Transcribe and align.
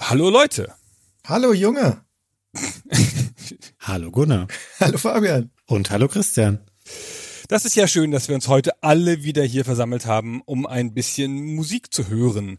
Hallo 0.00 0.28
Leute. 0.28 0.74
Hallo 1.26 1.52
Junge. 1.52 2.04
hallo 3.78 4.10
Gunnar. 4.10 4.48
Hallo 4.80 4.98
Fabian. 4.98 5.50
Und 5.66 5.90
hallo 5.90 6.08
Christian. 6.08 6.58
Das 7.48 7.64
ist 7.64 7.76
ja 7.76 7.86
schön, 7.86 8.10
dass 8.10 8.28
wir 8.28 8.34
uns 8.34 8.48
heute 8.48 8.82
alle 8.82 9.22
wieder 9.22 9.44
hier 9.44 9.64
versammelt 9.64 10.06
haben, 10.06 10.42
um 10.46 10.66
ein 10.66 10.94
bisschen 10.94 11.54
Musik 11.54 11.94
zu 11.94 12.08
hören 12.08 12.58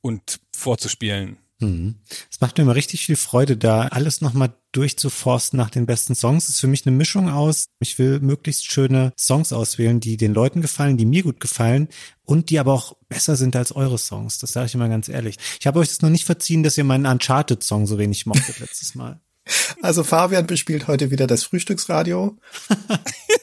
und 0.00 0.40
vorzuspielen. 0.54 1.36
Mhm. 1.60 1.96
Es 2.30 2.40
macht 2.40 2.58
mir 2.58 2.64
immer 2.64 2.74
richtig 2.74 3.06
viel 3.06 3.16
Freude, 3.16 3.56
da 3.56 3.82
alles 3.88 4.20
nochmal 4.20 4.54
durchzuforsten 4.72 5.56
nach 5.56 5.70
den 5.70 5.86
besten 5.86 6.14
Songs. 6.14 6.46
Das 6.46 6.56
ist 6.56 6.60
für 6.60 6.66
mich 6.66 6.84
eine 6.86 6.96
Mischung 6.96 7.28
aus. 7.30 7.66
Ich 7.78 7.98
will 7.98 8.20
möglichst 8.20 8.70
schöne 8.70 9.12
Songs 9.18 9.52
auswählen, 9.52 10.00
die 10.00 10.16
den 10.16 10.34
Leuten 10.34 10.60
gefallen, 10.60 10.96
die 10.96 11.06
mir 11.06 11.22
gut 11.22 11.40
gefallen 11.40 11.88
und 12.24 12.50
die 12.50 12.58
aber 12.58 12.72
auch 12.72 12.96
besser 13.08 13.36
sind 13.36 13.54
als 13.54 13.72
eure 13.72 13.98
Songs. 13.98 14.38
Das 14.38 14.52
sage 14.52 14.66
ich 14.66 14.74
immer 14.74 14.88
ganz 14.88 15.08
ehrlich. 15.08 15.38
Ich 15.60 15.66
habe 15.66 15.78
euch 15.78 15.88
das 15.88 16.02
noch 16.02 16.10
nicht 16.10 16.24
verziehen, 16.24 16.62
dass 16.62 16.76
ihr 16.76 16.84
meinen 16.84 17.06
Uncharted-Song 17.06 17.86
so 17.86 17.98
wenig 17.98 18.26
mochtet 18.26 18.60
letztes 18.60 18.94
Mal. 18.94 19.20
Also 19.82 20.04
Fabian 20.04 20.46
bespielt 20.46 20.88
heute 20.88 21.10
wieder 21.10 21.26
das 21.26 21.44
Frühstücksradio. 21.44 22.38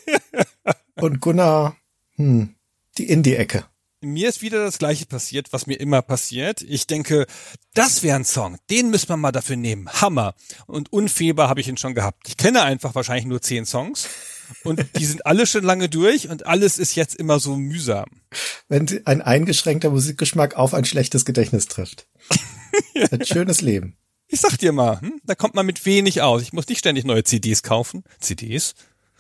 und 0.96 1.22
Gunnar, 1.22 1.76
hm, 2.16 2.56
die 2.98 3.08
Indie-Ecke 3.08 3.66
mir 4.02 4.30
ist 4.30 4.42
wieder 4.42 4.64
das 4.64 4.80
gleiche 4.80 5.06
passiert, 5.06 5.54
was 5.54 5.68
mir 5.68 5.80
immer 5.80 6.02
passiert. 6.02 6.62
Ich 6.62 6.88
denke, 6.88 7.26
das 7.74 8.04
wäre 8.04 8.16
ein 8.16 8.26
Song, 8.26 8.58
den 8.70 8.90
müssen 8.90 9.10
wir 9.10 9.18
mal 9.18 9.32
dafür 9.32 9.56
nehmen. 9.56 9.90
Hammer. 9.90 10.36
Und 10.68 10.92
unfehlbar 10.92 11.50
habe 11.50 11.62
ich 11.62 11.68
ihn 11.68 11.78
schon 11.78 11.96
gehabt. 11.96 12.28
Ich 12.28 12.38
kenne 12.38 12.64
einfach 12.64 12.96
wahrscheinlich 12.96 13.26
nur 13.26 13.42
zehn 13.42 13.66
Songs. 13.66 14.10
Und 14.64 14.86
die 14.98 15.06
sind 15.06 15.26
alle 15.26 15.48
schon 15.48 15.64
lange 15.64 15.88
durch 15.88 16.28
und 16.28 16.46
alles 16.46 16.78
ist 16.78 16.96
jetzt 16.96 17.16
immer 17.16 17.40
so 17.40 17.56
mühsam. 17.56 18.10
Wenn 18.68 19.02
ein 19.06 19.22
eingeschränkter 19.22 19.90
Musikgeschmack 19.92 20.56
auf 20.56 20.74
ein 20.74 20.84
schlechtes 20.84 21.24
Gedächtnis 21.24 21.68
trifft. 21.68 22.08
ein 23.12 23.26
schönes 23.26 23.62
Leben. 23.62 23.96
Ich 24.28 24.42
sag 24.42 24.58
dir 24.58 24.72
mal, 24.72 25.00
hm, 25.00 25.22
da 25.24 25.36
kommt 25.36 25.56
man 25.56 25.66
mit 25.66 25.86
wenig 25.86 26.22
aus. 26.22 26.42
Ich 26.42 26.54
muss 26.54 26.68
nicht 26.68 26.80
ständig 26.80 27.06
neue 27.06 27.24
CDs 27.24 27.64
kaufen. 27.64 28.04
CDs? 28.20 28.76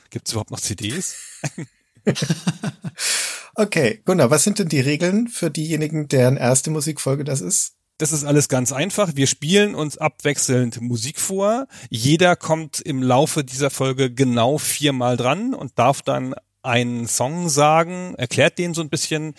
Gibt 0.09 0.27
es 0.27 0.33
überhaupt 0.33 0.51
noch 0.51 0.59
CDs? 0.59 1.15
okay, 3.55 4.01
Gunnar, 4.05 4.29
was 4.29 4.43
sind 4.43 4.59
denn 4.59 4.69
die 4.69 4.79
Regeln 4.79 5.27
für 5.27 5.49
diejenigen, 5.49 6.07
deren 6.07 6.37
erste 6.37 6.71
Musikfolge 6.71 7.23
das 7.23 7.41
ist? 7.41 7.73
Das 7.97 8.11
ist 8.11 8.23
alles 8.23 8.49
ganz 8.49 8.71
einfach. 8.71 9.11
Wir 9.13 9.27
spielen 9.27 9.75
uns 9.75 9.97
abwechselnd 9.99 10.81
Musik 10.81 11.19
vor. 11.19 11.67
Jeder 11.91 12.35
kommt 12.35 12.81
im 12.81 13.03
Laufe 13.03 13.43
dieser 13.43 13.69
Folge 13.69 14.11
genau 14.11 14.57
viermal 14.57 15.17
dran 15.17 15.53
und 15.53 15.77
darf 15.77 16.01
dann 16.01 16.33
einen 16.63 17.07
Song 17.07 17.49
sagen, 17.49 18.15
erklärt 18.15 18.57
den 18.57 18.73
so 18.73 18.81
ein 18.81 18.89
bisschen 18.89 19.35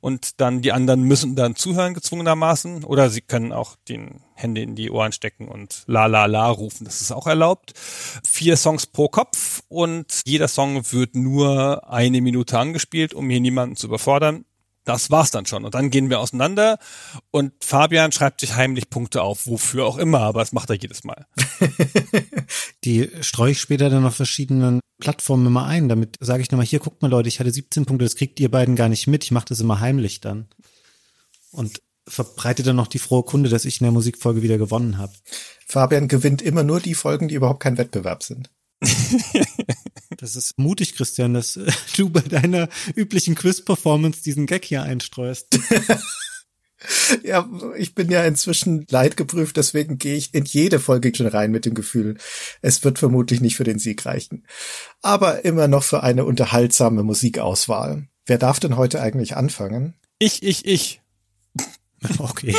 und 0.00 0.40
dann 0.40 0.62
die 0.62 0.72
anderen 0.72 1.02
müssen 1.02 1.36
dann 1.36 1.56
zuhören 1.56 1.94
gezwungenermaßen 1.94 2.84
oder 2.84 3.10
sie 3.10 3.20
können 3.20 3.52
auch 3.52 3.76
den 3.88 4.22
Hände 4.34 4.62
in 4.62 4.74
die 4.74 4.90
Ohren 4.90 5.12
stecken 5.12 5.48
und 5.48 5.82
la 5.86 6.06
la 6.06 6.26
la 6.26 6.48
rufen, 6.48 6.84
das 6.84 7.00
ist 7.00 7.12
auch 7.12 7.26
erlaubt. 7.26 7.74
Vier 8.26 8.56
Songs 8.56 8.86
pro 8.86 9.08
Kopf 9.08 9.62
und 9.68 10.22
jeder 10.24 10.48
Song 10.48 10.90
wird 10.92 11.14
nur 11.14 11.90
eine 11.90 12.20
Minute 12.20 12.58
angespielt, 12.58 13.12
um 13.12 13.28
hier 13.28 13.40
niemanden 13.40 13.76
zu 13.76 13.88
überfordern 13.88 14.45
das 14.86 15.10
war's 15.10 15.32
dann 15.32 15.44
schon. 15.44 15.64
Und 15.64 15.74
dann 15.74 15.90
gehen 15.90 16.08
wir 16.08 16.20
auseinander 16.20 16.78
und 17.30 17.52
Fabian 17.62 18.12
schreibt 18.12 18.40
sich 18.40 18.54
heimlich 18.54 18.88
Punkte 18.88 19.22
auf, 19.22 19.46
wofür 19.46 19.84
auch 19.84 19.98
immer, 19.98 20.20
aber 20.20 20.40
das 20.40 20.52
macht 20.52 20.70
er 20.70 20.76
jedes 20.76 21.04
Mal. 21.04 21.26
Die 22.84 23.10
streue 23.20 23.50
ich 23.50 23.60
später 23.60 23.90
dann 23.90 24.06
auf 24.06 24.14
verschiedenen 24.14 24.80
Plattformen 24.98 25.46
immer 25.46 25.66
ein. 25.66 25.88
Damit 25.88 26.16
sage 26.20 26.42
ich 26.42 26.50
nochmal, 26.50 26.66
hier 26.66 26.78
guckt 26.78 27.02
mal 27.02 27.10
Leute, 27.10 27.28
ich 27.28 27.40
hatte 27.40 27.50
17 27.50 27.84
Punkte, 27.84 28.04
das 28.04 28.14
kriegt 28.14 28.38
ihr 28.40 28.50
beiden 28.50 28.76
gar 28.76 28.88
nicht 28.88 29.08
mit. 29.08 29.24
Ich 29.24 29.32
mache 29.32 29.46
das 29.48 29.60
immer 29.60 29.80
heimlich 29.80 30.20
dann. 30.20 30.48
Und 31.50 31.82
verbreite 32.08 32.62
dann 32.62 32.76
noch 32.76 32.86
die 32.86 33.00
frohe 33.00 33.24
Kunde, 33.24 33.50
dass 33.50 33.64
ich 33.64 33.80
in 33.80 33.84
der 33.84 33.92
Musikfolge 33.92 34.42
wieder 34.42 34.58
gewonnen 34.58 34.98
habe. 34.98 35.12
Fabian 35.66 36.06
gewinnt 36.06 36.42
immer 36.42 36.62
nur 36.62 36.78
die 36.80 36.94
Folgen, 36.94 37.26
die 37.26 37.34
überhaupt 37.34 37.60
kein 37.60 37.76
Wettbewerb 37.76 38.22
sind. 38.22 38.50
das 40.18 40.36
ist 40.36 40.58
mutig, 40.58 40.94
Christian, 40.94 41.34
dass 41.34 41.58
du 41.96 42.10
bei 42.10 42.20
deiner 42.20 42.68
üblichen 42.94 43.34
Quiz-Performance 43.34 44.22
diesen 44.22 44.46
Gag 44.46 44.64
hier 44.64 44.82
einstreust. 44.82 45.58
ja, 47.24 47.48
ich 47.76 47.94
bin 47.94 48.10
ja 48.10 48.24
inzwischen 48.24 48.86
leidgeprüft, 48.90 49.56
deswegen 49.56 49.98
gehe 49.98 50.16
ich 50.16 50.34
in 50.34 50.44
jede 50.44 50.78
Folge 50.78 51.12
schon 51.14 51.26
rein 51.26 51.50
mit 51.50 51.64
dem 51.64 51.74
Gefühl, 51.74 52.18
es 52.62 52.84
wird 52.84 52.98
vermutlich 52.98 53.40
nicht 53.40 53.56
für 53.56 53.64
den 53.64 53.78
Sieg 53.78 54.04
reichen. 54.04 54.46
Aber 55.02 55.44
immer 55.44 55.68
noch 55.68 55.82
für 55.82 56.02
eine 56.02 56.24
unterhaltsame 56.24 57.02
Musikauswahl. 57.02 58.08
Wer 58.26 58.38
darf 58.38 58.60
denn 58.60 58.76
heute 58.76 59.00
eigentlich 59.00 59.36
anfangen? 59.36 59.94
Ich, 60.18 60.42
ich, 60.42 60.66
ich. 60.66 61.00
Okay. 62.18 62.54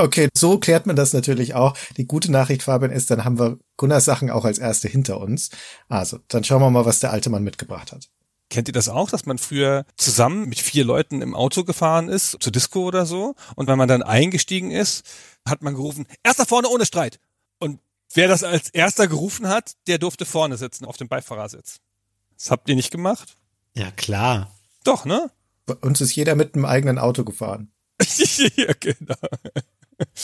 Okay, 0.00 0.28
so 0.34 0.58
klärt 0.58 0.86
man 0.86 0.96
das 0.96 1.12
natürlich 1.12 1.54
auch. 1.54 1.76
Die 1.98 2.06
gute 2.06 2.32
Nachricht, 2.32 2.62
Fabian, 2.62 2.90
ist, 2.90 3.10
dann 3.10 3.24
haben 3.24 3.38
wir 3.38 3.58
Gunnars 3.76 4.06
Sachen 4.06 4.30
auch 4.30 4.46
als 4.46 4.58
erste 4.58 4.88
hinter 4.88 5.20
uns. 5.20 5.50
Also, 5.88 6.18
dann 6.28 6.42
schauen 6.42 6.62
wir 6.62 6.70
mal, 6.70 6.86
was 6.86 7.00
der 7.00 7.10
alte 7.12 7.28
Mann 7.28 7.44
mitgebracht 7.44 7.92
hat. 7.92 8.08
Kennt 8.48 8.68
ihr 8.68 8.72
das 8.72 8.88
auch, 8.88 9.10
dass 9.10 9.26
man 9.26 9.38
früher 9.38 9.84
zusammen 9.96 10.48
mit 10.48 10.58
vier 10.58 10.84
Leuten 10.84 11.20
im 11.20 11.34
Auto 11.34 11.64
gefahren 11.64 12.08
ist, 12.08 12.36
zur 12.40 12.50
Disco 12.50 12.84
oder 12.84 13.04
so? 13.04 13.34
Und 13.56 13.68
wenn 13.68 13.76
man 13.78 13.88
dann 13.88 14.02
eingestiegen 14.02 14.70
ist, 14.70 15.04
hat 15.46 15.62
man 15.62 15.74
gerufen, 15.74 16.06
erster 16.24 16.46
vorne 16.46 16.68
ohne 16.68 16.86
Streit. 16.86 17.20
Und 17.58 17.78
wer 18.14 18.26
das 18.26 18.42
als 18.42 18.70
erster 18.70 19.06
gerufen 19.06 19.48
hat, 19.48 19.72
der 19.86 19.98
durfte 19.98 20.24
vorne 20.24 20.56
sitzen, 20.56 20.86
auf 20.86 20.96
dem 20.96 21.08
Beifahrersitz. 21.08 21.80
Das 22.38 22.50
habt 22.50 22.68
ihr 22.70 22.74
nicht 22.74 22.90
gemacht? 22.90 23.36
Ja, 23.74 23.90
klar. 23.90 24.50
Doch, 24.82 25.04
ne? 25.04 25.30
Bei 25.66 25.74
uns 25.74 26.00
ist 26.00 26.16
jeder 26.16 26.34
mit 26.34 26.54
einem 26.54 26.64
eigenen 26.64 26.98
Auto 26.98 27.22
gefahren. 27.22 27.70
ja, 28.56 28.72
genau. 28.80 29.14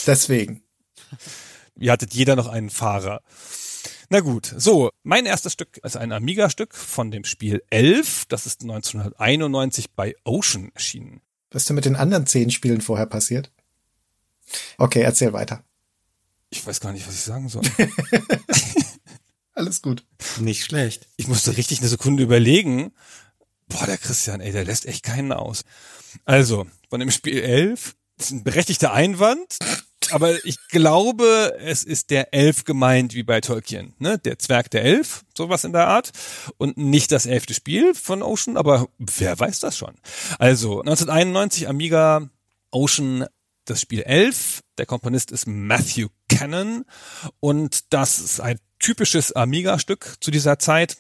Deswegen. 0.07 0.63
Ihr 1.79 1.93
hattet 1.93 2.15
jeder 2.15 2.37
noch 2.37 2.49
einen 2.49 2.71
Fahrer. 2.71 3.23
Na 4.09 4.21
gut, 4.21 4.55
so, 4.57 4.91
mein 5.03 5.27
erstes 5.27 5.53
Stück 5.53 5.79
ist 5.79 5.97
ein 5.97 6.13
Amiga-Stück 6.13 6.75
von 6.75 7.11
dem 7.11 7.25
Spiel 7.25 7.63
11. 7.71 8.27
Das 8.29 8.47
ist 8.47 8.63
1991 8.63 9.93
bei 9.93 10.15
Ocean 10.25 10.71
erschienen. 10.75 11.21
Was 11.51 11.63
ist 11.63 11.71
denn 11.71 11.77
mit 11.77 11.85
den 11.85 11.97
anderen 11.97 12.27
zehn 12.27 12.51
Spielen 12.51 12.81
vorher 12.81 13.07
passiert? 13.07 13.51
Okay, 14.79 15.01
erzähl 15.01 15.33
weiter. 15.33 15.65
Ich 16.51 16.65
weiß 16.65 16.81
gar 16.81 16.93
nicht, 16.93 17.07
was 17.07 17.15
ich 17.15 17.23
sagen 17.23 17.49
soll. 17.49 17.63
Alles 19.55 19.83
gut. 19.83 20.05
Nicht 20.39 20.65
schlecht. 20.65 21.09
Ich 21.17 21.27
musste 21.27 21.57
richtig 21.57 21.81
eine 21.81 21.89
Sekunde 21.89 22.23
überlegen. 22.23 22.93
Boah, 23.69 23.87
der 23.87 23.99
Christian, 23.99 24.41
ey, 24.41 24.53
der 24.53 24.65
lässt 24.65 24.87
echt 24.87 25.03
keinen 25.03 25.33
aus. 25.33 25.65
Also, 26.25 26.67
von 26.89 27.01
dem 27.01 27.11
Spiel 27.11 27.43
11 27.43 27.97
das 27.97 27.97
ist 28.19 28.31
ein 28.31 28.45
berechtigter 28.45 28.93
Einwand, 28.93 29.59
aber 30.11 30.45
ich 30.45 30.57
glaube, 30.69 31.57
es 31.59 31.85
ist 31.85 32.11
der 32.11 32.33
Elf 32.33 32.65
gemeint 32.65 33.15
wie 33.15 33.23
bei 33.23 33.41
Tolkien, 33.41 33.95
ne? 33.99 34.19
Der 34.19 34.39
Zwerg 34.39 34.71
der 34.71 34.83
Elf, 34.85 35.25
sowas 35.37 35.65
in 35.65 35.73
der 35.73 35.89
Art. 35.89 36.13
Und 36.59 36.77
nicht 36.77 37.13
das 37.13 37.27
elfte 37.27 37.55
Spiel 37.55 37.95
von 37.95 38.23
Ocean, 38.23 38.57
aber 38.57 38.89
wer 38.99 39.39
weiß 39.39 39.61
das 39.61 39.77
schon. 39.77 39.95
Also 40.39 40.81
1991 40.81 41.69
Amiga 41.69 42.29
Ocean 42.71 43.27
das 43.65 43.81
Spiel 43.81 44.03
11. 44.03 44.61
Der 44.79 44.87
Komponist 44.87 45.33
ist 45.33 45.47
Matthew 45.47 46.09
Cannon 46.29 46.85
und 47.41 47.93
das 47.93 48.19
ist 48.19 48.41
ein 48.41 48.61
typisches 48.79 49.33
Amiga-Stück 49.33 50.17
zu 50.21 50.31
dieser 50.31 50.59
Zeit. 50.59 50.99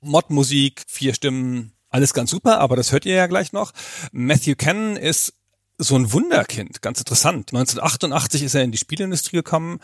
Mod-Musik, 0.00 0.82
vier 0.86 1.14
Stimmen, 1.14 1.72
alles 1.90 2.14
ganz 2.14 2.30
super, 2.30 2.60
aber 2.60 2.76
das 2.76 2.92
hört 2.92 3.06
ihr 3.06 3.14
ja 3.14 3.26
gleich 3.26 3.52
noch. 3.52 3.72
Matthew 4.12 4.54
Cannon 4.56 4.96
ist 4.96 5.34
so 5.78 5.96
ein 5.96 6.12
Wunderkind, 6.12 6.82
ganz 6.82 6.98
interessant. 6.98 7.52
1988 7.52 8.42
ist 8.42 8.54
er 8.54 8.62
in 8.62 8.72
die 8.72 8.78
Spielindustrie 8.78 9.36
gekommen 9.36 9.78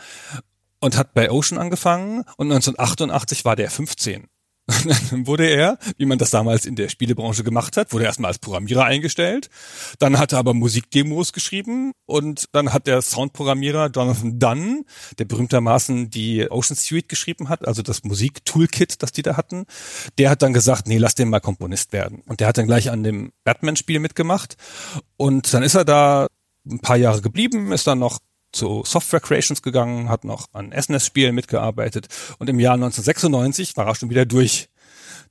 und 0.79 0.97
hat 0.97 1.13
bei 1.13 1.31
Ocean 1.31 1.59
angefangen 1.59 2.19
und 2.37 2.51
1988 2.51 3.45
war 3.45 3.55
der 3.55 3.71
15. 3.71 4.27
dann 5.11 5.27
wurde 5.27 5.47
er, 5.47 5.77
wie 5.97 6.05
man 6.05 6.17
das 6.17 6.31
damals 6.31 6.65
in 6.65 6.75
der 6.75 6.89
Spielebranche 6.89 7.43
gemacht 7.43 7.77
hat, 7.77 7.93
wurde 7.93 8.05
erstmal 8.05 8.29
als 8.29 8.39
Programmierer 8.39 8.83
eingestellt. 8.83 9.49
Dann 9.99 10.17
hat 10.17 10.33
er 10.33 10.39
aber 10.39 10.55
Musikdemos 10.55 11.33
geschrieben 11.33 11.91
und 12.05 12.45
dann 12.51 12.73
hat 12.73 12.87
der 12.87 13.01
Soundprogrammierer 13.01 13.91
Jonathan 13.91 14.39
Dunn, 14.39 14.85
der 15.19 15.25
berühmtermaßen 15.25 16.09
die 16.09 16.49
Ocean 16.49 16.75
Suite 16.75 17.09
geschrieben 17.09 17.49
hat, 17.49 17.67
also 17.67 17.83
das 17.83 18.03
Musik-Toolkit, 18.03 19.03
das 19.03 19.11
die 19.11 19.21
da 19.21 19.37
hatten, 19.37 19.65
der 20.17 20.31
hat 20.31 20.41
dann 20.41 20.53
gesagt, 20.53 20.87
nee, 20.87 20.97
lass 20.97 21.13
den 21.13 21.29
mal 21.29 21.41
Komponist 21.41 21.93
werden. 21.93 22.23
Und 22.25 22.39
der 22.39 22.47
hat 22.47 22.57
dann 22.57 22.65
gleich 22.67 22.89
an 22.89 23.03
dem 23.03 23.33
Batman-Spiel 23.43 23.99
mitgemacht. 23.99 24.55
Und 25.15 25.53
dann 25.53 25.61
ist 25.61 25.75
er 25.75 25.85
da 25.85 26.27
ein 26.67 26.79
paar 26.79 26.97
Jahre 26.97 27.21
geblieben, 27.21 27.71
ist 27.71 27.85
dann 27.85 27.99
noch 27.99 28.19
zu 28.55 28.83
Software 28.85 29.19
Creations 29.19 29.61
gegangen, 29.61 30.09
hat 30.09 30.23
noch 30.23 30.47
an 30.53 30.71
SNES-Spielen 30.71 31.35
mitgearbeitet 31.35 32.07
und 32.39 32.49
im 32.49 32.59
Jahr 32.59 32.73
1996 32.73 33.77
war 33.77 33.87
er 33.87 33.95
schon 33.95 34.09
wieder 34.09 34.25
durch. 34.25 34.69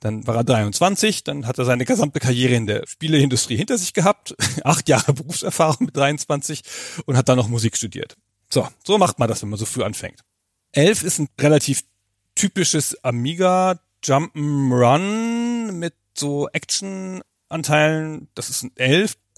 Dann 0.00 0.26
war 0.26 0.36
er 0.36 0.44
23, 0.44 1.24
dann 1.24 1.46
hat 1.46 1.58
er 1.58 1.64
seine 1.64 1.84
gesamte 1.84 2.20
Karriere 2.20 2.54
in 2.54 2.66
der 2.66 2.86
Spieleindustrie 2.86 3.56
hinter 3.56 3.78
sich 3.78 3.94
gehabt, 3.94 4.34
acht 4.64 4.88
Jahre 4.88 5.14
Berufserfahrung 5.14 5.86
mit 5.86 5.96
23 5.96 6.62
und 7.06 7.16
hat 7.16 7.28
dann 7.28 7.36
noch 7.36 7.48
Musik 7.48 7.76
studiert. 7.76 8.16
So, 8.52 8.68
so 8.84 8.98
macht 8.98 9.18
man 9.18 9.28
das, 9.28 9.42
wenn 9.42 9.48
man 9.48 9.58
so 9.58 9.66
früh 9.66 9.82
anfängt. 9.82 10.20
Elf 10.72 11.02
ist 11.02 11.18
ein 11.18 11.28
relativ 11.40 11.82
typisches 12.34 13.02
Amiga 13.04 13.78
Jump'n'Run 14.04 15.72
mit 15.72 15.94
so 16.14 16.48
Action 16.52 17.22
Anteilen. 17.48 18.28
Das 18.34 18.50
ist 18.50 18.62
ein 18.62 18.72
Elf. 18.76 19.16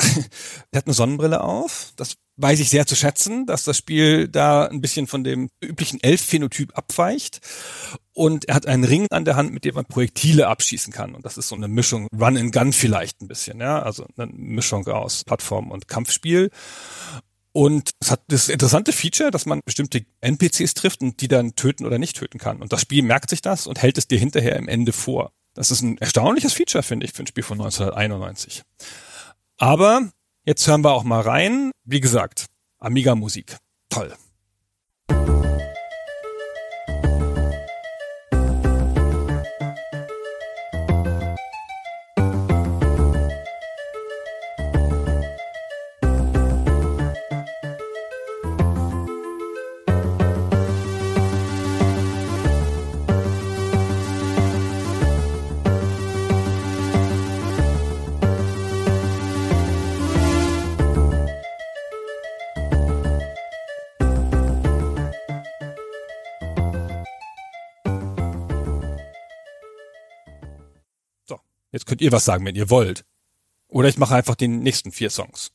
der 0.73 0.79
hat 0.79 0.87
eine 0.87 0.95
Sonnenbrille 0.95 1.43
auf. 1.43 1.93
Das 1.97 2.17
weiß 2.37 2.61
ich 2.61 2.69
sehr 2.69 2.87
zu 2.87 2.97
schätzen, 2.97 3.47
dass 3.47 3.65
das 3.65 3.79
Spiel 3.79 4.29
da 4.29 4.67
ein 4.67 4.81
bisschen 4.81 5.07
von 5.07 5.25
dem 5.25 5.49
üblichen 5.63 6.01
Elf-Phänotyp 6.03 6.77
abweicht. 6.77 7.41
Und 8.13 8.47
er 8.49 8.55
hat 8.55 8.67
einen 8.67 8.85
Ring 8.85 9.07
an 9.11 9.25
der 9.25 9.37
Hand, 9.37 9.53
mit 9.53 9.65
dem 9.65 9.75
man 9.75 9.85
Projektile 9.85 10.49
abschießen 10.49 10.93
kann. 10.93 11.15
Und 11.15 11.25
das 11.25 11.37
ist 11.37 11.49
so 11.49 11.57
eine 11.57 11.69
Mischung 11.69 12.09
Run 12.19 12.37
and 12.37 12.53
Gun 12.53 12.73
vielleicht 12.73 13.21
ein 13.21 13.29
bisschen, 13.29 13.61
ja. 13.61 13.83
Also 13.83 14.07
eine 14.17 14.31
Mischung 14.33 14.87
aus 14.87 15.25
Plattform 15.25 15.71
und 15.71 15.89
Kampfspiel. 15.89 16.51
Und 17.53 17.93
es 18.01 18.11
hat 18.11 18.21
das 18.29 18.51
interessante 18.51 18.93
Feature, 18.93 19.31
dass 19.31 19.47
man 19.47 19.61
bestimmte 19.65 20.05
NPCs 20.21 20.75
trifft 20.75 21.01
und 21.01 21.23
die 21.23 21.29
dann 21.29 21.57
töten 21.57 21.87
oder 21.87 21.99
nicht 21.99 22.17
töten 22.17 22.39
kann. 22.39 22.61
Und 22.61 22.73
das 22.73 22.83
Spiel 22.83 23.03
merkt 23.03 23.31
sich 23.31 23.41
das 23.41 23.67
und 23.67 23.81
hält 23.81 23.97
es 23.97 24.09
dir 24.09 24.19
hinterher 24.19 24.57
im 24.57 24.69
Ende 24.69 24.93
vor. 24.93 25.33
Das 25.55 25.71
ist 25.71 25.81
ein 25.81 25.97
erstaunliches 25.97 26.53
Feature, 26.53 26.83
finde 26.83 27.07
ich, 27.07 27.15
für 27.15 27.23
ein 27.23 27.27
Spiel 27.27 27.43
von 27.43 27.59
1991. 27.59 28.63
Aber 29.57 30.11
Jetzt 30.49 30.69
hören 30.69 30.83
wir 30.85 30.93
auch 30.93 31.03
mal 31.03 31.23
rein. 31.23 31.73
Wie 31.85 31.99
gesagt, 31.99 32.47
Amiga 32.79 33.17
Musik. 33.17 33.57
Toll. 33.89 34.15
Könnt 71.97 72.03
ihr 72.03 72.13
was 72.13 72.27
sagen, 72.27 72.45
wenn 72.45 72.55
ihr 72.55 72.69
wollt. 72.69 73.07
Oder 73.69 73.89
ich 73.89 73.97
mache 73.97 74.15
einfach 74.15 74.35
den 74.35 74.61
nächsten 74.61 74.93
vier 74.93 75.09
Songs. 75.09 75.53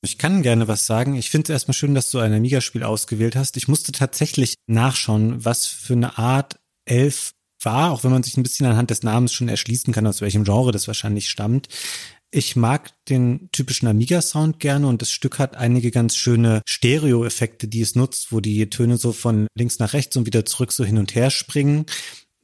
Ich 0.00 0.16
kann 0.16 0.42
gerne 0.42 0.68
was 0.68 0.86
sagen. 0.86 1.16
Ich 1.16 1.28
finde 1.28 1.46
es 1.46 1.50
erstmal 1.50 1.74
schön, 1.74 1.96
dass 1.96 2.08
du 2.12 2.20
ein 2.20 2.32
Amiga-Spiel 2.32 2.84
ausgewählt 2.84 3.34
hast. 3.34 3.56
Ich 3.56 3.66
musste 3.66 3.90
tatsächlich 3.90 4.54
nachschauen, 4.68 5.44
was 5.44 5.66
für 5.66 5.94
eine 5.94 6.18
Art 6.18 6.60
Elf 6.84 7.32
war, 7.60 7.90
auch 7.90 8.04
wenn 8.04 8.12
man 8.12 8.22
sich 8.22 8.36
ein 8.36 8.44
bisschen 8.44 8.66
anhand 8.66 8.90
des 8.90 9.02
Namens 9.02 9.32
schon 9.32 9.48
erschließen 9.48 9.92
kann, 9.92 10.06
aus 10.06 10.20
welchem 10.20 10.44
Genre 10.44 10.70
das 10.70 10.86
wahrscheinlich 10.86 11.28
stammt. 11.28 11.66
Ich 12.30 12.54
mag 12.54 12.92
den 13.08 13.48
typischen 13.50 13.88
Amiga-Sound 13.88 14.60
gerne 14.60 14.86
und 14.86 15.02
das 15.02 15.10
Stück 15.10 15.40
hat 15.40 15.56
einige 15.56 15.90
ganz 15.90 16.14
schöne 16.14 16.62
Stereo-Effekte, 16.64 17.66
die 17.66 17.80
es 17.80 17.96
nutzt, 17.96 18.30
wo 18.30 18.38
die 18.38 18.70
Töne 18.70 18.98
so 18.98 19.12
von 19.12 19.48
links 19.56 19.80
nach 19.80 19.94
rechts 19.94 20.16
und 20.16 20.26
wieder 20.26 20.44
zurück 20.44 20.70
so 20.70 20.84
hin 20.84 20.98
und 20.98 21.16
her 21.16 21.30
springen. 21.30 21.86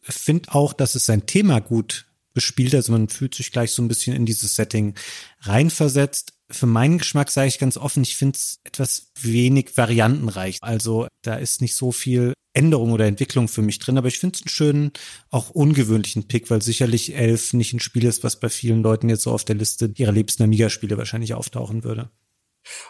Ich 0.09 0.15
finde 0.15 0.53
auch, 0.53 0.73
dass 0.73 0.97
es 0.97 1.07
sein 1.07 1.27
Thema 1.27 1.61
gut 1.61 2.08
bespielt. 2.39 2.73
Also 2.73 2.93
man 2.93 3.09
fühlt 3.09 3.35
sich 3.35 3.51
gleich 3.51 3.73
so 3.73 3.83
ein 3.83 3.89
bisschen 3.89 4.15
in 4.15 4.25
dieses 4.25 4.55
Setting 4.55 4.95
reinversetzt. 5.41 6.35
Für 6.49 6.67
meinen 6.67 6.99
Geschmack 6.99 7.33
sage 7.33 7.49
ich 7.49 7.59
ganz 7.59 7.77
offen, 7.77 8.05
ich 8.05 8.15
finde 8.15 8.37
es 8.37 8.61
etwas 8.63 9.11
wenig 9.21 9.77
variantenreich. 9.77 10.59
Also 10.61 11.09
da 11.23 11.35
ist 11.35 11.61
nicht 11.61 11.75
so 11.75 11.91
viel 11.91 12.35
Änderung 12.53 12.93
oder 12.93 13.07
Entwicklung 13.07 13.49
für 13.49 13.61
mich 13.61 13.81
drin, 13.81 13.99
aber 13.99 14.07
ich 14.07 14.21
finde 14.21 14.37
es 14.37 14.43
einen 14.43 14.51
schönen, 14.51 14.93
auch 15.31 15.51
ungewöhnlichen 15.51 16.29
Pick, 16.29 16.49
weil 16.49 16.63
sicherlich 16.63 17.17
Elf 17.17 17.55
nicht 17.55 17.73
ein 17.73 17.81
Spiel 17.81 18.05
ist, 18.05 18.23
was 18.23 18.39
bei 18.39 18.49
vielen 18.49 18.83
Leuten 18.83 19.09
jetzt 19.09 19.23
so 19.23 19.33
auf 19.33 19.45
der 19.45 19.57
Liste 19.57 19.93
ihrer 19.97 20.13
liebsten 20.13 20.45
Amiga-Spiele 20.45 20.97
wahrscheinlich 20.97 21.35
auftauchen 21.35 21.83
würde. 21.83 22.09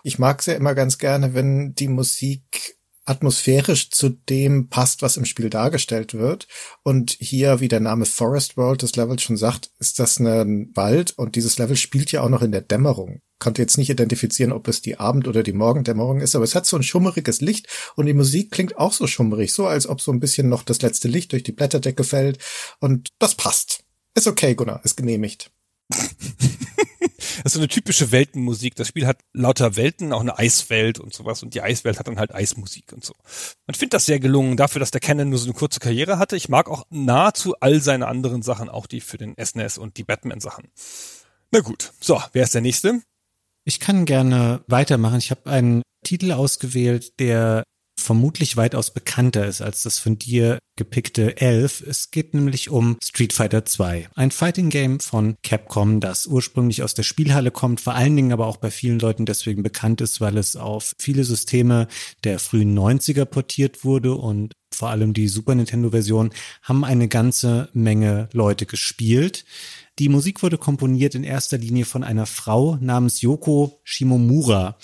Ich 0.02 0.18
mag 0.18 0.40
es 0.40 0.46
ja 0.46 0.54
immer 0.54 0.74
ganz 0.74 0.98
gerne, 0.98 1.32
wenn 1.32 1.74
die 1.74 1.88
Musik 1.88 2.77
atmosphärisch 3.08 3.90
zu 3.90 4.10
dem 4.10 4.69
passt, 4.69 5.02
was 5.02 5.16
im 5.16 5.25
Spiel 5.25 5.50
dargestellt 5.50 6.14
wird. 6.14 6.46
Und 6.82 7.16
hier, 7.19 7.60
wie 7.60 7.69
der 7.69 7.81
Name 7.81 8.05
Forest 8.05 8.56
World 8.56 8.82
des 8.82 8.96
Levels 8.96 9.22
schon 9.22 9.37
sagt, 9.37 9.70
ist 9.78 9.99
das 9.99 10.19
ein 10.19 10.70
Wald 10.75 11.16
und 11.16 11.37
dieses 11.37 11.58
Level 11.58 11.76
spielt 11.76 12.12
ja 12.12 12.22
auch 12.22 12.28
noch 12.28 12.43
in 12.43 12.52
der 12.52 12.60
Dämmerung. 12.60 13.20
Konnte 13.38 13.62
jetzt 13.62 13.78
nicht 13.78 13.90
identifizieren, 13.90 14.52
ob 14.52 14.66
es 14.69 14.82
die 14.82 14.99
Abend- 14.99 15.28
oder 15.28 15.43
die 15.43 15.52
Morgendämmerung 15.52 16.20
ist, 16.20 16.34
aber 16.34 16.44
es 16.44 16.55
hat 16.55 16.66
so 16.66 16.76
ein 16.76 16.82
schummeriges 16.82 17.40
Licht 17.40 17.69
und 17.94 18.06
die 18.06 18.14
Musik 18.14 18.50
klingt 18.50 18.76
auch 18.76 18.93
so 18.93 19.06
schummerig, 19.06 19.52
so 19.52 19.66
als 19.66 19.87
ob 19.87 20.00
so 20.00 20.12
ein 20.12 20.20
bisschen 20.20 20.49
noch 20.49 20.62
das 20.64 20.82
letzte 20.82 21.08
Licht 21.08 21.32
durch 21.32 21.44
die 21.44 21.52
Blätterdecke 21.52 22.05
fällt 22.05 22.38
und 22.81 23.08
das 23.19 23.34
passt. 23.34 23.84
Ist 24.14 24.26
okay, 24.26 24.55
Gunnar, 24.55 24.81
ist 24.84 24.96
genehmigt. 24.96 25.52
Das 27.38 27.52
ist 27.52 27.55
so 27.55 27.61
eine 27.61 27.69
typische 27.69 28.11
Weltenmusik. 28.11 28.75
Das 28.75 28.88
Spiel 28.88 29.06
hat 29.06 29.20
lauter 29.32 29.76
Welten, 29.76 30.12
auch 30.12 30.20
eine 30.20 30.38
Eiswelt 30.38 30.99
und 30.99 31.14
sowas. 31.14 31.43
Und 31.43 31.55
die 31.55 31.62
Eiswelt 31.62 31.99
hat 31.99 32.08
dann 32.08 32.19
halt 32.19 32.35
Eismusik 32.35 32.93
und 32.93 33.05
so. 33.05 33.14
Man 33.67 33.75
findet 33.75 33.94
das 33.94 34.06
sehr 34.06 34.19
gelungen 34.19 34.56
dafür, 34.56 34.81
dass 34.81 34.90
der 34.90 35.00
Canon 35.00 35.29
nur 35.29 35.38
so 35.38 35.46
eine 35.46 35.55
kurze 35.55 35.81
Karriere 35.81 36.19
hatte. 36.19 36.37
Ich 36.37 36.49
mag 36.49 36.69
auch 36.69 36.85
nahezu 36.90 37.55
all 37.61 37.81
seine 37.81 38.08
anderen 38.08 38.43
Sachen, 38.43 38.69
auch 38.69 38.87
die 38.87 39.00
für 39.00 39.19
den 39.19 39.35
SNES 39.43 39.79
und 39.79 39.96
die 39.96 40.05
Batman-Sachen. 40.05 40.69
Na 41.52 41.61
gut. 41.61 41.93
So, 42.00 42.20
wer 42.32 42.44
ist 42.44 42.55
der 42.55 42.61
nächste? 42.61 43.02
Ich 43.64 43.81
kann 43.81 44.05
gerne 44.05 44.62
weitermachen. 44.67 45.19
Ich 45.19 45.31
habe 45.31 45.49
einen 45.49 45.82
Titel 46.05 46.32
ausgewählt, 46.32 47.19
der 47.20 47.64
vermutlich 47.98 48.56
weitaus 48.56 48.92
bekannter 48.92 49.46
ist 49.46 49.60
als 49.60 49.82
das 49.82 49.98
von 49.98 50.18
dir 50.18 50.58
gepickte 50.76 51.36
Elf. 51.38 51.82
Es 51.86 52.10
geht 52.10 52.32
nämlich 52.32 52.70
um 52.70 52.96
Street 53.02 53.32
Fighter 53.32 53.64
2, 53.64 54.08
ein 54.14 54.30
Fighting 54.30 54.70
Game 54.70 55.00
von 55.00 55.34
Capcom, 55.42 56.00
das 56.00 56.26
ursprünglich 56.26 56.82
aus 56.82 56.94
der 56.94 57.02
Spielhalle 57.02 57.50
kommt, 57.50 57.80
vor 57.80 57.94
allen 57.94 58.16
Dingen 58.16 58.32
aber 58.32 58.46
auch 58.46 58.58
bei 58.58 58.70
vielen 58.70 58.98
Leuten 58.98 59.26
deswegen 59.26 59.62
bekannt 59.62 60.00
ist, 60.00 60.20
weil 60.20 60.38
es 60.38 60.56
auf 60.56 60.92
viele 60.98 61.24
Systeme 61.24 61.88
der 62.24 62.38
frühen 62.38 62.78
90er 62.78 63.24
portiert 63.24 63.84
wurde 63.84 64.14
und 64.14 64.52
vor 64.72 64.90
allem 64.90 65.12
die 65.12 65.28
Super 65.28 65.54
Nintendo 65.54 65.90
Version 65.90 66.30
haben 66.62 66.84
eine 66.84 67.08
ganze 67.08 67.68
Menge 67.72 68.28
Leute 68.32 68.64
gespielt. 68.64 69.44
Die 69.98 70.08
Musik 70.08 70.42
wurde 70.44 70.58
komponiert 70.58 71.16
in 71.16 71.24
erster 71.24 71.58
Linie 71.58 71.84
von 71.84 72.04
einer 72.04 72.26
Frau 72.26 72.76
namens 72.80 73.20
Yoko 73.20 73.80
Shimomura 73.82 74.78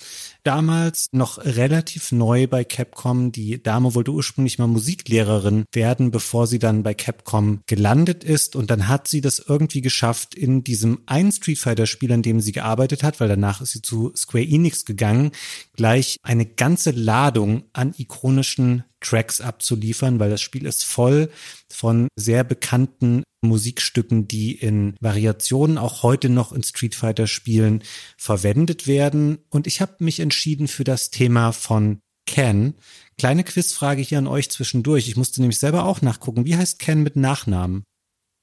damals 0.45 1.07
noch 1.11 1.39
relativ 1.39 2.11
neu 2.11 2.47
bei 2.47 2.63
Capcom. 2.63 3.31
Die 3.31 3.61
Dame 3.61 3.95
wollte 3.95 4.11
ursprünglich 4.11 4.59
mal 4.59 4.67
Musiklehrerin 4.67 5.65
werden, 5.73 6.11
bevor 6.11 6.47
sie 6.47 6.59
dann 6.59 6.83
bei 6.83 6.93
Capcom 6.93 7.61
gelandet 7.65 8.23
ist. 8.23 8.55
Und 8.55 8.69
dann 8.69 8.87
hat 8.87 9.07
sie 9.07 9.21
das 9.21 9.39
irgendwie 9.39 9.81
geschafft, 9.81 10.35
in 10.35 10.63
diesem 10.63 10.99
einen 11.05 11.31
Street 11.31 11.59
Fighter 11.59 11.87
Spiel, 11.87 12.11
an 12.11 12.21
dem 12.21 12.39
sie 12.39 12.51
gearbeitet 12.51 13.03
hat, 13.03 13.19
weil 13.19 13.27
danach 13.27 13.61
ist 13.61 13.71
sie 13.71 13.81
zu 13.81 14.11
Square 14.15 14.45
Enix 14.45 14.85
gegangen, 14.85 15.31
gleich 15.75 16.17
eine 16.23 16.45
ganze 16.45 16.91
Ladung 16.91 17.63
an 17.73 17.93
ikonischen 17.97 18.83
Tracks 19.05 19.41
abzuliefern, 19.41 20.19
weil 20.19 20.29
das 20.29 20.41
Spiel 20.41 20.65
ist 20.65 20.83
voll 20.83 21.29
von 21.71 22.07
sehr 22.15 22.43
bekannten 22.43 23.23
Musikstücken, 23.41 24.27
die 24.27 24.53
in 24.53 24.95
Variationen 24.99 25.77
auch 25.77 26.03
heute 26.03 26.29
noch 26.29 26.51
in 26.51 26.63
Street 26.63 26.95
Fighter 26.95 27.27
Spielen 27.27 27.83
verwendet 28.17 28.87
werden. 28.87 29.39
Und 29.49 29.67
ich 29.67 29.81
habe 29.81 29.95
mich 29.99 30.19
entschieden 30.19 30.67
für 30.67 30.83
das 30.83 31.11
Thema 31.11 31.51
von 31.51 31.99
Ken. 32.25 32.73
Kleine 33.17 33.43
Quizfrage 33.43 34.01
hier 34.01 34.17
an 34.17 34.27
euch 34.27 34.49
zwischendurch. 34.49 35.07
Ich 35.07 35.15
musste 35.15 35.41
nämlich 35.41 35.59
selber 35.59 35.85
auch 35.85 36.01
nachgucken. 36.01 36.45
Wie 36.45 36.57
heißt 36.57 36.79
Ken 36.79 37.03
mit 37.03 37.15
Nachnamen? 37.15 37.83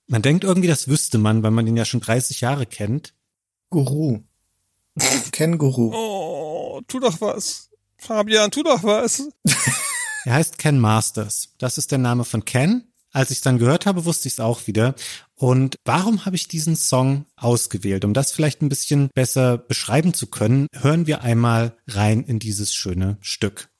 Man 0.07 0.23
denkt 0.23 0.45
irgendwie, 0.45 0.69
das 0.69 0.89
wüsste 0.89 1.19
man, 1.19 1.43
weil 1.43 1.51
man 1.51 1.67
den 1.67 1.77
ja 1.77 1.85
schon 1.85 2.01
30 2.01 2.41
Jahre 2.41 2.67
kennt. 2.67 3.15
Guru. 3.71 4.21
Ken 5.33 5.59
Guru. 5.59 5.93
Oh, 5.95 6.81
tu 6.87 7.01
doch 7.01 7.21
was. 7.21 7.71
Fabian, 7.97 8.51
tu 8.51 8.63
doch 8.63 8.83
was. 8.83 9.29
er 10.25 10.35
heißt 10.35 10.59
Ken 10.59 10.79
Masters. 10.79 11.55
Das 11.59 11.79
ist 11.79 11.91
der 11.91 11.99
Name 11.99 12.25
von 12.25 12.45
Ken. 12.45 12.93
Als 13.15 13.31
ich 13.31 13.39
es 13.39 13.43
dann 13.43 13.59
gehört 13.59 13.85
habe, 13.85 14.07
wusste 14.07 14.27
ich 14.29 14.35
es 14.35 14.41
auch 14.41 14.67
wieder. 14.67 14.95
Und 15.35 15.77
warum 15.85 16.25
habe 16.25 16.37
ich 16.37 16.49
diesen 16.49 16.77
Song 16.77 17.27
ausgewählt? 17.37 18.05
Um 18.05 18.15
das 18.15 18.33
vielleicht 18.33 18.63
ein 18.63 18.71
bisschen 18.71 19.11
besser 19.15 19.59
beschreiben 19.59 20.15
zu 20.15 20.29
können, 20.29 20.67
hören 20.73 21.07
wir 21.07 21.23
einmal 21.23 21.77
rein 21.89 22.25
in 22.25 22.39
dieses 22.39 22.73
schöne 22.73 23.19
Stück. 23.21 23.72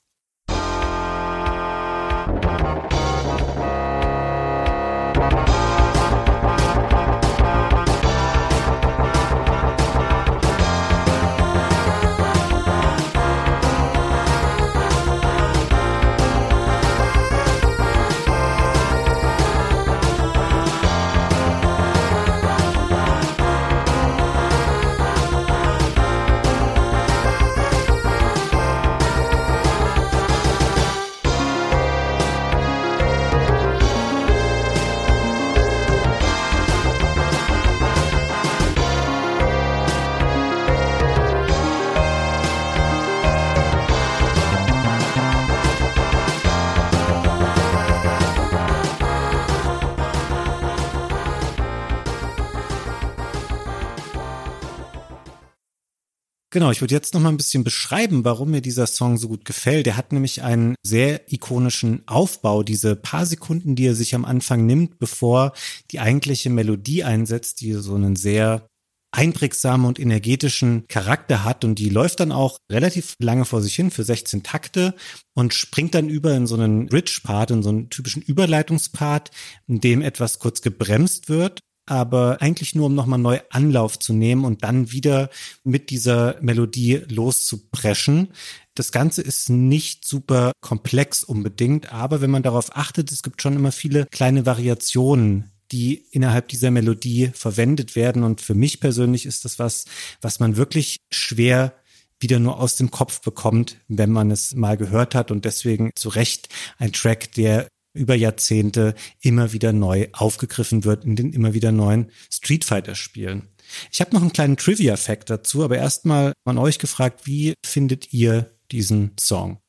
Genau, 56.53 56.69
ich 56.69 56.81
würde 56.81 56.93
jetzt 56.93 57.15
noch 57.15 57.21
mal 57.21 57.29
ein 57.29 57.37
bisschen 57.37 57.63
beschreiben, 57.63 58.25
warum 58.25 58.51
mir 58.51 58.61
dieser 58.61 58.85
Song 58.85 59.17
so 59.17 59.27
gut 59.27 59.43
gefällt. 59.43 59.87
Der 59.87 59.97
hat 59.97 60.11
nämlich 60.11 60.43
einen 60.43 60.75
sehr 60.83 61.33
ikonischen 61.33 62.03
Aufbau, 62.07 62.61
diese 62.61 62.95
paar 62.95 63.25
Sekunden, 63.25 63.75
die 63.75 63.87
er 63.87 63.95
sich 63.95 64.13
am 64.13 64.23
Anfang 64.23 64.67
nimmt, 64.67 64.99
bevor 64.99 65.53
die 65.89 65.99
eigentliche 65.99 66.51
Melodie 66.51 67.03
einsetzt, 67.03 67.61
die 67.61 67.73
so 67.73 67.95
einen 67.95 68.15
sehr 68.15 68.67
einprägsamen 69.11 69.87
und 69.87 69.99
energetischen 69.99 70.85
Charakter 70.87 71.43
hat. 71.43 71.65
Und 71.65 71.79
die 71.79 71.89
läuft 71.89 72.19
dann 72.19 72.31
auch 72.31 72.59
relativ 72.71 73.15
lange 73.17 73.45
vor 73.45 73.63
sich 73.63 73.73
hin 73.73 73.89
für 73.89 74.03
16 74.03 74.43
Takte 74.43 74.93
und 75.33 75.55
springt 75.55 75.95
dann 75.95 76.07
über 76.07 76.35
in 76.35 76.45
so 76.45 76.53
einen 76.53 76.85
Bridge-Part, 76.85 77.49
in 77.49 77.63
so 77.63 77.69
einen 77.69 77.89
typischen 77.89 78.21
Überleitungspart, 78.21 79.31
in 79.65 79.81
dem 79.81 80.03
etwas 80.03 80.37
kurz 80.37 80.61
gebremst 80.61 81.29
wird 81.29 81.61
aber 81.85 82.41
eigentlich 82.41 82.75
nur, 82.75 82.87
um 82.87 82.95
nochmal 82.95 83.19
neu 83.19 83.39
Anlauf 83.49 83.99
zu 83.99 84.13
nehmen 84.13 84.45
und 84.45 84.63
dann 84.63 84.91
wieder 84.91 85.29
mit 85.63 85.89
dieser 85.89 86.37
Melodie 86.41 87.01
loszupreschen. 87.09 88.29
Das 88.75 88.91
Ganze 88.91 89.21
ist 89.21 89.49
nicht 89.49 90.05
super 90.05 90.53
komplex 90.61 91.23
unbedingt, 91.23 91.91
aber 91.91 92.21
wenn 92.21 92.31
man 92.31 92.43
darauf 92.43 92.75
achtet, 92.75 93.11
es 93.11 93.23
gibt 93.23 93.41
schon 93.41 93.55
immer 93.55 93.71
viele 93.71 94.05
kleine 94.11 94.45
Variationen, 94.45 95.51
die 95.71 96.05
innerhalb 96.11 96.47
dieser 96.47 96.71
Melodie 96.71 97.31
verwendet 97.33 97.95
werden. 97.95 98.23
Und 98.23 98.41
für 98.41 98.53
mich 98.53 98.79
persönlich 98.79 99.25
ist 99.25 99.43
das 99.43 99.59
was, 99.59 99.85
was 100.21 100.39
man 100.39 100.55
wirklich 100.55 100.97
schwer 101.11 101.73
wieder 102.19 102.39
nur 102.39 102.59
aus 102.59 102.75
dem 102.75 102.89
Kopf 102.89 103.21
bekommt, 103.21 103.77
wenn 103.87 104.11
man 104.11 104.31
es 104.31 104.55
mal 104.55 104.77
gehört 104.77 105.13
hat 105.13 105.29
und 105.29 105.45
deswegen 105.45 105.91
zu 105.95 106.09
Recht 106.09 106.47
ein 106.77 106.93
Track, 106.93 107.33
der 107.33 107.67
über 107.93 108.15
Jahrzehnte 108.15 108.95
immer 109.21 109.53
wieder 109.53 109.71
neu 109.71 110.07
aufgegriffen 110.13 110.83
wird 110.83 111.05
in 111.05 111.15
den 111.15 111.33
immer 111.33 111.53
wieder 111.53 111.71
neuen 111.71 112.11
Street 112.31 112.65
Fighter 112.65 112.95
Spielen. 112.95 113.49
Ich 113.91 114.01
habe 114.01 114.13
noch 114.13 114.21
einen 114.21 114.33
kleinen 114.33 114.57
Trivia-Fact 114.57 115.29
dazu, 115.29 115.63
aber 115.63 115.77
erstmal 115.77 116.33
an 116.43 116.57
euch 116.57 116.79
gefragt, 116.79 117.21
wie 117.25 117.53
findet 117.65 118.13
ihr 118.13 118.51
diesen 118.71 119.11
Song? 119.19 119.59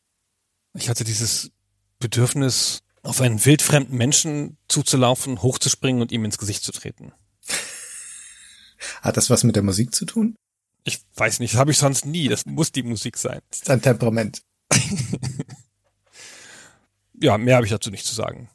Ich 0.77 0.89
hatte 0.89 1.05
dieses 1.05 1.53
Bedürfnis, 1.99 2.81
auf 3.03 3.21
einen 3.21 3.45
wildfremden 3.45 3.97
Menschen 3.97 4.57
zuzulaufen, 4.67 5.43
hochzuspringen 5.43 6.01
und 6.01 6.11
ihm 6.11 6.25
ins 6.25 6.39
Gesicht 6.39 6.65
zu 6.65 6.73
treten. 6.73 7.13
Hat 9.03 9.17
das 9.17 9.31
was 9.31 9.45
mit 9.45 9.57
der 9.57 9.63
Musik 9.63 9.95
zu 9.95 10.07
tun? 10.07 10.37
Ich 10.85 11.01
weiß 11.15 11.41
nicht, 11.41 11.55
das 11.55 11.61
habe 11.61 11.71
ich 11.71 11.79
sonst 11.79 12.07
nie. 12.07 12.29
Das 12.29 12.47
muss 12.47 12.73
die 12.73 12.83
Musik 12.83 13.17
sein. 13.17 13.41
Das 13.51 13.61
ist 13.61 13.71
ein 13.71 13.83
Temperament. 13.83 14.43
ja, 17.25 17.39
mehr 17.39 17.57
habe 17.57 17.67
ich 17.67 17.73
dazu 17.73 17.91
nicht 17.91 18.07
zu 18.07 18.15
sagen. 18.15 18.49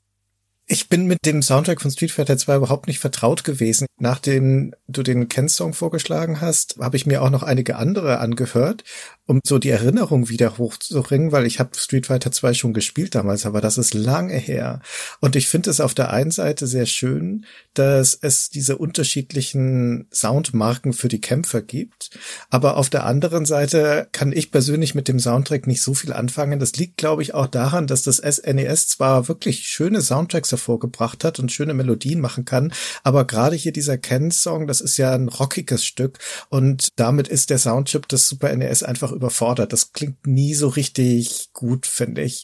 Ich 0.67 0.87
bin 0.87 1.07
mit 1.07 1.25
dem 1.25 1.41
Soundtrack 1.41 1.81
von 1.81 1.89
Street 1.89 2.11
Fighter 2.11 2.37
2 2.37 2.57
überhaupt 2.57 2.85
nicht 2.85 2.99
vertraut 2.99 3.43
gewesen. 3.43 3.87
Nachdem 3.97 4.75
du 4.87 5.01
den 5.01 5.27
Ken-Song 5.27 5.73
vorgeschlagen 5.73 6.41
hast, 6.41 6.77
habe 6.79 6.95
ich 6.95 7.07
mir 7.07 7.23
auch 7.23 7.31
noch 7.31 7.41
einige 7.41 7.77
andere 7.77 8.19
angehört, 8.19 8.83
um 9.29 9.41
so 9.45 9.59
die 9.59 9.69
Erinnerung 9.69 10.27
wieder 10.29 10.57
hochzubringen, 10.57 11.31
weil 11.31 11.45
ich 11.45 11.59
habe 11.59 11.77
Street 11.77 12.07
Fighter 12.07 12.31
2 12.31 12.55
schon 12.55 12.73
gespielt 12.73 13.13
damals, 13.13 13.45
aber 13.45 13.61
das 13.61 13.77
ist 13.77 13.93
lange 13.93 14.33
her. 14.35 14.81
Und 15.19 15.35
ich 15.35 15.47
finde 15.47 15.69
es 15.69 15.79
auf 15.79 15.93
der 15.93 16.11
einen 16.11 16.31
Seite 16.31 16.65
sehr 16.65 16.87
schön, 16.87 17.45
dass 17.75 18.17
es 18.19 18.49
diese 18.49 18.79
unterschiedlichen 18.79 20.07
Soundmarken 20.11 20.93
für 20.93 21.09
die 21.09 21.21
Kämpfer 21.21 21.61
gibt. 21.61 22.09
Aber 22.49 22.75
auf 22.75 22.89
der 22.89 23.05
anderen 23.05 23.45
Seite 23.45 24.07
kann 24.13 24.31
ich 24.31 24.49
persönlich 24.49 24.95
mit 24.95 25.07
dem 25.07 25.19
Soundtrack 25.19 25.67
nicht 25.67 25.83
so 25.83 25.93
viel 25.93 26.11
anfangen. 26.11 26.59
Das 26.59 26.73
liegt, 26.73 26.97
glaube 26.97 27.21
ich, 27.21 27.35
auch 27.35 27.45
daran, 27.45 27.85
dass 27.85 28.01
das 28.01 28.17
SNES 28.17 28.83
e 28.83 28.87
zwar 28.87 29.27
wirklich 29.27 29.67
schöne 29.67 30.01
Soundtracks 30.01 30.49
hervorgebracht 30.49 31.23
hat 31.23 31.37
und 31.37 31.51
schöne 31.51 31.75
Melodien 31.75 32.19
machen 32.19 32.45
kann, 32.45 32.73
aber 33.03 33.25
gerade 33.25 33.55
hier 33.55 33.73
dieser 33.73 33.99
Ken-Song, 33.99 34.65
das 34.65 34.81
ist 34.81 34.97
ja 34.97 35.13
ein 35.13 35.29
rockiges 35.29 35.85
Stück 35.85 36.17
und 36.49 36.89
damit 36.95 37.27
ist 37.27 37.51
der 37.51 37.59
Soundchip 37.59 38.07
des 38.07 38.27
Super 38.27 38.55
NES 38.55 38.81
einfach 38.81 39.18
überfordert. 39.19 39.73
Das 39.73 39.93
klingt 39.93 40.25
nie 40.25 40.53
so 40.53 40.69
richtig 40.69 41.49
gut, 41.53 41.85
finde 41.85 42.23
ich. 42.23 42.43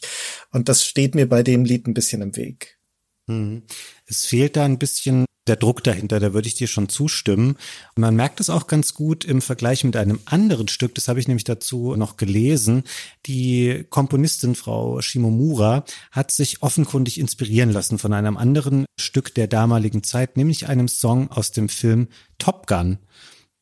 Und 0.52 0.68
das 0.68 0.84
steht 0.84 1.14
mir 1.14 1.28
bei 1.28 1.42
dem 1.42 1.64
Lied 1.64 1.86
ein 1.86 1.94
bisschen 1.94 2.22
im 2.22 2.36
Weg. 2.36 2.78
Mhm. 3.26 3.62
Es 4.06 4.24
fehlt 4.24 4.56
da 4.56 4.64
ein 4.64 4.78
bisschen 4.78 5.26
der 5.46 5.56
Druck 5.56 5.84
dahinter, 5.84 6.18
da 6.18 6.32
würde 6.34 6.48
ich 6.48 6.54
dir 6.54 6.66
schon 6.66 6.88
zustimmen. 6.88 7.56
Und 7.94 8.00
man 8.00 8.16
merkt 8.16 8.40
es 8.40 8.50
auch 8.50 8.66
ganz 8.66 8.94
gut 8.94 9.24
im 9.24 9.40
Vergleich 9.40 9.84
mit 9.84 9.96
einem 9.96 10.18
anderen 10.24 10.68
Stück, 10.68 10.94
das 10.94 11.08
habe 11.08 11.20
ich 11.20 11.28
nämlich 11.28 11.44
dazu 11.44 11.94
noch 11.96 12.16
gelesen. 12.16 12.82
Die 13.26 13.84
Komponistin 13.88 14.54
Frau 14.54 15.00
Shimomura 15.00 15.84
hat 16.10 16.30
sich 16.30 16.62
offenkundig 16.62 17.20
inspirieren 17.20 17.70
lassen 17.70 17.98
von 17.98 18.12
einem 18.12 18.36
anderen 18.36 18.86
Stück 18.98 19.34
der 19.34 19.46
damaligen 19.46 20.02
Zeit, 20.02 20.36
nämlich 20.36 20.66
einem 20.66 20.88
Song 20.88 21.30
aus 21.30 21.52
dem 21.52 21.68
Film 21.68 22.08
Top 22.38 22.66
Gun. 22.66 22.98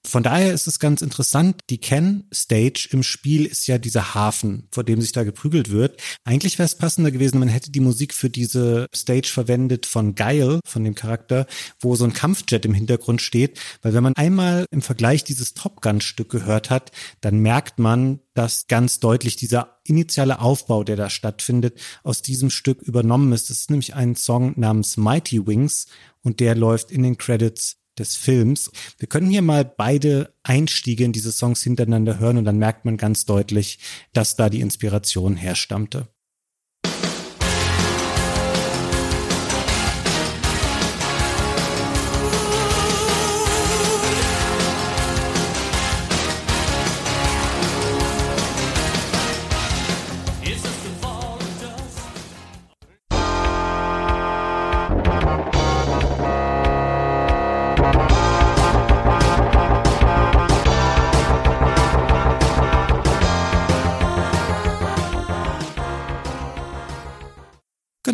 Von 0.07 0.23
daher 0.23 0.53
ist 0.53 0.67
es 0.67 0.79
ganz 0.79 1.01
interessant. 1.01 1.61
Die 1.71 1.79
Ken-Stage 1.79 2.89
im 2.93 3.03
Spiel 3.03 3.47
ist 3.47 3.67
ja 3.67 3.79
dieser 3.79 4.15
Hafen, 4.15 4.69
vor 4.71 4.85
dem 4.85 5.01
sich 5.01 5.13
da 5.13 5.25
geprügelt 5.25 5.71
wird. 5.71 6.01
Eigentlich 6.25 6.59
wäre 6.59 6.67
es 6.67 6.75
passender 6.75 7.11
gewesen, 7.11 7.39
man 7.39 7.49
hätte 7.49 7.71
die 7.71 7.81
Musik 7.81 8.13
für 8.13 8.29
diese 8.29 8.87
Stage 8.95 9.29
verwendet 9.33 9.87
von 9.87 10.15
Guile, 10.15 10.61
von 10.67 10.85
dem 10.85 10.95
Charakter, 10.95 11.47
wo 11.81 11.97
so 11.97 12.05
ein 12.05 12.13
Kampfjet 12.13 12.67
im 12.67 12.75
Hintergrund 12.75 13.23
steht. 13.23 13.59
Weil 13.81 13.95
wenn 13.95 14.03
man 14.03 14.15
einmal 14.15 14.67
im 14.71 14.83
Vergleich 14.83 15.25
dieses 15.25 15.55
Top 15.55 15.81
Gun-Stück 15.81 16.29
gehört 16.29 16.69
hat, 16.69 16.93
dann 17.23 17.39
merkt 17.39 17.79
man, 17.79 18.21
dass 18.35 18.67
ganz 18.67 19.01
deutlich 19.01 19.37
dieser 19.37 19.79
initiale 19.85 20.41
Aufbau, 20.41 20.85
der 20.85 20.97
da 20.97 21.09
stattfindet, 21.09 21.81
aus 22.03 22.21
diesem 22.21 22.51
Stück 22.51 22.83
übernommen 22.83 23.33
ist. 23.33 23.49
Das 23.49 23.61
ist 23.61 23.71
nämlich 23.71 23.95
ein 23.95 24.17
Song 24.17 24.53
namens 24.57 24.97
Mighty 24.97 25.47
Wings 25.47 25.87
und 26.23 26.41
der 26.41 26.55
läuft 26.55 26.91
in 26.91 27.03
den 27.03 27.17
Credits 27.17 27.77
des 27.99 28.17
Films. 28.17 28.71
Wir 28.99 29.09
können 29.09 29.31
hier 29.31 29.43
mal 29.43 29.65
beide 29.65 30.35
Einstiege 30.43 31.05
in 31.05 31.13
diese 31.13 31.33
Songs 31.33 31.63
hintereinander 31.63 32.19
hören 32.19 32.39
und 32.39 32.45
dann 32.45 32.59
merkt 32.59 32.85
man 32.85 32.97
ganz 32.97 33.25
deutlich, 33.25 33.79
dass 34.13 34.37
da 34.37 34.49
die 34.51 34.61
Inspiration 34.61 35.37
herstammte. 35.37 36.09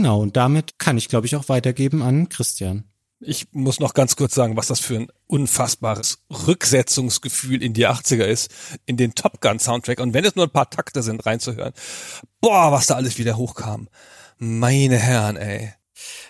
Genau, 0.00 0.22
und 0.22 0.34
damit 0.34 0.78
kann 0.78 0.96
ich, 0.96 1.10
glaube 1.10 1.26
ich, 1.26 1.36
auch 1.36 1.50
weitergeben 1.50 2.00
an 2.00 2.30
Christian. 2.30 2.84
Ich 3.20 3.48
muss 3.52 3.80
noch 3.80 3.92
ganz 3.92 4.16
kurz 4.16 4.34
sagen, 4.34 4.56
was 4.56 4.68
das 4.68 4.80
für 4.80 4.96
ein 4.96 5.08
unfassbares 5.26 6.24
Rücksetzungsgefühl 6.30 7.62
in 7.62 7.74
die 7.74 7.86
80er 7.86 8.24
ist, 8.24 8.50
in 8.86 8.96
den 8.96 9.14
Top 9.14 9.42
Gun 9.42 9.58
Soundtrack. 9.58 10.00
Und 10.00 10.14
wenn 10.14 10.24
es 10.24 10.36
nur 10.36 10.46
ein 10.46 10.52
paar 10.52 10.70
Takte 10.70 11.02
sind, 11.02 11.26
reinzuhören. 11.26 11.74
Boah, 12.40 12.72
was 12.72 12.86
da 12.86 12.94
alles 12.94 13.18
wieder 13.18 13.36
hochkam. 13.36 13.90
Meine 14.38 14.96
Herren, 14.96 15.36
ey. 15.36 15.74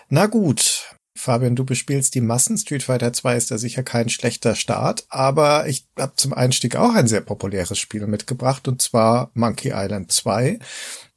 Na 0.08 0.26
gut. 0.26 0.96
Fabian, 1.14 1.54
du 1.54 1.64
bespielst 1.64 2.16
die 2.16 2.22
Massen. 2.22 2.58
Street 2.58 2.82
Fighter 2.82 3.12
2 3.12 3.36
ist 3.36 3.52
da 3.52 3.58
sicher 3.58 3.84
kein 3.84 4.08
schlechter 4.08 4.56
Start, 4.56 5.04
aber 5.10 5.68
ich 5.68 5.86
habe 5.96 6.16
zum 6.16 6.32
Einstieg 6.32 6.74
auch 6.74 6.96
ein 6.96 7.06
sehr 7.06 7.20
populäres 7.20 7.78
Spiel 7.78 8.08
mitgebracht, 8.08 8.66
und 8.66 8.82
zwar 8.82 9.30
Monkey 9.34 9.70
Island 9.72 10.10
2. 10.10 10.58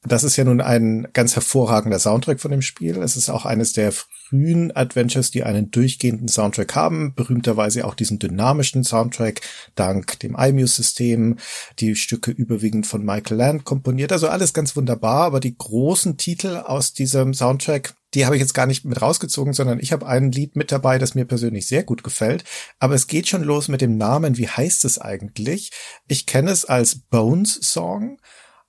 Das 0.06 0.26
ist 0.26 0.36
ja 0.36 0.44
nun 0.44 0.60
ein 0.60 1.08
ganz 1.14 1.36
hervorragender 1.36 1.98
Soundtrack 1.98 2.42
von 2.42 2.52
dem 2.52 2.62
Spiel. 2.62 2.98
Es 2.98 3.16
ist 3.16 3.30
auch 3.30 3.46
eines 3.46 3.72
der 3.72 3.94
frühen 3.94 4.76
Adventures, 4.76 5.32
die 5.32 5.44
einen 5.44 5.72
durchgehenden 5.72 6.28
Soundtrack 6.28 6.76
haben. 6.76 7.14
Berühmterweise 7.16 7.86
auch 7.86 7.96
diesen 7.96 8.20
dynamischen 8.20 8.84
Soundtrack 8.84 9.40
dank 9.76 10.20
dem 10.20 10.36
iMuse-System. 10.36 11.38
Die 11.80 11.96
Stücke 11.96 12.32
überwiegend 12.32 12.86
von 12.86 13.06
Michael 13.06 13.38
Land 13.38 13.64
komponiert. 13.64 14.12
Also 14.12 14.28
alles 14.28 14.54
ganz 14.54 14.76
wunderbar. 14.76 15.24
Aber 15.24 15.40
die 15.40 15.58
großen 15.58 16.18
Titel 16.18 16.58
aus 16.66 16.94
diesem 16.94 17.34
Soundtrack, 17.34 17.94
die 18.14 18.26
habe 18.26 18.36
ich 18.36 18.42
jetzt 18.42 18.54
gar 18.54 18.66
nicht 18.66 18.84
mit 18.84 19.02
rausgezogen, 19.02 19.54
sondern 19.54 19.80
ich 19.80 19.94
habe 19.94 20.06
ein 20.06 20.34
Lied 20.34 20.58
mit 20.58 20.74
dabei, 20.74 21.00
das 21.00 21.16
mir 21.16 21.26
persönlich 21.26 21.66
sehr 21.66 21.84
gut 21.84 22.04
gefällt. 22.04 22.44
Aber 22.78 22.94
es 22.94 23.08
geht 23.08 23.30
schon 23.30 23.44
los 23.44 23.70
mit 23.70 23.80
dem 23.80 23.98
Namen. 23.98 24.38
Wie 24.38 24.50
heißt 24.50 24.84
es 24.84 25.00
eigentlich? 25.00 25.72
Ich 26.10 26.26
kenne 26.26 26.52
es 26.52 26.66
als 26.66 26.96
Bones 26.96 27.54
Song 27.62 28.18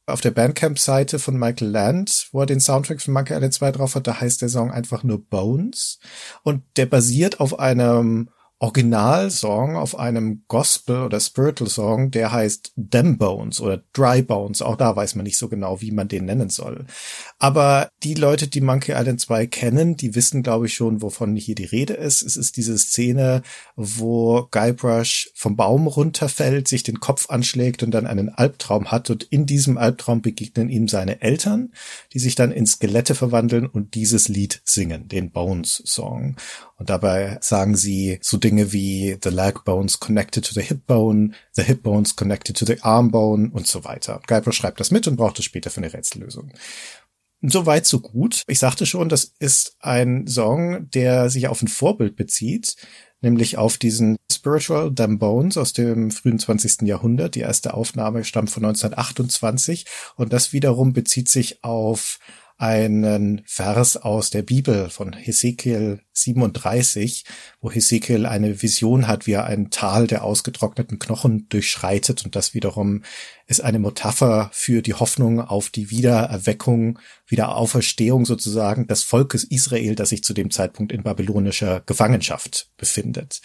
auf 0.07 0.21
der 0.21 0.31
Bandcamp-Seite 0.31 1.19
von 1.19 1.39
Michael 1.39 1.71
Land, 1.71 2.29
wo 2.33 2.41
er 2.41 2.47
den 2.47 2.61
Soundtrack 2.61 3.01
von 3.01 3.15
Monkey 3.15 3.35
Island 3.35 3.55
2 3.55 3.73
drauf 3.73 3.95
hat, 3.95 4.07
da 4.07 4.21
heißt 4.21 4.43
der 4.43 4.49
Song 4.49 4.71
einfach 4.71 5.03
nur 5.03 5.25
Bones. 5.25 5.99
Und 6.43 6.63
der 6.77 6.87
basiert 6.87 7.41
auf 7.41 7.59
einem 7.59 8.29
Originalsong 8.61 9.77
auf 9.77 9.99
einem 9.99 10.45
Gospel 10.49 11.03
oder 11.03 11.21
Spiritual 11.21 11.69
Song, 11.69 12.11
der 12.11 12.33
heißt 12.33 12.73
Them 12.77 13.19
Bones 13.19 13.61
oder 13.61 13.83
Dry 13.93 14.23
Bones. 14.23 14.63
Auch 14.63 14.77
da 14.77 14.95
weiß 14.95 15.17
man 15.17 15.25
nicht 15.25 15.37
so 15.37 15.49
genau, 15.49 15.81
wie 15.81 15.91
man 15.91 16.09
den 16.09 16.25
nennen 16.25 16.51
soll. 16.51 16.87
Aber 17.39 17.89
die 18.03 18.15
Leute, 18.15 18.47
die 18.47 18.61
Monkey 18.61 18.93
Island 18.93 19.21
2 19.21 19.49
kennen, 19.49 19.97
die 19.97 20.15
wissen, 20.15 20.43
glaube 20.43 20.67
ich, 20.67 20.75
schon, 20.75 21.03
wovon 21.03 21.37
hier 21.37 21.57
die 21.57 21.65
Rede 21.65 21.95
ist. 21.95 22.23
Es 22.23 22.37
ist 22.37 22.57
diese 22.57 22.79
Szene, 22.79 23.43
wo 23.77 24.47
Guybrush 24.51 25.31
vom 25.35 25.57
Baum 25.57 25.87
runterfällt, 25.87 26.69
sich 26.69 26.85
den 26.85 27.01
Kopf 27.01 27.29
anschlägt 27.31 27.83
und 27.83 27.91
dann 27.91 28.07
einen 28.07 28.29
Albtraum 28.29 28.91
hat. 28.91 29.11
Und 29.11 29.25
in 29.25 29.47
diesem 29.47 29.79
Albtraum 29.79 30.23
begegnen 30.23 30.69
ihm 30.69 30.89
seine 30.89 31.21
Eltern, 31.23 31.73
die 32.13 32.21
sich 32.21 32.37
dann 32.37 32.53
in 32.53 32.67
Skelette 32.67 33.15
verwandeln 33.15 33.67
und 33.67 33.95
dieses 33.95 34.29
Lied 34.29 34.63
singen, 34.65 35.09
den 35.09 35.33
Bones 35.33 35.83
Song. 35.85 36.37
Und 36.77 36.91
dabei 36.91 37.39
sagen 37.41 37.77
sie 37.77 38.19
so 38.21 38.37
Dinge 38.37 38.73
wie 38.73 39.17
the 39.23 39.31
leg 39.31 39.65
bones 39.65 40.01
connected 40.01 40.45
to 40.45 40.55
the 40.55 40.63
hip 40.63 40.87
bone, 40.87 41.33
the 41.53 41.63
hip 41.63 41.83
bones 41.83 42.17
connected 42.17 42.57
to 42.57 42.65
the 42.65 42.81
arm 42.83 43.11
bone 43.11 43.51
und 43.53 43.67
so 43.67 43.85
weiter. 43.85 44.21
Guybrush 44.27 44.57
schreibt 44.57 44.81
das 44.81 44.91
mit 44.91 45.07
und 45.07 45.17
braucht 45.17 45.39
es 45.39 45.45
später 45.45 45.71
für 45.71 45.79
eine 45.79 45.93
Rätsellösung. 45.93 46.53
So 47.47 47.67
weit, 47.67 47.87
so 47.87 48.01
gut. 48.01 48.43
Ich 48.47 48.59
sagte 48.59 48.87
schon, 48.87 49.09
das 49.09 49.35
ist 49.39 49.77
ein 49.81 50.27
Song, 50.27 50.89
der 50.91 51.29
sich 51.29 51.47
auf 51.49 51.61
ein 51.63 51.69
Vorbild 51.69 52.17
bezieht, 52.17 52.75
nämlich 53.21 53.59
auf 53.59 53.77
diesen 53.77 54.17
Spiritual 54.33 54.95
Them 54.95 55.19
Bones 55.19 55.59
aus 55.59 55.75
dem 55.75 56.11
frühen 56.11 56.39
20. 56.39 56.83
Jahrhundert. 56.83 57.35
Die 57.35 57.41
erste 57.41 57.75
Aufnahme 57.75 58.25
stammt 58.25 58.51
von 58.51 58.65
1928 58.65 59.85
und 60.17 60.33
das 60.33 60.53
wiederum 60.55 60.95
bezieht 60.95 61.29
sich 61.29 61.63
auf 61.63 62.19
einen 62.57 63.43
Vers 63.47 63.97
aus 63.97 64.31
der 64.31 64.43
Bibel 64.43 64.89
von 64.89 65.13
Hesekiel 65.13 66.01
37, 66.13 67.25
wo 67.61 67.71
Hesekiel 67.71 68.27
eine 68.27 68.63
Vision 68.63 69.09
hat, 69.09 69.27
wie 69.27 69.33
er 69.33 69.47
ein 69.47 69.71
Tal 69.71 70.07
der 70.07 70.23
ausgetrockneten 70.23 70.99
Knochen 70.99 71.49
durchschreitet 71.49 72.25
und 72.25 72.37
das 72.37 72.55
wiederum 72.55 73.03
ist 73.47 73.61
eine 73.61 73.79
Metapher 73.81 74.51
für 74.53 74.83
die 74.83 74.95
Hoffnung 74.95 75.41
auf 75.41 75.69
die 75.69 75.91
Wiedererweckung, 75.91 76.99
Wiederauferstehung 77.27 78.25
sozusagen 78.25 78.87
des 78.87 79.03
Volkes 79.03 79.45
Israel, 79.45 79.97
das 79.97 80.11
sich 80.11 80.23
zu 80.23 80.33
dem 80.33 80.51
Zeitpunkt 80.51 80.93
in 80.93 81.03
babylonischer 81.03 81.81
Gefangenschaft 81.81 82.71
befindet. 82.77 83.41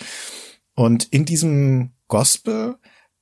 Und 0.76 1.06
in 1.12 1.26
diesem 1.26 1.94
Gospel, 2.08 2.78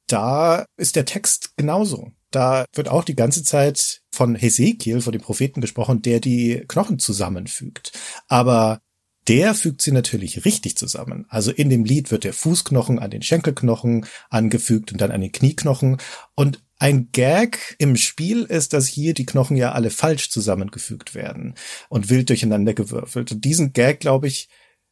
da 0.06 0.66
ist 0.76 0.96
der 0.96 1.06
Text 1.06 1.56
genauso. 1.56 2.12
Da 2.32 2.66
wird 2.74 2.90
auch 2.90 3.04
die 3.04 3.16
ganze 3.16 3.44
Zeit 3.44 4.02
von 4.18 4.36
Hesekiel, 4.36 5.02
von 5.02 5.14
dem 5.14 5.22
Propheten 5.22 5.62
gesprochen, 5.62 6.02
der 6.02 6.20
die 6.20 6.64
Knochen 6.68 6.98
zusammenfügt. 7.00 7.92
Aber 8.28 8.82
der 9.28 9.54
fügt 9.54 9.82
sie 9.82 9.92
natürlich 9.92 10.44
richtig 10.46 10.78
zusammen. 10.78 11.26
Also 11.30 11.52
in 11.52 11.70
dem 11.70 11.86
Lied 11.86 12.12
wird 12.12 12.24
der 12.24 12.34
Fußknochen 12.34 12.98
an 12.98 13.12
den 13.12 13.22
Schenkelknochen 13.22 14.06
angefügt 14.30 14.92
und 14.92 15.00
dann 15.02 15.12
an 15.12 15.22
den 15.22 15.32
Knieknochen. 15.32 15.98
Und 16.34 16.64
ein 16.80 17.10
Gag 17.12 17.76
im 17.78 17.96
Spiel 17.96 18.44
ist, 18.44 18.74
dass 18.74 18.88
hier 18.88 19.14
die 19.14 19.26
Knochen 19.26 19.58
ja 19.58 19.74
alle 19.74 19.90
falsch 19.90 20.30
zusammengefügt 20.30 21.14
werden 21.14 21.56
und 21.90 22.10
wild 22.10 22.30
durcheinander 22.30 22.74
gewürfelt. 22.74 23.32
Und 23.32 23.46
diesen 23.46 23.74
Gag, 23.74 24.00
glaube 24.00 24.28
ich, 24.28 24.50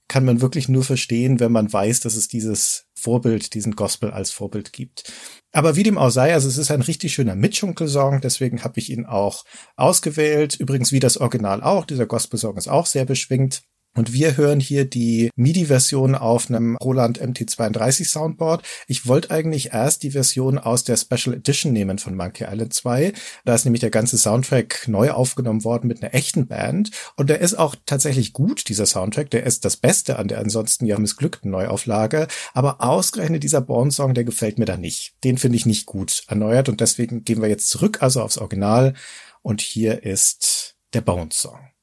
kann 0.07 0.25
man 0.25 0.41
wirklich 0.41 0.69
nur 0.69 0.83
verstehen, 0.83 1.39
wenn 1.39 1.51
man 1.51 1.71
weiß, 1.71 2.01
dass 2.01 2.15
es 2.15 2.27
dieses 2.27 2.84
Vorbild, 3.05 3.53
diesen 3.53 3.75
Gospel 3.75 4.09
als 4.09 4.31
Vorbild 4.31 4.73
gibt. 4.73 5.13
Aber 5.51 5.75
wie 5.75 5.83
dem 5.83 5.99
auch 5.99 6.09
sei, 6.09 6.33
also 6.33 6.47
es 6.47 6.57
ist 6.57 6.71
ein 6.71 6.81
richtig 6.81 7.13
schöner 7.13 7.35
Mitschunkel-Song, 7.35 8.19
deswegen 8.19 8.63
habe 8.63 8.79
ich 8.79 8.89
ihn 8.89 9.05
auch 9.05 9.45
ausgewählt. 9.75 10.55
Übrigens 10.55 10.91
wie 10.91 10.99
das 10.99 11.17
Original 11.17 11.61
auch, 11.61 11.85
dieser 11.85 12.07
Gospel-Song 12.07 12.57
ist 12.57 12.67
auch 12.67 12.87
sehr 12.87 13.05
beschwingt. 13.05 13.61
Und 13.95 14.11
wir 14.11 14.35
hören 14.35 14.59
hier 14.59 14.83
die 14.83 15.29
MIDI-Version 15.37 16.15
auf 16.15 16.49
einem 16.49 16.75
Roland 16.75 17.21
MT32 17.21 18.05
Soundboard. 18.05 18.61
Ich 18.87 19.07
wollte 19.07 19.31
eigentlich 19.31 19.71
erst 19.73 20.03
die 20.03 20.11
Version 20.11 20.59
aus 20.59 20.83
der 20.83 20.97
Special 20.97 21.33
Edition 21.33 21.71
nehmen 21.71 21.97
von 21.97 22.15
Monkey 22.15 22.43
Island 22.43 22.73
2. 22.73 23.13
Da 23.45 23.55
ist 23.55 23.63
nämlich 23.63 23.79
der 23.79 23.91
ganze 23.91 24.17
Soundtrack 24.17 24.89
neu 24.89 25.11
aufgenommen 25.11 25.63
worden 25.63 25.87
mit 25.87 26.03
einer 26.03 26.13
echten 26.13 26.45
Band. 26.47 26.91
Und 27.15 27.29
der 27.29 27.39
ist 27.39 27.53
auch 27.53 27.75
tatsächlich 27.85 28.33
gut, 28.33 28.67
dieser 28.67 28.85
Soundtrack. 28.85 29.29
Der 29.29 29.45
ist 29.45 29.63
das 29.63 29.77
Beste 29.77 30.19
an 30.19 30.27
der 30.27 30.39
ansonsten 30.39 30.85
ja 30.85 30.99
missglückten 30.99 31.49
Neuauflage. 31.49 32.27
Aber 32.53 32.81
ausgerechnet 32.83 33.43
dieser 33.43 33.61
Born-Song, 33.61 34.13
der 34.13 34.25
gefällt 34.25 34.59
mir 34.59 34.65
da 34.65 34.75
nicht. 34.75 35.13
Den 35.23 35.37
finde 35.37 35.55
ich 35.55 35.65
nicht 35.65 35.85
gut 35.85 36.23
erneuert. 36.27 36.67
Und 36.67 36.81
deswegen 36.81 37.23
gehen 37.23 37.41
wir 37.41 37.47
jetzt 37.47 37.69
zurück, 37.69 38.01
also 38.01 38.21
aufs 38.21 38.37
Original. 38.37 38.93
Und 39.41 39.61
hier 39.61 40.03
ist 40.03 40.75
der 40.93 41.01
Bones-Song. 41.01 41.74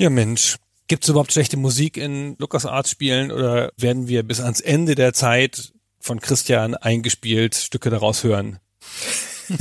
Ja, 0.00 0.08
Mensch. 0.08 0.56
Gibt 0.88 1.04
es 1.04 1.10
überhaupt 1.10 1.30
schlechte 1.30 1.58
Musik 1.58 1.98
in 1.98 2.34
LucasArts 2.38 2.90
Spielen 2.90 3.30
oder 3.30 3.70
werden 3.76 4.08
wir 4.08 4.22
bis 4.22 4.40
ans 4.40 4.62
Ende 4.62 4.94
der 4.94 5.12
Zeit 5.12 5.74
von 5.98 6.20
Christian 6.20 6.74
eingespielt 6.74 7.54
Stücke 7.54 7.90
daraus 7.90 8.24
hören? 8.24 8.60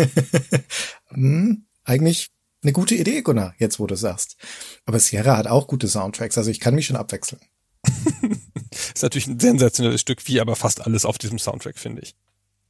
hm, 1.10 1.66
eigentlich 1.84 2.30
eine 2.64 2.72
gute 2.72 2.96
Idee, 2.96 3.22
Gunnar, 3.22 3.54
jetzt 3.58 3.82
wo 3.82 3.86
du 3.86 3.96
sagst. 3.96 4.38
Aber 4.86 4.98
Sierra 5.02 5.36
hat 5.36 5.48
auch 5.48 5.68
gute 5.68 5.90
Soundtracks, 5.90 6.38
also 6.38 6.50
ich 6.50 6.62
kann 6.62 6.74
mich 6.74 6.86
schon 6.86 6.96
abwechseln. 6.96 7.42
ist 8.72 9.04
natürlich 9.04 9.28
ein 9.28 9.42
sensationelles 9.42 10.00
Stück, 10.00 10.26
wie 10.30 10.40
aber 10.40 10.56
fast 10.56 10.80
alles 10.80 11.04
auf 11.04 11.18
diesem 11.18 11.38
Soundtrack, 11.38 11.78
finde 11.78 12.04
ich. 12.04 12.16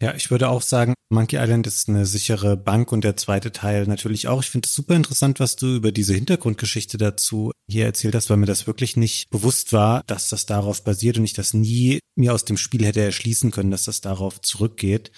Ja, 0.02 0.16
ich 0.16 0.32
würde 0.32 0.48
auch 0.48 0.62
sagen, 0.62 0.94
Monkey 1.10 1.36
Island 1.36 1.68
ist 1.68 1.90
eine 1.90 2.06
sichere 2.06 2.56
Bank 2.56 2.94
und 2.94 3.04
der 3.04 3.18
zweite 3.18 3.52
Teil 3.52 3.86
natürlich 3.86 4.30
auch. 4.30 4.42
Ich 4.42 4.50
finde 4.50 4.68
es 4.68 4.74
super 4.74 4.96
interessant, 4.96 5.42
was 5.42 5.58
du 5.58 5.76
über 5.76 5.92
diese 5.92 6.14
Hintergrundgeschichte 6.14 6.98
dazu 6.98 7.52
hier 7.68 7.86
erzählt 7.86 8.16
hast, 8.16 8.30
weil 8.30 8.38
mir 8.38 8.46
das 8.46 8.66
wirklich 8.66 8.96
nicht 8.96 9.30
bewusst 9.30 9.74
war, 9.74 10.04
dass 10.08 10.30
das 10.30 10.46
darauf 10.46 10.86
basiert 10.86 11.18
und 11.18 11.26
ich 11.26 11.34
das 11.34 11.54
nie 11.54 12.00
mir 12.16 12.34
aus 12.34 12.46
dem 12.46 12.56
Spiel 12.56 12.86
hätte 12.86 13.02
erschließen 13.02 13.52
können, 13.52 13.72
dass 13.72 13.84
das 13.84 14.00
darauf 14.00 14.40
zurückgeht. 14.40 15.12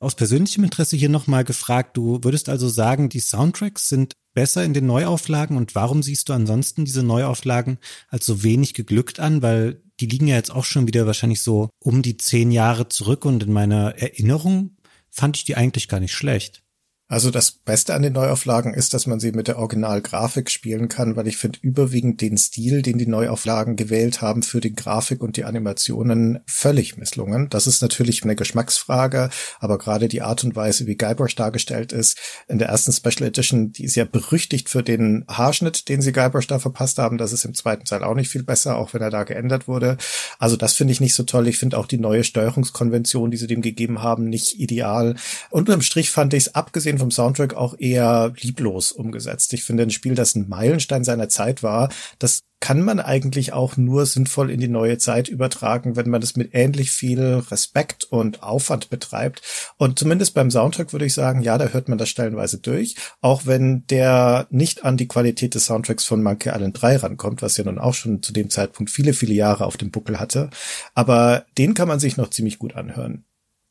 Aus 0.00 0.16
persönlichem 0.16 0.64
Interesse 0.64 0.96
hier 0.96 1.08
nochmal 1.08 1.44
gefragt, 1.44 1.96
du 1.96 2.18
würdest 2.22 2.48
also 2.48 2.68
sagen, 2.68 3.08
die 3.08 3.20
Soundtracks 3.20 3.88
sind 3.88 4.14
besser 4.34 4.64
in 4.64 4.74
den 4.74 4.86
Neuauflagen 4.86 5.56
und 5.56 5.76
warum 5.76 6.02
siehst 6.02 6.28
du 6.28 6.32
ansonsten 6.32 6.84
diese 6.84 7.04
Neuauflagen 7.04 7.78
als 8.08 8.26
so 8.26 8.42
wenig 8.42 8.74
geglückt 8.74 9.20
an? 9.20 9.42
Weil 9.42 9.82
die 10.00 10.06
liegen 10.06 10.28
ja 10.28 10.36
jetzt 10.36 10.50
auch 10.50 10.64
schon 10.64 10.86
wieder 10.86 11.06
wahrscheinlich 11.06 11.42
so 11.42 11.70
um 11.80 12.02
die 12.02 12.16
zehn 12.16 12.50
Jahre 12.50 12.88
zurück 12.88 13.24
und 13.24 13.42
in 13.42 13.52
meiner 13.52 13.96
Erinnerung 13.96 14.76
fand 15.10 15.36
ich 15.36 15.44
die 15.44 15.56
eigentlich 15.56 15.88
gar 15.88 16.00
nicht 16.00 16.12
schlecht. 16.12 16.62
Also 17.10 17.30
das 17.30 17.52
Beste 17.52 17.94
an 17.94 18.02
den 18.02 18.12
Neuauflagen 18.12 18.74
ist, 18.74 18.92
dass 18.92 19.06
man 19.06 19.18
sie 19.18 19.32
mit 19.32 19.48
der 19.48 19.58
Originalgrafik 19.58 20.50
spielen 20.50 20.88
kann, 20.88 21.16
weil 21.16 21.26
ich 21.26 21.38
finde 21.38 21.58
überwiegend 21.62 22.20
den 22.20 22.36
Stil, 22.36 22.82
den 22.82 22.98
die 22.98 23.06
Neuauflagen 23.06 23.76
gewählt 23.76 24.20
haben 24.20 24.42
für 24.42 24.60
die 24.60 24.74
Grafik 24.74 25.22
und 25.22 25.38
die 25.38 25.44
Animationen 25.44 26.40
völlig 26.44 26.98
misslungen. 26.98 27.48
Das 27.48 27.66
ist 27.66 27.80
natürlich 27.80 28.24
eine 28.24 28.36
Geschmacksfrage, 28.36 29.30
aber 29.58 29.78
gerade 29.78 30.08
die 30.08 30.20
Art 30.20 30.44
und 30.44 30.54
Weise, 30.54 30.86
wie 30.86 30.96
Guybrush 30.96 31.34
dargestellt 31.34 31.94
ist, 31.94 32.18
in 32.46 32.58
der 32.58 32.68
ersten 32.68 32.92
Special 32.92 33.26
Edition, 33.26 33.72
die 33.72 33.84
ist 33.84 33.94
ja 33.94 34.04
berüchtigt 34.04 34.68
für 34.68 34.82
den 34.82 35.24
Haarschnitt, 35.28 35.88
den 35.88 36.02
sie 36.02 36.12
Guybrush 36.12 36.46
da 36.46 36.58
verpasst 36.58 36.98
haben. 36.98 37.16
Das 37.16 37.32
ist 37.32 37.46
im 37.46 37.54
zweiten 37.54 37.86
Teil 37.86 38.04
auch 38.04 38.16
nicht 38.16 38.28
viel 38.28 38.42
besser, 38.42 38.76
auch 38.76 38.92
wenn 38.92 39.00
er 39.00 39.08
da 39.08 39.24
geändert 39.24 39.66
wurde. 39.66 39.96
Also 40.38 40.56
das 40.56 40.74
finde 40.74 40.92
ich 40.92 41.00
nicht 41.00 41.14
so 41.14 41.22
toll. 41.22 41.48
Ich 41.48 41.56
finde 41.56 41.78
auch 41.78 41.86
die 41.86 41.96
neue 41.96 42.22
Steuerungskonvention, 42.22 43.30
die 43.30 43.38
sie 43.38 43.46
dem 43.46 43.62
gegeben 43.62 44.02
haben, 44.02 44.28
nicht 44.28 44.60
ideal. 44.60 45.14
Unterm 45.48 45.80
Strich 45.80 46.10
fand 46.10 46.34
ich 46.34 46.48
es 46.48 46.54
abgesehen 46.54 46.97
abgesehen 46.98 47.10
vom 47.10 47.10
Soundtrack 47.10 47.54
auch 47.54 47.74
eher 47.78 48.32
lieblos 48.40 48.92
umgesetzt. 48.92 49.52
Ich 49.52 49.64
finde 49.64 49.84
ein 49.84 49.90
Spiel, 49.90 50.14
das 50.14 50.34
ein 50.34 50.48
Meilenstein 50.48 51.04
seiner 51.04 51.28
Zeit 51.28 51.62
war, 51.62 51.90
das 52.18 52.40
kann 52.60 52.82
man 52.82 52.98
eigentlich 52.98 53.52
auch 53.52 53.76
nur 53.76 54.04
sinnvoll 54.04 54.50
in 54.50 54.58
die 54.58 54.66
neue 54.66 54.98
Zeit 54.98 55.28
übertragen, 55.28 55.94
wenn 55.94 56.10
man 56.10 56.20
das 56.20 56.34
mit 56.34 56.54
ähnlich 56.54 56.90
viel 56.90 57.44
Respekt 57.50 58.02
und 58.04 58.42
Aufwand 58.42 58.90
betreibt. 58.90 59.42
Und 59.76 59.96
zumindest 59.96 60.34
beim 60.34 60.50
Soundtrack 60.50 60.92
würde 60.92 61.06
ich 61.06 61.14
sagen, 61.14 61.40
ja, 61.42 61.56
da 61.56 61.68
hört 61.68 61.88
man 61.88 61.98
das 61.98 62.08
stellenweise 62.08 62.58
durch, 62.58 62.96
auch 63.20 63.46
wenn 63.46 63.86
der 63.86 64.48
nicht 64.50 64.84
an 64.84 64.96
die 64.96 65.06
Qualität 65.06 65.54
des 65.54 65.66
Soundtracks 65.66 66.04
von 66.04 66.20
Monkey 66.20 66.48
Island 66.48 66.82
3 66.82 66.96
rankommt, 66.96 67.42
was 67.42 67.56
ja 67.56 67.64
nun 67.64 67.78
auch 67.78 67.94
schon 67.94 68.24
zu 68.24 68.32
dem 68.32 68.50
Zeitpunkt 68.50 68.90
viele, 68.90 69.12
viele 69.12 69.34
Jahre 69.34 69.64
auf 69.64 69.76
dem 69.76 69.92
Buckel 69.92 70.18
hatte. 70.18 70.50
Aber 70.94 71.46
den 71.58 71.74
kann 71.74 71.86
man 71.86 72.00
sich 72.00 72.16
noch 72.16 72.30
ziemlich 72.30 72.58
gut 72.58 72.74
anhören. 72.74 73.24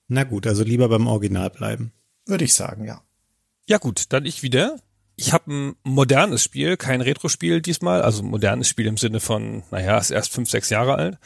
Na 0.07 0.23
gut, 0.23 0.47
also 0.47 0.63
lieber 0.63 0.87
beim 0.87 1.07
Original 1.07 1.49
bleiben. 1.49 1.91
Würde 2.25 2.45
ich 2.45 2.53
sagen, 2.53 2.85
ja. 2.85 3.01
Ja 3.69 3.79
gut, 3.79 4.05
dann 4.09 4.25
ich 4.25 4.43
wieder. 4.43 4.77
Ich 5.17 5.33
habe 5.33 5.51
ein 5.51 5.75
modernes 5.83 6.41
Spiel, 6.41 6.77
kein 6.77 7.01
Retro-Spiel 7.01 7.61
diesmal, 7.61 8.01
also 8.01 8.23
modernes 8.23 8.69
Spiel 8.69 8.85
im 8.85 8.97
Sinne 8.97 9.19
von, 9.19 9.63
naja, 9.71 9.97
ist 9.97 10.11
erst 10.11 10.31
fünf, 10.31 10.49
sechs 10.49 10.69
Jahre 10.69 10.95
alt. 10.95 11.17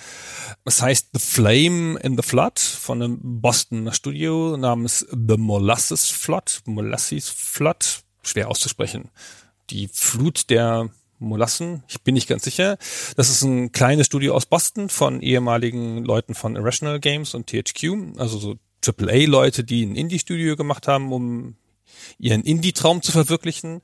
Es 0.66 0.82
heißt 0.82 1.10
The 1.14 1.20
Flame 1.20 2.00
in 2.00 2.16
the 2.16 2.24
Flood 2.24 2.58
von 2.58 3.02
einem 3.02 3.20
Boston 3.22 3.94
Studio 3.94 4.58
namens 4.58 5.06
The 5.12 5.38
Molasses 5.38 6.10
Flood, 6.10 6.62
Molasses 6.66 7.30
Flood, 7.30 8.02
schwer 8.24 8.48
auszusprechen. 8.48 9.12
Die 9.70 9.88
Flut 9.94 10.50
der 10.50 10.90
Molassen, 11.20 11.84
ich 11.88 12.02
bin 12.02 12.16
nicht 12.16 12.28
ganz 12.28 12.44
sicher. 12.44 12.78
Das 13.18 13.30
ist 13.30 13.44
ein 13.44 13.72
kleines 13.72 14.08
Studio 14.08 14.34
aus 14.34 14.48
Boston 14.48 14.90
von 14.90 15.22
ehemaligen 15.22 16.04
Leuten 16.04 16.34
von 16.34 16.56
Irrational 16.56 17.00
Games 17.00 17.36
und 17.36 17.48
THQ, 17.48 18.18
also 18.18 18.40
so 18.40 18.56
AAA-Leute, 18.84 19.64
die 19.64 19.86
ein 19.86 19.96
Indie-Studio 19.96 20.56
gemacht 20.56 20.88
haben, 20.88 21.14
um 21.14 21.56
ihren 22.18 22.44
Indie-Traum 22.44 23.02
zu 23.02 23.12
verwirklichen. 23.12 23.82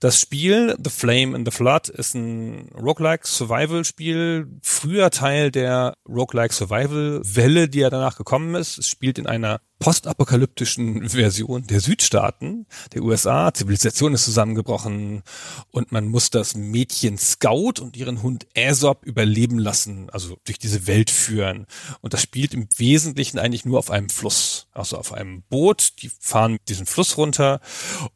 Das 0.00 0.20
Spiel 0.20 0.76
The 0.82 0.90
Flame 0.90 1.36
in 1.36 1.44
the 1.44 1.50
Flood 1.50 1.88
ist 1.88 2.14
ein 2.14 2.70
Roguelike 2.74 3.26
Survival-Spiel, 3.26 4.48
früher 4.62 5.10
Teil 5.10 5.50
der 5.50 5.96
Roguelike 6.08 6.54
Survival-Welle, 6.54 7.68
die 7.68 7.80
ja 7.80 7.90
danach 7.90 8.16
gekommen 8.16 8.54
ist. 8.54 8.78
Es 8.78 8.88
spielt 8.88 9.18
in 9.18 9.26
einer 9.26 9.60
postapokalyptischen 9.78 11.08
Version 11.08 11.66
der 11.66 11.80
Südstaaten, 11.80 12.66
der 12.94 13.02
USA. 13.02 13.52
Zivilisation 13.52 14.14
ist 14.14 14.24
zusammengebrochen 14.24 15.22
und 15.70 15.92
man 15.92 16.08
muss 16.08 16.30
das 16.30 16.54
Mädchen 16.54 17.18
Scout 17.18 17.80
und 17.80 17.96
ihren 17.96 18.22
Hund 18.22 18.46
Aesop 18.56 19.04
überleben 19.04 19.58
lassen, 19.58 20.08
also 20.10 20.36
durch 20.44 20.58
diese 20.58 20.86
Welt 20.86 21.10
führen. 21.10 21.66
Und 22.00 22.14
das 22.14 22.22
spielt 22.22 22.54
im 22.54 22.68
Wesentlichen 22.76 23.38
eigentlich 23.38 23.64
nur 23.64 23.78
auf 23.78 23.90
einem 23.90 24.08
Fluss, 24.08 24.68
also 24.72 24.96
auf 24.96 25.12
einem 25.12 25.42
Boot. 25.42 26.02
Die 26.02 26.10
fahren 26.20 26.58
diesen 26.68 26.86
Fluss 26.86 27.16
runter 27.18 27.60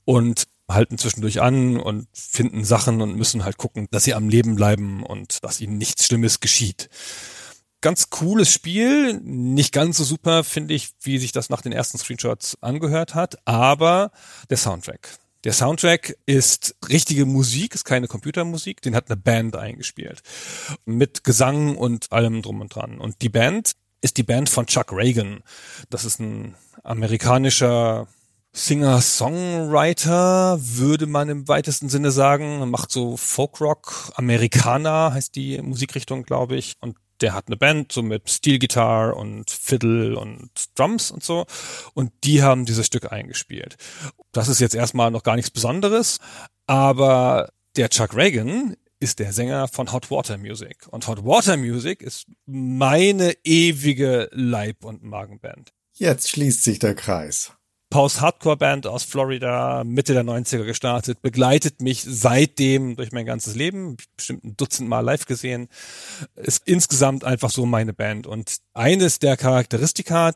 und 0.04 0.48
halten 0.68 0.98
zwischendurch 0.98 1.40
an 1.42 1.78
und 1.78 2.06
finden 2.12 2.64
Sachen 2.64 3.02
und 3.02 3.16
müssen 3.16 3.44
halt 3.44 3.58
gucken, 3.58 3.88
dass 3.90 4.04
sie 4.04 4.14
am 4.14 4.28
Leben 4.28 4.54
bleiben 4.54 5.02
und 5.02 5.42
dass 5.42 5.60
ihnen 5.60 5.78
nichts 5.78 6.06
Schlimmes 6.06 6.40
geschieht 6.40 6.88
ganz 7.80 8.10
cooles 8.10 8.52
Spiel. 8.52 9.20
Nicht 9.22 9.72
ganz 9.72 9.96
so 9.96 10.04
super, 10.04 10.44
finde 10.44 10.74
ich, 10.74 10.90
wie 11.02 11.18
sich 11.18 11.32
das 11.32 11.50
nach 11.50 11.62
den 11.62 11.72
ersten 11.72 11.98
Screenshots 11.98 12.58
angehört 12.60 13.14
hat, 13.14 13.38
aber 13.46 14.12
der 14.48 14.56
Soundtrack. 14.56 15.18
Der 15.44 15.52
Soundtrack 15.54 16.16
ist 16.26 16.76
richtige 16.86 17.24
Musik, 17.24 17.74
ist 17.74 17.84
keine 17.84 18.08
Computermusik, 18.08 18.82
den 18.82 18.94
hat 18.94 19.10
eine 19.10 19.16
Band 19.16 19.56
eingespielt. 19.56 20.20
Mit 20.84 21.24
Gesang 21.24 21.76
und 21.76 22.12
allem 22.12 22.42
drum 22.42 22.60
und 22.60 22.74
dran. 22.74 22.98
Und 22.98 23.22
die 23.22 23.30
Band 23.30 23.72
ist 24.02 24.18
die 24.18 24.22
Band 24.22 24.50
von 24.50 24.66
Chuck 24.66 24.92
Reagan. 24.92 25.42
Das 25.88 26.04
ist 26.04 26.20
ein 26.20 26.56
amerikanischer 26.82 28.06
Singer-Songwriter, 28.52 30.58
würde 30.60 31.06
man 31.06 31.30
im 31.30 31.48
weitesten 31.48 31.88
Sinne 31.88 32.10
sagen. 32.10 32.68
Macht 32.68 32.90
so 32.90 33.16
Folkrock, 33.16 34.12
Amerikaner 34.16 35.14
heißt 35.14 35.34
die 35.36 35.62
Musikrichtung, 35.62 36.24
glaube 36.24 36.56
ich. 36.56 36.74
Und 36.80 36.98
der 37.20 37.34
hat 37.34 37.46
eine 37.46 37.56
Band, 37.56 37.92
so 37.92 38.02
mit 38.02 38.28
Steel-Gitarre 38.28 39.14
und 39.14 39.50
Fiddle 39.50 40.18
und 40.18 40.50
Drums 40.74 41.10
und 41.10 41.22
so. 41.22 41.46
Und 41.94 42.12
die 42.24 42.42
haben 42.42 42.64
dieses 42.64 42.86
Stück 42.86 43.12
eingespielt. 43.12 43.76
Das 44.32 44.48
ist 44.48 44.60
jetzt 44.60 44.74
erstmal 44.74 45.10
noch 45.10 45.22
gar 45.22 45.36
nichts 45.36 45.50
Besonderes, 45.50 46.18
aber 46.66 47.50
der 47.76 47.88
Chuck 47.88 48.14
Reagan 48.14 48.76
ist 48.98 49.18
der 49.18 49.32
Sänger 49.32 49.66
von 49.68 49.92
Hot 49.92 50.10
Water 50.10 50.36
Music. 50.36 50.86
Und 50.90 51.06
Hot 51.08 51.24
Water 51.24 51.56
Music 51.56 52.02
ist 52.02 52.26
meine 52.46 53.34
ewige 53.44 54.28
Leib- 54.32 54.84
und 54.84 55.02
Magenband. 55.02 55.72
Jetzt 55.94 56.28
schließt 56.30 56.62
sich 56.62 56.78
der 56.78 56.94
Kreis. 56.94 57.52
Post-Hardcore-Band 57.90 58.86
aus 58.86 59.02
Florida, 59.02 59.82
Mitte 59.84 60.14
der 60.14 60.24
90er 60.24 60.64
gestartet, 60.64 61.22
begleitet 61.22 61.82
mich 61.82 62.04
seitdem 62.06 62.96
durch 62.96 63.10
mein 63.12 63.26
ganzes 63.26 63.56
Leben, 63.56 63.96
bestimmt 64.16 64.44
ein 64.44 64.56
Dutzend 64.56 64.88
Mal 64.88 65.00
live 65.00 65.26
gesehen, 65.26 65.68
ist 66.36 66.66
insgesamt 66.66 67.24
einfach 67.24 67.50
so 67.50 67.66
meine 67.66 67.92
Band. 67.92 68.26
Und 68.26 68.58
eines 68.72 69.18
der 69.18 69.36
Charakteristika 69.36 70.32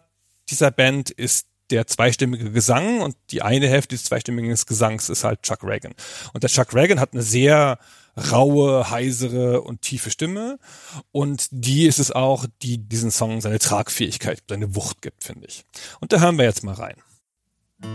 dieser 0.51 0.73
Band 0.73 1.11
ist 1.11 1.47
der 1.71 1.87
zweistimmige 1.87 2.51
Gesang 2.51 3.01
und 3.01 3.17
die 3.31 3.43
eine 3.43 3.69
Hälfte 3.69 3.95
des 3.95 4.05
zweistimmigen 4.05 4.55
Gesangs 4.67 5.09
ist 5.09 5.25
halt 5.25 5.43
Chuck 5.43 5.63
Reagan. 5.63 5.95
Und 6.33 6.43
der 6.43 6.51
Chuck 6.51 6.75
Reagan 6.75 7.01
hat 7.01 7.15
eine 7.15 7.23
sehr 7.23 7.79
raue, 8.33 8.91
heisere 8.91 9.63
und 9.63 9.81
tiefe 9.83 10.11
Stimme 10.11 10.59
und 11.11 11.49
die 11.51 11.87
ist 11.87 11.99
es 11.99 12.11
auch, 12.13 12.47
die 12.63 12.79
diesen 12.79 13.11
Song 13.11 13.41
seine 13.41 13.59
Tragfähigkeit, 13.59 14.43
seine 14.49 14.77
Wucht 14.77 15.03
gibt, 15.03 15.25
finde 15.25 15.47
ich. 15.47 15.65
Und 16.01 16.13
da 16.13 16.21
hören 16.21 16.37
wir 16.37 16.45
jetzt 16.45 16.65
mal 16.65 16.75
rein. 16.75 16.97
In 17.83 17.91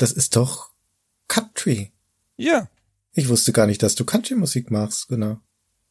Das 0.00 0.12
ist 0.12 0.34
doch 0.34 0.70
Country. 1.28 1.92
Ja. 2.38 2.70
Ich 3.12 3.28
wusste 3.28 3.52
gar 3.52 3.66
nicht, 3.66 3.82
dass 3.82 3.96
du 3.96 4.06
Country-Musik 4.06 4.70
machst, 4.70 5.08
genau. 5.08 5.40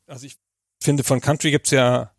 Also 0.08 0.26
ich 0.26 0.38
finde, 0.82 1.04
von 1.04 1.22
Country 1.22 1.52
gibt's 1.52 1.70
ja 1.70 2.12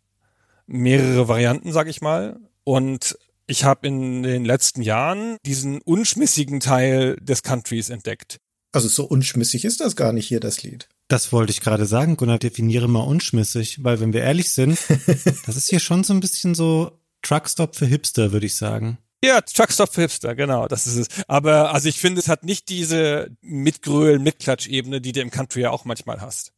mehrere 0.67 1.27
Varianten, 1.27 1.73
sag 1.73 1.89
ich 1.89 1.99
mal. 1.99 2.39
Und 2.63 3.17
ich 3.45 3.65
habe 3.65 3.87
in 3.87 4.23
den 4.23 4.45
letzten 4.45 4.81
Jahren 4.81 5.35
diesen 5.45 5.81
unschmissigen 5.81 6.61
Teil 6.61 7.17
des 7.17 7.43
Countries 7.43 7.89
entdeckt. 7.89 8.39
Also 8.71 8.87
so 8.87 9.03
unschmissig 9.03 9.65
ist 9.65 9.81
das 9.81 9.97
gar 9.97 10.13
nicht 10.13 10.29
hier, 10.29 10.39
das 10.39 10.63
Lied. 10.63 10.87
Das 11.09 11.33
wollte 11.33 11.51
ich 11.51 11.59
gerade 11.59 11.85
sagen, 11.85 12.15
Gunnar, 12.15 12.39
definiere 12.39 12.87
mal 12.87 13.01
unschmissig, 13.01 13.83
weil 13.83 13.99
wenn 13.99 14.13
wir 14.13 14.21
ehrlich 14.21 14.53
sind, 14.53 14.79
das 15.45 15.57
ist 15.57 15.69
hier 15.69 15.81
schon 15.81 16.05
so 16.05 16.13
ein 16.13 16.21
bisschen 16.21 16.55
so 16.55 16.97
Truckstop 17.21 17.75
für 17.75 17.85
Hipster, 17.85 18.31
würde 18.31 18.45
ich 18.45 18.55
sagen. 18.55 18.97
Ja, 19.23 19.41
Truckstop 19.41 19.93
für 19.93 20.01
Hipster, 20.01 20.35
genau, 20.35 20.67
das 20.67 20.87
ist 20.87 20.95
es. 20.95 21.23
Aber 21.27 21.73
also 21.73 21.87
ich 21.87 21.99
finde, 21.99 22.19
es 22.19 22.27
hat 22.27 22.43
nicht 22.43 22.69
diese 22.69 23.29
Mitgröl, 23.41 24.17
Mitklatsch-Ebene, 24.17 24.99
die 24.99 25.11
du 25.11 25.21
im 25.21 25.29
Country 25.29 25.61
ja 25.61 25.69
auch 25.69 25.85
manchmal 25.85 26.21
hast. 26.21 26.53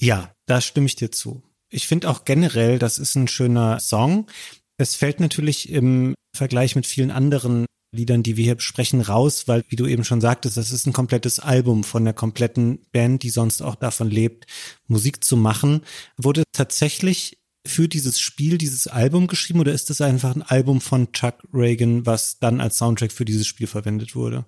Ja, 0.00 0.32
da 0.46 0.60
stimme 0.60 0.86
ich 0.86 0.94
dir 0.94 1.10
zu. 1.10 1.42
Ich 1.70 1.88
finde 1.88 2.08
auch 2.08 2.24
generell, 2.24 2.78
das 2.78 2.98
ist 2.98 3.16
ein 3.16 3.26
schöner 3.26 3.80
Song. 3.80 4.28
Es 4.76 4.94
fällt 4.94 5.18
natürlich 5.18 5.70
im 5.70 6.14
Vergleich 6.34 6.76
mit 6.76 6.86
vielen 6.86 7.10
anderen 7.10 7.66
Liedern, 7.90 8.22
die 8.22 8.36
wir 8.36 8.44
hier 8.44 8.54
besprechen, 8.56 9.00
raus, 9.00 9.48
weil, 9.48 9.64
wie 9.68 9.76
du 9.76 9.86
eben 9.86 10.04
schon 10.04 10.20
sagtest, 10.20 10.56
das 10.56 10.72
ist 10.72 10.86
ein 10.86 10.92
komplettes 10.92 11.38
Album 11.38 11.84
von 11.84 12.04
der 12.04 12.14
kompletten 12.14 12.80
Band, 12.92 13.22
die 13.22 13.30
sonst 13.30 13.62
auch 13.62 13.76
davon 13.76 14.10
lebt, 14.10 14.46
Musik 14.86 15.24
zu 15.24 15.36
machen. 15.36 15.82
Wurde 16.16 16.44
tatsächlich 16.52 17.38
für 17.66 17.88
dieses 17.88 18.20
Spiel 18.20 18.58
dieses 18.58 18.86
Album 18.86 19.26
geschrieben 19.26 19.60
oder 19.60 19.72
ist 19.72 19.90
das 19.90 20.00
einfach 20.00 20.34
ein 20.34 20.42
Album 20.42 20.80
von 20.80 21.12
Chuck 21.12 21.36
Reagan, 21.52 22.04
was 22.06 22.38
dann 22.38 22.60
als 22.60 22.76
Soundtrack 22.78 23.12
für 23.12 23.24
dieses 23.24 23.46
Spiel 23.46 23.66
verwendet 23.66 24.14
wurde? 24.14 24.44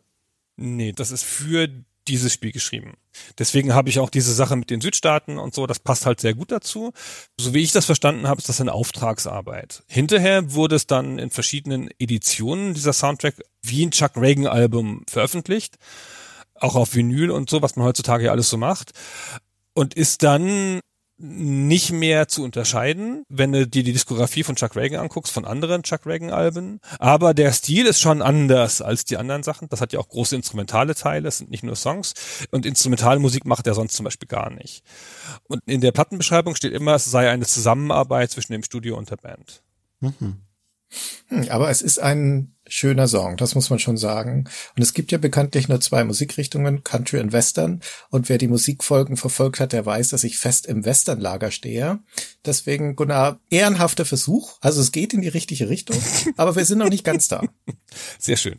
Nee, 0.57 0.93
das 0.93 1.11
ist 1.11 1.25
für 1.25 1.69
dieses 2.09 2.33
Spiel 2.33 2.53
geschrieben. 2.53 2.95
Deswegen 3.39 3.75
habe 3.75 3.89
ich 3.89 3.99
auch 3.99 4.11
diese 4.11 4.33
Sache 4.33 4.57
mit 4.57 4.71
den 4.71 4.81
Südstaaten 4.81 5.39
und 5.39 5.55
so, 5.55 5.67
das 5.67 5.81
passt 5.81 6.07
halt 6.07 6.21
sehr 6.21 6.35
gut 6.35 6.53
dazu. 6.53 6.93
So 7.39 7.55
wie 7.55 7.63
ich 7.63 7.73
das 7.73 7.87
verstanden 7.87 8.29
habe, 8.29 8.39
ist 8.39 8.49
das 8.49 8.61
eine 8.61 8.73
Auftragsarbeit. 8.73 9.83
Hinterher 9.89 10.53
wurde 10.53 10.77
es 10.77 10.87
dann 10.87 11.19
in 11.19 11.31
verschiedenen 11.31 11.89
Editionen 11.99 12.75
dieser 12.75 12.93
Soundtrack 12.93 13.43
wie 13.63 13.85
ein 13.85 13.91
Chuck 13.91 14.17
Reagan 14.17 14.47
Album 14.47 15.03
veröffentlicht. 15.09 15.77
Auch 16.55 16.75
auf 16.75 16.95
Vinyl 16.95 17.31
und 17.31 17.51
so, 17.51 17.61
was 17.61 17.77
man 17.77 17.87
heutzutage 17.87 18.27
ja 18.27 18.31
alles 18.31 18.51
so 18.51 18.57
macht. 18.57 18.93
Und 19.75 19.95
ist 19.95 20.23
dann 20.23 20.81
nicht 21.19 21.93
mehr 21.93 22.29
zu 22.29 22.45
unterscheiden, 22.45 23.25
wenn 23.29 23.53
du 23.53 23.67
dir 23.67 23.83
die 23.83 23.93
Diskografie 23.93 24.43
von 24.43 24.57
Chuck 24.57 24.77
Reagan 24.77 25.01
anguckst, 25.01 25.33
von 25.33 25.45
anderen 25.45 25.83
Chuck 25.83 26.05
Reagan 26.07 26.31
Alben. 26.31 26.81
Aber 26.99 27.33
der 27.33 27.53
Stil 27.53 27.87
ist 27.87 28.01
schon 28.01 28.23
anders 28.23 28.83
als 28.83 29.05
die 29.05 29.17
anderen 29.17 29.43
Sachen. 29.43 29.69
Das 29.69 29.81
hat 29.81 29.93
ja 29.93 29.99
auch 29.99 30.09
große 30.09 30.37
instrumentale 30.37 30.95
Teile, 30.95 31.29
es 31.29 31.39
sind 31.39 31.51
nicht 31.51 31.63
nur 31.63 31.77
Songs. 31.77 32.15
Und 32.51 32.67
instrumentale 32.67 33.19
Musik 33.21 33.47
macht 33.47 33.67
er 33.67 33.75
sonst 33.75 33.95
zum 33.95 34.05
Beispiel 34.05 34.29
gar 34.29 34.51
nicht. 34.51 34.83
Und 35.45 35.61
in 35.67 35.81
der 35.81 35.93
Plattenbeschreibung 35.93 36.55
steht 36.55 36.73
immer, 36.73 36.95
es 36.95 37.07
sei 37.07 37.31
eine 37.31 37.47
Zusammenarbeit 37.47 38.31
zwischen 38.31 38.53
dem 38.53 38.63
Studio 38.63 38.97
und 38.97 39.11
der 39.11 39.17
Band. 39.17 39.63
Mhm. 40.01 40.46
Hm, 41.29 41.49
aber 41.49 41.71
es 41.71 41.83
ist 41.83 41.99
ein 41.99 42.55
schöner 42.67 43.09
Song, 43.09 43.37
das 43.37 43.55
muss 43.55 43.71
man 43.71 43.79
schon 43.79 43.97
sagen. 43.97 44.49
Und 44.77 44.83
es 44.83 44.93
gibt 44.93 45.13
ja 45.13 45.19
bekanntlich 45.19 45.69
nur 45.69 45.81
zwei 45.81 46.05
Musikrichtungen, 46.05 46.85
Country 46.85 47.21
und 47.21 47.33
Western. 47.33 47.81
Und 48.11 48.29
wer 48.29 48.39
die 48.39 48.49
Musikfolgen 48.49 49.17
verfolgt 49.17 49.61
hat, 49.61 49.73
der 49.73 49.87
weiß, 49.87 50.09
dass 50.09 50.25
ich 50.25 50.39
fest 50.39 50.67
im 50.67 50.85
Westernlager 50.85 51.51
stehe. 51.51 52.01
Deswegen, 52.45 52.97
Gunnar, 52.97 53.41
ehrenhafter 53.51 54.05
Versuch. 54.05 54.59
Also 54.61 54.81
es 54.81 54.93
geht 54.93 55.15
in 55.15 55.21
die 55.21 55.29
richtige 55.29 55.69
Richtung, 55.69 56.01
aber 56.37 56.57
wir 56.57 56.65
sind 56.65 56.79
noch 56.79 56.91
nicht 56.91 57.05
ganz 57.05 57.29
da. 57.29 57.43
Sehr 58.19 58.37
schön. 58.37 58.59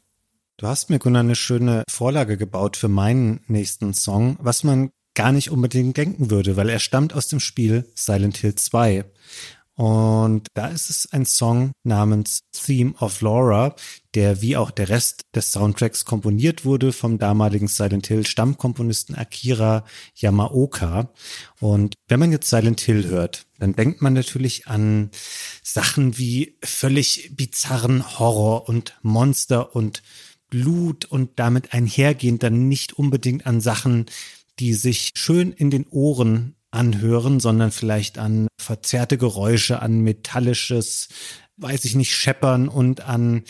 Du 0.58 0.68
hast 0.68 0.90
mir, 0.90 1.00
Gunnar, 1.00 1.22
eine 1.22 1.36
schöne 1.36 1.84
Vorlage 1.88 2.36
gebaut 2.38 2.78
für 2.78 2.88
meinen 2.88 3.42
nächsten 3.48 3.94
Song, 3.94 4.38
was 4.40 4.64
man 4.64 4.90
gar 5.14 5.32
nicht 5.32 5.50
unbedingt 5.50 5.98
denken 5.98 6.30
würde, 6.30 6.58
weil 6.58 6.70
er 6.70 6.80
stammt 6.80 7.14
aus 7.14 7.28
dem 7.28 7.40
Spiel 7.40 7.92
Silent 7.96 8.38
Hill 8.38 8.54
2. 8.54 9.04
Und 9.78 10.48
da 10.56 10.70
ist 10.70 10.90
es 10.90 11.08
ein 11.12 11.28
Song 11.28 11.72
namens 11.84 12.40
Theme 12.52 12.96
of 13.00 13.22
Laura, 13.22 13.76
der 14.16 14.42
wie 14.42 14.58
auch 14.58 14.72
der 14.72 14.90
Rest 14.90 15.22
des 15.36 15.52
Soundtracks 15.52 16.04
komponiert 16.04 16.66
wurde 16.66 16.92
vom 16.92 17.20
damaligen 17.20 17.68
Silent 17.68 18.08
Hill 18.08 18.26
Stammkomponisten 18.26 19.14
Akira 19.14 19.86
Yamaoka. 20.16 21.14
Und 21.60 21.94
wenn 22.08 22.20
man 22.20 22.32
jetzt 22.32 22.50
Silent 22.50 22.82
Hill 22.82 23.06
hört, 23.06 23.46
dann 23.60 23.76
denkt 23.76 24.02
man 24.02 24.14
natürlich 24.14 24.66
an 24.66 25.12
Sachen 25.62 26.18
wie 26.18 26.58
völlig 26.64 27.36
bizarren 27.36 28.18
Horror 28.18 28.68
und 28.68 28.98
Monster 29.04 29.76
und 29.76 30.02
Blut 30.50 31.06
und 31.06 31.38
damit 31.38 31.74
einhergehend 31.74 32.42
dann 32.42 32.68
nicht 32.68 32.94
unbedingt 32.94 33.46
an 33.46 33.62
Sachen, 33.62 34.08
die 34.58 34.74
sich 34.74 35.12
schön 35.14 35.52
in 35.52 35.70
den 35.70 35.86
Ohren 35.88 36.56
anhören, 36.72 37.40
sondern 37.40 37.72
vielleicht 37.72 38.18
an 38.18 38.48
verzerrte 38.60 39.18
Geräusche, 39.18 39.82
an 39.82 40.02
metallisches, 40.02 41.10
weiß 41.58 41.86
ich 41.86 41.96
nicht, 41.96 42.14
Scheppern 42.16 42.68
und 42.68 43.02
an 43.02 43.44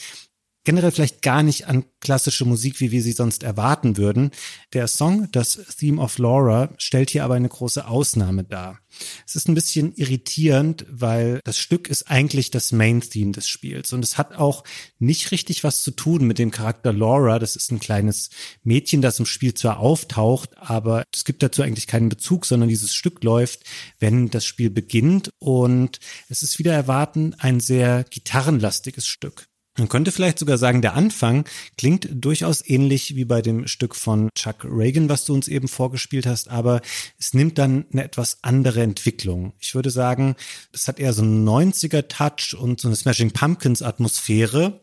generell 0.68 0.92
vielleicht 0.92 1.22
gar 1.22 1.44
nicht 1.44 1.68
an 1.68 1.86
klassische 2.02 2.44
Musik, 2.44 2.82
wie 2.82 2.92
wir 2.92 3.02
sie 3.02 3.14
sonst 3.14 3.42
erwarten 3.42 3.96
würden. 3.96 4.32
Der 4.74 4.90
Song, 4.90 5.30
das 5.32 5.58
Theme 5.80 6.02
of 6.02 6.18
Laura, 6.18 6.72
stellt 6.78 7.10
hier 7.10 7.24
aber 7.24 7.36
eine 7.36 7.48
große 7.48 7.88
Ausnahme 7.88 8.44
dar. 8.44 8.78
Es 9.26 9.38
ist 9.38 9.48
ein 9.48 9.54
bisschen 9.56 9.94
irritierend, 9.96 10.86
weil 10.90 11.40
das 11.46 11.58
Stück 11.58 11.88
ist 11.88 12.12
eigentlich 12.12 12.52
das 12.52 12.74
Main-Theme 12.74 13.32
des 13.32 13.48
Spiels 13.48 13.94
und 13.94 14.04
es 14.04 14.18
hat 14.18 14.36
auch 14.36 14.66
nicht 15.00 15.32
richtig 15.32 15.64
was 15.64 15.84
zu 15.84 15.92
tun 15.92 16.28
mit 16.28 16.38
dem 16.38 16.52
Charakter 16.52 16.92
Laura. 16.92 17.40
Das 17.40 17.56
ist 17.56 17.72
ein 17.72 17.80
kleines 17.80 18.30
Mädchen, 18.64 19.02
das 19.02 19.20
im 19.20 19.26
Spiel 19.26 19.54
zwar 19.54 19.80
auftaucht, 19.80 20.58
aber 20.58 21.06
es 21.14 21.24
gibt 21.24 21.44
dazu 21.44 21.62
eigentlich 21.62 21.88
keinen 21.88 22.10
Bezug, 22.10 22.46
sondern 22.46 22.68
dieses 22.68 22.94
Stück 22.94 23.24
läuft, 23.24 23.64
wenn 24.00 24.30
das 24.30 24.44
Spiel 24.44 24.70
beginnt 24.70 25.30
und 25.40 26.00
es 26.28 26.44
ist 26.44 26.60
wieder 26.60 26.74
erwarten 26.74 27.36
ein 27.40 27.62
sehr 27.62 28.04
gitarrenlastiges 28.04 29.08
Stück. 29.08 29.48
Man 29.78 29.90
könnte 29.90 30.12
vielleicht 30.12 30.40
sogar 30.40 30.58
sagen, 30.58 30.82
der 30.82 30.96
Anfang 30.96 31.46
klingt 31.78 32.10
durchaus 32.12 32.68
ähnlich 32.68 33.16
wie 33.16 33.26
bei 33.26 33.44
dem 33.44 33.68
Stück 33.68 33.96
von 33.96 34.30
Chuck 34.36 34.66
Reagan, 34.66 35.08
was 35.08 35.26
du 35.26 35.36
uns 35.36 35.48
eben 35.48 35.68
vorgespielt 35.68 36.26
hast, 36.26 36.50
aber 36.50 36.82
es 37.20 37.36
nimmt 37.36 37.60
dann 37.60 37.86
eine 37.92 38.04
etwas 38.04 38.40
andere 38.42 38.82
Entwicklung. 38.82 39.54
Ich 39.60 39.76
würde 39.76 39.92
sagen, 39.92 40.36
es 40.72 40.88
hat 40.88 41.00
eher 41.00 41.14
so 41.14 41.22
einen 41.22 41.48
90er 41.48 42.08
Touch 42.08 42.60
und 42.60 42.82
so 42.82 42.88
eine 42.88 42.96
Smashing 42.96 43.32
Pumpkins 43.32 43.84
Atmosphäre. 43.84 44.82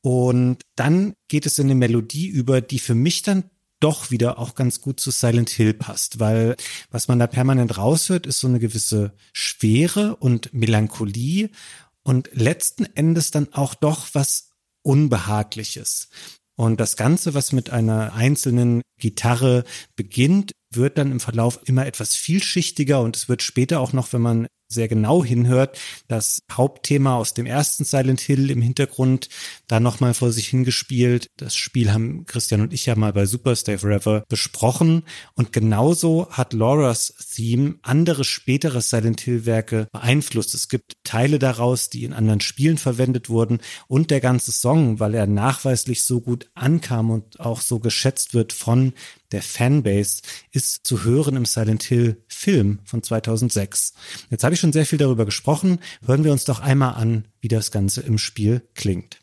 Und 0.00 0.62
dann 0.76 1.14
geht 1.28 1.46
es 1.46 1.58
in 1.58 1.66
eine 1.66 1.76
Melodie 1.76 2.26
über, 2.26 2.60
die 2.60 2.78
für 2.78 2.94
mich 2.94 3.22
dann 3.22 3.44
doch 3.80 4.10
wieder 4.10 4.38
auch 4.38 4.54
ganz 4.54 4.80
gut 4.80 4.98
zu 4.98 5.10
Silent 5.10 5.50
Hill 5.50 5.74
passt, 5.74 6.18
weil 6.18 6.56
was 6.90 7.06
man 7.06 7.18
da 7.18 7.26
permanent 7.26 7.76
raushört, 7.76 8.26
ist 8.26 8.40
so 8.40 8.46
eine 8.46 8.58
gewisse 8.58 9.12
Schwere 9.32 10.16
und 10.16 10.54
Melancholie 10.54 11.50
und 12.04 12.30
letzten 12.32 12.84
Endes 12.84 13.30
dann 13.30 13.52
auch 13.52 13.74
doch 13.74 14.08
was 14.12 14.50
Unbehagliches. 14.82 16.08
Und 16.56 16.78
das 16.78 16.96
Ganze, 16.96 17.34
was 17.34 17.52
mit 17.52 17.70
einer 17.70 18.12
einzelnen 18.14 18.82
Gitarre 18.98 19.64
beginnt, 19.96 20.52
wird 20.70 20.98
dann 20.98 21.10
im 21.10 21.20
Verlauf 21.20 21.60
immer 21.64 21.86
etwas 21.86 22.14
vielschichtiger 22.14 23.00
und 23.00 23.16
es 23.16 23.28
wird 23.28 23.42
später 23.42 23.80
auch 23.80 23.92
noch, 23.92 24.12
wenn 24.12 24.22
man 24.22 24.46
sehr 24.68 24.88
genau 24.88 25.24
hinhört, 25.24 25.78
das 26.08 26.42
Hauptthema 26.50 27.16
aus 27.16 27.34
dem 27.34 27.46
ersten 27.46 27.84
Silent 27.84 28.20
Hill 28.20 28.50
im 28.50 28.62
Hintergrund 28.62 29.28
da 29.66 29.80
nochmal 29.80 30.14
vor 30.14 30.32
sich 30.32 30.48
hingespielt. 30.48 31.28
Das 31.36 31.54
Spiel 31.54 31.92
haben 31.92 32.26
Christian 32.26 32.60
und 32.60 32.72
ich 32.72 32.86
ja 32.86 32.96
mal 32.96 33.12
bei 33.12 33.26
Super 33.26 33.56
Stay 33.56 33.78
Forever 33.78 34.24
besprochen. 34.28 35.04
Und 35.34 35.52
genauso 35.52 36.28
hat 36.30 36.52
Laura's 36.52 37.14
Theme 37.34 37.76
andere 37.82 38.24
spätere 38.24 38.80
Silent 38.80 39.20
Hill 39.20 39.46
Werke 39.46 39.88
beeinflusst. 39.92 40.54
Es 40.54 40.68
gibt 40.68 40.94
Teile 41.04 41.38
daraus, 41.38 41.90
die 41.90 42.04
in 42.04 42.12
anderen 42.12 42.40
Spielen 42.40 42.78
verwendet 42.78 43.28
wurden 43.28 43.58
und 43.88 44.10
der 44.10 44.20
ganze 44.20 44.52
Song, 44.52 45.00
weil 45.00 45.14
er 45.14 45.26
nachweislich 45.26 46.04
so 46.04 46.20
gut 46.20 46.50
ankam 46.54 47.10
und 47.10 47.40
auch 47.40 47.60
so 47.60 47.78
geschätzt 47.78 48.34
wird 48.34 48.52
von 48.52 48.92
der 49.34 49.42
Fanbase, 49.42 50.22
ist 50.52 50.86
zu 50.86 51.04
hören 51.04 51.36
im 51.36 51.44
Silent 51.44 51.82
Hill 51.82 52.22
Film 52.28 52.78
von 52.84 53.02
2006. 53.02 53.92
Jetzt 54.30 54.44
habe 54.44 54.54
ich 54.54 54.60
schon 54.60 54.72
sehr 54.72 54.86
viel 54.86 54.98
darüber 54.98 55.24
gesprochen. 55.24 55.80
Hören 56.06 56.24
wir 56.24 56.32
uns 56.32 56.44
doch 56.44 56.60
einmal 56.60 56.94
an, 56.94 57.26
wie 57.40 57.48
das 57.48 57.70
Ganze 57.70 58.00
im 58.00 58.16
Spiel 58.16 58.62
klingt. 58.74 59.20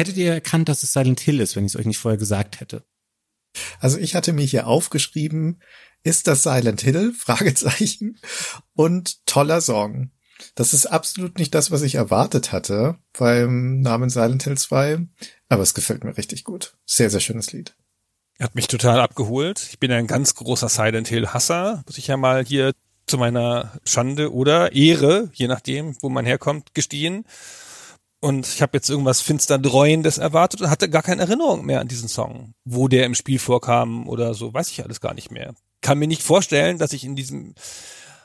Hättet 0.00 0.16
ihr 0.16 0.32
erkannt, 0.32 0.70
dass 0.70 0.82
es 0.82 0.94
Silent 0.94 1.20
Hill 1.20 1.40
ist, 1.40 1.56
wenn 1.56 1.66
ich 1.66 1.74
es 1.74 1.76
euch 1.78 1.84
nicht 1.84 1.98
vorher 1.98 2.16
gesagt 2.16 2.58
hätte? 2.60 2.84
Also 3.80 3.98
ich 3.98 4.14
hatte 4.14 4.32
mir 4.32 4.46
hier 4.46 4.66
aufgeschrieben, 4.66 5.60
ist 6.02 6.26
das 6.26 6.42
Silent 6.42 6.80
Hill? 6.80 7.12
Fragezeichen. 7.18 8.18
Und 8.72 9.26
toller 9.26 9.60
Song. 9.60 10.10
Das 10.54 10.72
ist 10.72 10.86
absolut 10.86 11.38
nicht 11.38 11.54
das, 11.54 11.70
was 11.70 11.82
ich 11.82 11.96
erwartet 11.96 12.50
hatte 12.50 12.96
beim 13.12 13.82
Namen 13.82 14.08
Silent 14.08 14.44
Hill 14.44 14.56
2, 14.56 15.06
aber 15.50 15.62
es 15.62 15.74
gefällt 15.74 16.02
mir 16.02 16.16
richtig 16.16 16.44
gut. 16.44 16.78
Sehr, 16.86 17.10
sehr 17.10 17.20
schönes 17.20 17.52
Lied. 17.52 17.76
Hat 18.40 18.54
mich 18.54 18.68
total 18.68 19.00
abgeholt. 19.00 19.68
Ich 19.68 19.80
bin 19.80 19.92
ein 19.92 20.06
ganz 20.06 20.34
großer 20.34 20.70
Silent 20.70 21.08
Hill 21.08 21.26
Hasser, 21.26 21.82
muss 21.84 21.98
ich 21.98 22.06
ja 22.06 22.16
mal 22.16 22.42
hier 22.42 22.72
zu 23.06 23.18
meiner 23.18 23.78
Schande 23.84 24.32
oder 24.32 24.72
Ehre, 24.72 25.28
je 25.34 25.46
nachdem, 25.46 25.94
wo 26.00 26.08
man 26.08 26.24
herkommt, 26.24 26.72
gestehen. 26.72 27.26
Und 28.20 28.46
ich 28.46 28.60
habe 28.60 28.76
jetzt 28.76 28.90
irgendwas 28.90 29.22
finster 29.22 29.58
Dreuendes 29.58 30.18
erwartet 30.18 30.60
und 30.60 30.70
hatte 30.70 30.90
gar 30.90 31.02
keine 31.02 31.22
Erinnerung 31.22 31.64
mehr 31.64 31.80
an 31.80 31.88
diesen 31.88 32.08
Song. 32.08 32.52
Wo 32.64 32.86
der 32.86 33.06
im 33.06 33.14
Spiel 33.14 33.38
vorkam 33.38 34.06
oder 34.08 34.34
so, 34.34 34.52
weiß 34.52 34.70
ich 34.70 34.84
alles 34.84 35.00
gar 35.00 35.14
nicht 35.14 35.30
mehr. 35.30 35.54
kann 35.80 35.98
mir 35.98 36.06
nicht 36.06 36.22
vorstellen, 36.22 36.78
dass 36.78 36.92
ich 36.92 37.04
in 37.04 37.16
diesem 37.16 37.54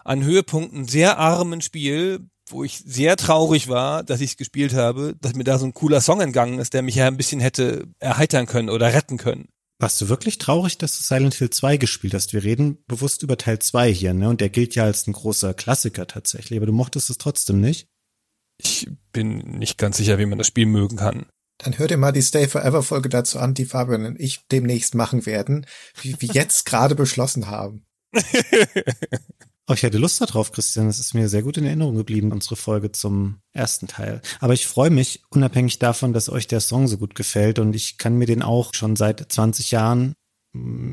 an 0.03 0.23
Höhepunkten 0.23 0.87
sehr 0.87 1.17
armen 1.17 1.61
Spiel, 1.61 2.27
wo 2.47 2.63
ich 2.63 2.83
sehr 2.85 3.15
traurig 3.17 3.69
war, 3.69 4.03
dass 4.03 4.21
ich 4.21 4.31
es 4.31 4.37
gespielt 4.37 4.73
habe, 4.73 5.15
dass 5.19 5.33
mir 5.33 5.45
da 5.45 5.57
so 5.57 5.65
ein 5.65 5.73
cooler 5.73 6.01
Song 6.01 6.21
entgangen 6.21 6.59
ist, 6.59 6.73
der 6.73 6.81
mich 6.81 6.95
ja 6.95 7.07
ein 7.07 7.17
bisschen 7.17 7.39
hätte 7.39 7.87
erheitern 7.99 8.45
können 8.45 8.69
oder 8.69 8.93
retten 8.93 9.17
können. 9.17 9.47
Warst 9.79 9.99
du 9.99 10.07
wirklich 10.07 10.37
traurig, 10.37 10.77
dass 10.77 10.97
du 10.97 11.03
Silent 11.03 11.35
Hill 11.35 11.49
2 11.49 11.77
gespielt 11.77 12.13
hast? 12.13 12.33
Wir 12.33 12.43
reden 12.43 12.77
bewusst 12.87 13.23
über 13.23 13.37
Teil 13.37 13.59
2 13.59 13.91
hier, 13.91 14.13
ne? 14.13 14.29
Und 14.29 14.39
der 14.39 14.49
gilt 14.49 14.75
ja 14.75 14.83
als 14.83 15.05
ein 15.07 15.13
großer 15.13 15.53
Klassiker 15.53 16.07
tatsächlich, 16.07 16.57
aber 16.57 16.65
du 16.65 16.71
mochtest 16.71 17.09
es 17.09 17.17
trotzdem 17.17 17.59
nicht? 17.59 17.89
Ich 18.57 18.87
bin 19.11 19.37
nicht 19.59 19.77
ganz 19.77 19.97
sicher, 19.97 20.17
wie 20.17 20.25
man 20.25 20.37
das 20.37 20.47
Spiel 20.47 20.65
mögen 20.65 20.97
kann. 20.97 21.25
Dann 21.57 21.77
hört 21.77 21.91
ihr 21.91 21.97
mal 21.97 22.11
die 22.11 22.21
Stay 22.21 22.47
Forever 22.47 22.83
Folge 22.83 23.09
dazu 23.09 23.39
an, 23.39 23.53
die 23.53 23.65
Fabian 23.65 24.05
und 24.05 24.19
ich 24.19 24.45
demnächst 24.51 24.93
machen 24.93 25.25
werden, 25.25 25.65
wie 26.01 26.15
wir 26.19 26.29
jetzt 26.33 26.65
gerade 26.65 26.95
beschlossen 26.95 27.47
haben. 27.47 27.85
Oh, 29.67 29.73
ich 29.73 29.81
hätte 29.81 29.97
Lust 29.97 30.21
darauf, 30.21 30.51
Christian. 30.51 30.85
Das 30.85 30.99
ist 30.99 31.15
mir 31.15 31.27
sehr 31.27 31.41
gut 31.41 31.57
in 31.57 31.65
Erinnerung 31.65 31.95
geblieben, 31.95 32.31
unsere 32.31 32.55
Folge 32.55 32.91
zum 32.91 33.39
ersten 33.51 33.87
Teil. 33.87 34.21
Aber 34.39 34.53
ich 34.53 34.67
freue 34.67 34.91
mich, 34.91 35.23
unabhängig 35.31 35.79
davon, 35.79 36.13
dass 36.13 36.29
euch 36.29 36.45
der 36.45 36.59
Song 36.59 36.87
so 36.87 36.99
gut 36.99 37.15
gefällt 37.15 37.57
und 37.57 37.75
ich 37.75 37.97
kann 37.97 38.15
mir 38.15 38.27
den 38.27 38.43
auch 38.43 38.75
schon 38.75 38.95
seit 38.95 39.31
20 39.31 39.71
Jahren, 39.71 40.13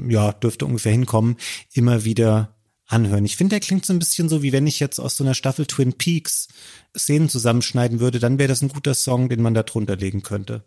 ja, 0.08 0.32
dürfte 0.32 0.64
ungefähr 0.64 0.92
hinkommen, 0.92 1.36
immer 1.74 2.04
wieder 2.04 2.56
anhören. 2.92 3.24
Ich 3.24 3.36
finde, 3.36 3.54
der 3.54 3.60
klingt 3.60 3.86
so 3.86 3.92
ein 3.92 3.98
bisschen 3.98 4.28
so, 4.28 4.42
wie 4.42 4.52
wenn 4.52 4.66
ich 4.66 4.80
jetzt 4.80 4.98
aus 4.98 5.16
so 5.16 5.24
einer 5.24 5.34
Staffel 5.34 5.66
Twin 5.66 5.94
Peaks 5.94 6.48
Szenen 6.96 7.28
zusammenschneiden 7.28 8.00
würde, 8.00 8.18
dann 8.18 8.38
wäre 8.38 8.48
das 8.48 8.62
ein 8.62 8.68
guter 8.68 8.94
Song, 8.94 9.28
den 9.28 9.42
man 9.42 9.54
da 9.54 9.62
drunter 9.62 9.96
legen 9.96 10.22
könnte. 10.22 10.64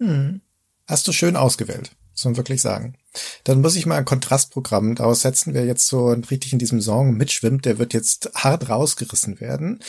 Hm. 0.00 0.40
Hast 0.86 1.06
du 1.06 1.12
schön 1.12 1.36
ausgewählt 1.36 1.92
muss 2.12 2.24
man 2.24 2.36
wirklich 2.36 2.62
sagen. 2.62 2.94
Dann 3.44 3.60
muss 3.60 3.76
ich 3.76 3.84
mal 3.84 3.98
ein 3.98 4.04
Kontrastprogramm 4.04 4.94
daraus 4.94 5.20
setzen, 5.22 5.52
wer 5.52 5.66
jetzt 5.66 5.86
so 5.86 6.10
richtig 6.10 6.52
in 6.52 6.58
diesem 6.58 6.80
Song 6.80 7.14
mitschwimmt, 7.16 7.64
der 7.64 7.78
wird 7.78 7.92
jetzt 7.92 8.30
hart 8.34 8.68
rausgerissen 8.68 9.40
werden. 9.40 9.80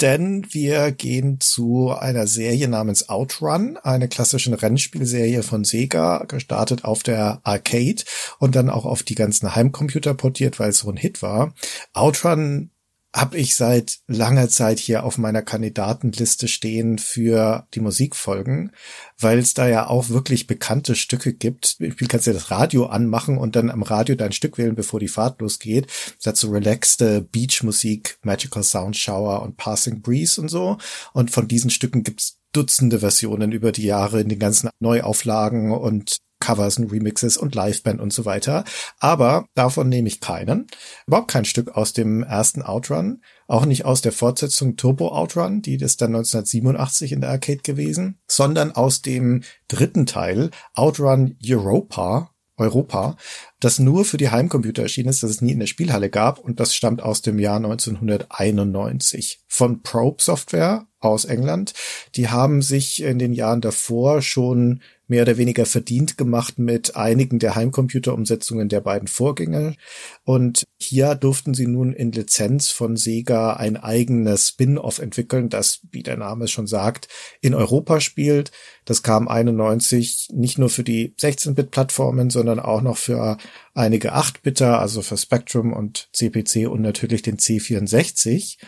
Denn 0.00 0.46
wir 0.50 0.92
gehen 0.92 1.40
zu 1.40 1.90
einer 1.90 2.26
Serie 2.26 2.68
namens 2.68 3.08
Outrun, 3.08 3.76
eine 3.76 4.08
klassische 4.08 4.60
Rennspielserie 4.60 5.42
von 5.42 5.64
Sega, 5.64 6.24
gestartet 6.24 6.84
auf 6.84 7.02
der 7.02 7.40
Arcade 7.44 8.02
und 8.38 8.56
dann 8.56 8.70
auch 8.70 8.86
auf 8.86 9.02
die 9.02 9.14
ganzen 9.14 9.54
Heimcomputer 9.54 10.14
portiert, 10.14 10.58
weil 10.58 10.70
es 10.70 10.78
so 10.78 10.90
ein 10.90 10.96
Hit 10.96 11.22
war. 11.22 11.54
Outrun 11.92 12.70
habe 13.14 13.38
ich 13.38 13.56
seit 13.56 13.98
langer 14.06 14.48
Zeit 14.48 14.78
hier 14.78 15.04
auf 15.04 15.18
meiner 15.18 15.42
Kandidatenliste 15.42 16.46
stehen 16.46 16.98
für 16.98 17.66
die 17.74 17.80
Musikfolgen, 17.80 18.70
weil 19.18 19.38
es 19.38 19.54
da 19.54 19.68
ja 19.68 19.88
auch 19.88 20.10
wirklich 20.10 20.46
bekannte 20.46 20.94
Stücke 20.94 21.32
gibt. 21.32 21.80
Du 21.80 22.06
kannst 22.06 22.26
ja 22.26 22.32
das 22.32 22.50
Radio 22.50 22.86
anmachen 22.86 23.36
und 23.36 23.56
dann 23.56 23.70
am 23.70 23.82
Radio 23.82 24.14
dein 24.14 24.32
Stück 24.32 24.58
wählen, 24.58 24.76
bevor 24.76 25.00
die 25.00 25.08
Fahrt 25.08 25.40
losgeht. 25.40 25.88
Hat 26.24 26.36
so 26.36 26.50
relaxte 26.50 27.20
Beachmusik, 27.20 28.18
Magical 28.22 28.62
Sound 28.62 28.96
Shower 28.96 29.42
und 29.42 29.56
Passing 29.56 30.02
Breeze 30.02 30.40
und 30.40 30.48
so. 30.48 30.78
Und 31.12 31.32
von 31.32 31.48
diesen 31.48 31.70
Stücken 31.70 32.04
gibt's 32.04 32.36
Dutzende 32.52 32.98
Versionen 32.98 33.52
über 33.52 33.70
die 33.70 33.84
Jahre 33.84 34.20
in 34.20 34.28
den 34.28 34.40
ganzen 34.40 34.70
Neuauflagen 34.80 35.70
und 35.70 36.18
Covers 36.40 36.78
und 36.78 36.90
Remixes 36.90 37.36
und 37.36 37.54
Liveband 37.54 38.00
und 38.00 38.12
so 38.12 38.24
weiter. 38.24 38.64
Aber 38.98 39.46
davon 39.54 39.88
nehme 39.88 40.08
ich 40.08 40.20
keinen. 40.20 40.66
Überhaupt 41.06 41.30
kein 41.30 41.44
Stück 41.44 41.76
aus 41.76 41.92
dem 41.92 42.22
ersten 42.22 42.62
Outrun. 42.62 43.22
Auch 43.46 43.66
nicht 43.66 43.84
aus 43.84 44.00
der 44.00 44.12
Fortsetzung 44.12 44.76
Turbo 44.76 45.08
Outrun, 45.08 45.62
die 45.62 45.74
ist 45.74 46.00
dann 46.00 46.14
1987 46.14 47.12
in 47.12 47.20
der 47.20 47.30
Arcade 47.30 47.60
gewesen, 47.62 48.18
sondern 48.28 48.72
aus 48.72 49.02
dem 49.02 49.42
dritten 49.68 50.06
Teil 50.06 50.50
Outrun 50.74 51.36
Europa 51.46 52.30
Europa, 52.60 53.16
das 53.58 53.78
nur 53.78 54.04
für 54.04 54.18
die 54.18 54.30
Heimcomputer 54.30 54.82
erschienen 54.82 55.08
ist, 55.08 55.22
das 55.22 55.30
es 55.30 55.40
nie 55.40 55.52
in 55.52 55.60
der 55.60 55.66
Spielhalle 55.66 56.10
gab 56.10 56.38
und 56.38 56.60
das 56.60 56.74
stammt 56.74 57.02
aus 57.02 57.22
dem 57.22 57.38
Jahr 57.38 57.56
1991 57.56 59.42
von 59.48 59.82
Probe 59.82 60.22
Software 60.22 60.86
aus 61.00 61.24
England. 61.24 61.72
Die 62.14 62.28
haben 62.28 62.62
sich 62.62 63.02
in 63.02 63.18
den 63.18 63.32
Jahren 63.32 63.60
davor 63.60 64.22
schon 64.22 64.80
mehr 65.10 65.22
oder 65.22 65.38
weniger 65.38 65.66
verdient 65.66 66.16
gemacht 66.16 66.60
mit 66.60 66.94
einigen 66.94 67.40
der 67.40 67.56
Heimcomputerumsetzungen 67.56 68.68
der 68.68 68.80
beiden 68.80 69.08
Vorgänger. 69.08 69.74
Und 70.22 70.68
hier 70.78 71.16
durften 71.16 71.52
sie 71.52 71.66
nun 71.66 71.92
in 71.92 72.12
Lizenz 72.12 72.70
von 72.70 72.96
Sega 72.96 73.54
ein 73.54 73.76
eigenes 73.76 74.48
Spin-off 74.48 75.00
entwickeln, 75.00 75.48
das, 75.48 75.80
wie 75.90 76.04
der 76.04 76.16
Name 76.16 76.44
es 76.44 76.52
schon 76.52 76.68
sagt, 76.68 77.08
in 77.40 77.54
Europa 77.54 78.00
spielt. 78.00 78.52
Das 78.84 79.02
kam 79.02 79.26
91 79.26 80.28
nicht 80.32 80.58
nur 80.58 80.68
für 80.68 80.84
die 80.84 81.12
16-Bit-Plattformen, 81.18 82.30
sondern 82.30 82.60
auch 82.60 82.80
noch 82.80 82.96
für 82.96 83.36
einige 83.74 84.14
8-Bitter, 84.14 84.78
also 84.78 85.02
für 85.02 85.16
Spectrum 85.16 85.72
und 85.72 86.08
CPC 86.12 86.68
und 86.68 86.82
natürlich 86.82 87.22
den 87.22 87.38
C64. 87.38 88.58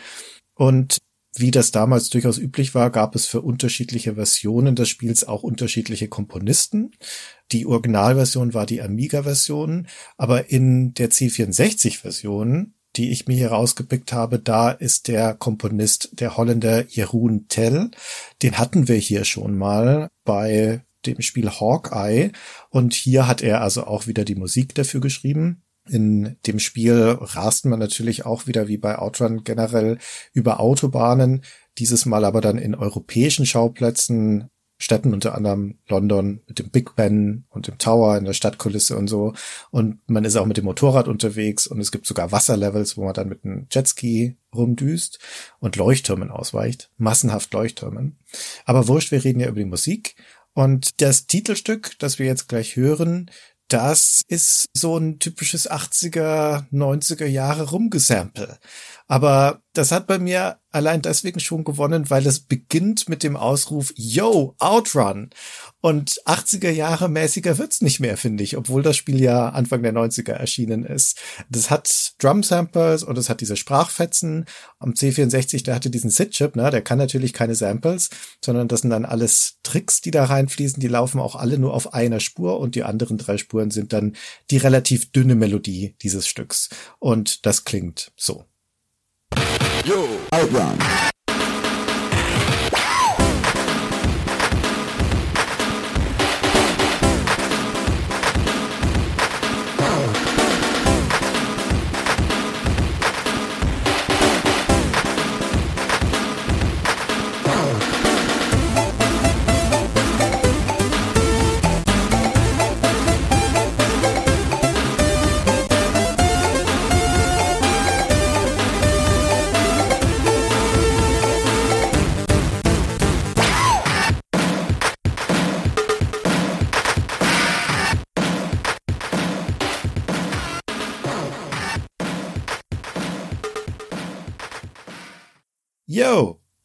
Und 0.55 0.97
wie 1.35 1.51
das 1.51 1.71
damals 1.71 2.09
durchaus 2.09 2.37
üblich 2.37 2.75
war, 2.75 2.91
gab 2.91 3.15
es 3.15 3.25
für 3.25 3.41
unterschiedliche 3.41 4.15
Versionen 4.15 4.75
des 4.75 4.89
Spiels 4.89 5.27
auch 5.27 5.43
unterschiedliche 5.43 6.07
Komponisten. 6.07 6.91
Die 7.51 7.65
Originalversion 7.65 8.53
war 8.53 8.65
die 8.65 8.81
Amiga-Version, 8.81 9.87
aber 10.17 10.51
in 10.51 10.93
der 10.93 11.09
C64-Version, 11.09 12.73
die 12.95 13.11
ich 13.11 13.27
mir 13.27 13.35
hier 13.35 13.51
rausgepickt 13.51 14.13
habe, 14.13 14.37
da 14.37 14.69
ist 14.69 15.07
der 15.07 15.33
Komponist 15.33 16.19
der 16.19 16.37
Holländer 16.37 16.85
Jeroen 16.87 17.47
Tell. 17.47 17.89
Den 18.43 18.59
hatten 18.59 18.87
wir 18.87 18.97
hier 18.97 19.25
schon 19.25 19.57
mal 19.57 20.09
bei 20.23 20.83
dem 21.05 21.21
Spiel 21.21 21.49
Hawkeye 21.49 22.31
und 22.69 22.93
hier 22.93 23.27
hat 23.27 23.41
er 23.41 23.61
also 23.61 23.85
auch 23.85 24.05
wieder 24.07 24.23
die 24.23 24.35
Musik 24.35 24.75
dafür 24.75 25.01
geschrieben. 25.01 25.62
In 25.87 26.37
dem 26.47 26.59
Spiel 26.59 27.17
rast 27.19 27.65
man 27.65 27.79
natürlich 27.79 28.25
auch 28.25 28.47
wieder 28.47 28.67
wie 28.67 28.77
bei 28.77 28.97
Outrun 28.97 29.43
generell 29.43 29.97
über 30.31 30.59
Autobahnen, 30.59 31.43
dieses 31.77 32.05
Mal 32.05 32.23
aber 32.23 32.41
dann 32.41 32.57
in 32.57 32.75
europäischen 32.75 33.45
Schauplätzen, 33.45 34.49
Städten 34.83 35.13
unter 35.13 35.35
anderem 35.35 35.79
London 35.87 36.41
mit 36.47 36.59
dem 36.59 36.69
Big 36.69 36.95
Ben 36.95 37.45
und 37.49 37.67
dem 37.67 37.77
Tower 37.77 38.17
in 38.17 38.25
der 38.25 38.33
Stadtkulisse 38.33 38.97
und 38.97 39.07
so. 39.07 39.33
Und 39.71 39.99
man 40.07 40.25
ist 40.25 40.35
auch 40.35 40.45
mit 40.45 40.57
dem 40.57 40.65
Motorrad 40.65 41.07
unterwegs 41.07 41.67
und 41.67 41.79
es 41.79 41.91
gibt 41.91 42.05
sogar 42.05 42.31
Wasserlevels, 42.31 42.97
wo 42.97 43.05
man 43.05 43.13
dann 43.13 43.29
mit 43.29 43.45
einem 43.45 43.67
Jetski 43.71 44.35
rumdüst 44.53 45.19
und 45.59 45.77
Leuchttürmen 45.77 46.31
ausweicht. 46.31 46.91
Massenhaft 46.97 47.53
Leuchttürmen. 47.53 48.17
Aber 48.65 48.87
wurscht, 48.87 49.11
wir 49.11 49.23
reden 49.23 49.39
ja 49.39 49.47
über 49.47 49.59
die 49.59 49.65
Musik. 49.65 50.15
Und 50.53 51.01
das 51.01 51.27
Titelstück, 51.27 51.97
das 51.99 52.19
wir 52.19 52.25
jetzt 52.25 52.47
gleich 52.47 52.75
hören, 52.75 53.31
das 53.67 54.21
ist 54.27 54.65
so 54.73 54.97
ein 54.97 55.19
typisches 55.19 55.69
80er, 55.69 56.69
90er 56.71 57.25
Jahre 57.25 57.69
Rumgesample. 57.69 58.57
Aber 59.13 59.61
das 59.73 59.91
hat 59.91 60.07
bei 60.07 60.17
mir 60.17 60.57
allein 60.71 61.03
deswegen 61.03 61.39
schon 61.39 61.63
gewonnen, 61.63 62.09
weil 62.09 62.25
es 62.25 62.39
beginnt 62.39 63.07
mit 63.07 63.21
dem 63.21 63.37
Ausruf 63.37 63.93
Yo, 63.95 64.55
Outrun. 64.57 65.29
Und 65.81 66.19
80er 66.25 66.71
Jahre 66.71 67.09
mäßiger 67.09 67.59
wird's 67.59 67.81
nicht 67.81 67.99
mehr, 67.99 68.17
finde 68.17 68.43
ich, 68.43 68.57
obwohl 68.57 68.81
das 68.81 68.97
Spiel 68.97 69.21
ja 69.21 69.49
Anfang 69.49 69.83
der 69.83 69.93
90er 69.93 70.31
erschienen 70.31 70.83
ist. 70.83 71.21
Das 71.47 71.69
hat 71.69 72.13
Drum 72.17 72.41
Samples 72.41 73.03
und 73.03 73.15
es 73.19 73.29
hat 73.29 73.41
diese 73.41 73.55
Sprachfetzen. 73.55 74.45
Am 74.79 74.93
C64, 74.93 75.63
der 75.63 75.75
hatte 75.75 75.91
diesen 75.91 76.09
SID-Chip, 76.09 76.55
ne, 76.55 76.71
der 76.71 76.81
kann 76.81 76.97
natürlich 76.97 77.33
keine 77.33 77.53
Samples, 77.53 78.09
sondern 78.43 78.67
das 78.67 78.81
sind 78.81 78.89
dann 78.89 79.05
alles 79.05 79.59
Tricks, 79.61 80.01
die 80.01 80.09
da 80.09 80.23
reinfließen. 80.23 80.81
Die 80.81 80.87
laufen 80.87 81.19
auch 81.19 81.35
alle 81.35 81.59
nur 81.59 81.75
auf 81.75 81.93
einer 81.93 82.19
Spur 82.19 82.59
und 82.59 82.73
die 82.73 82.81
anderen 82.81 83.19
drei 83.19 83.37
Spuren 83.37 83.69
sind 83.69 83.93
dann 83.93 84.15
die 84.49 84.57
relativ 84.57 85.11
dünne 85.11 85.35
Melodie 85.35 85.95
dieses 86.01 86.27
Stücks. 86.27 86.69
Und 86.97 87.45
das 87.45 87.63
klingt 87.63 88.11
so. 88.17 88.45
Yo, 89.85 91.12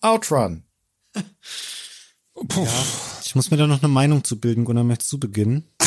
Outrun. 0.08 0.64
Outrun. 2.34 2.64
Ja, 2.64 2.84
ich 3.24 3.34
muss 3.34 3.50
mir 3.50 3.58
da 3.58 3.66
noch 3.66 3.82
eine 3.82 3.92
Meinung 3.92 4.24
zu 4.24 4.40
bilden. 4.40 4.64
Gunnar, 4.64 4.84
möchtest 4.84 5.12
du 5.12 5.18
beginnen? 5.18 5.64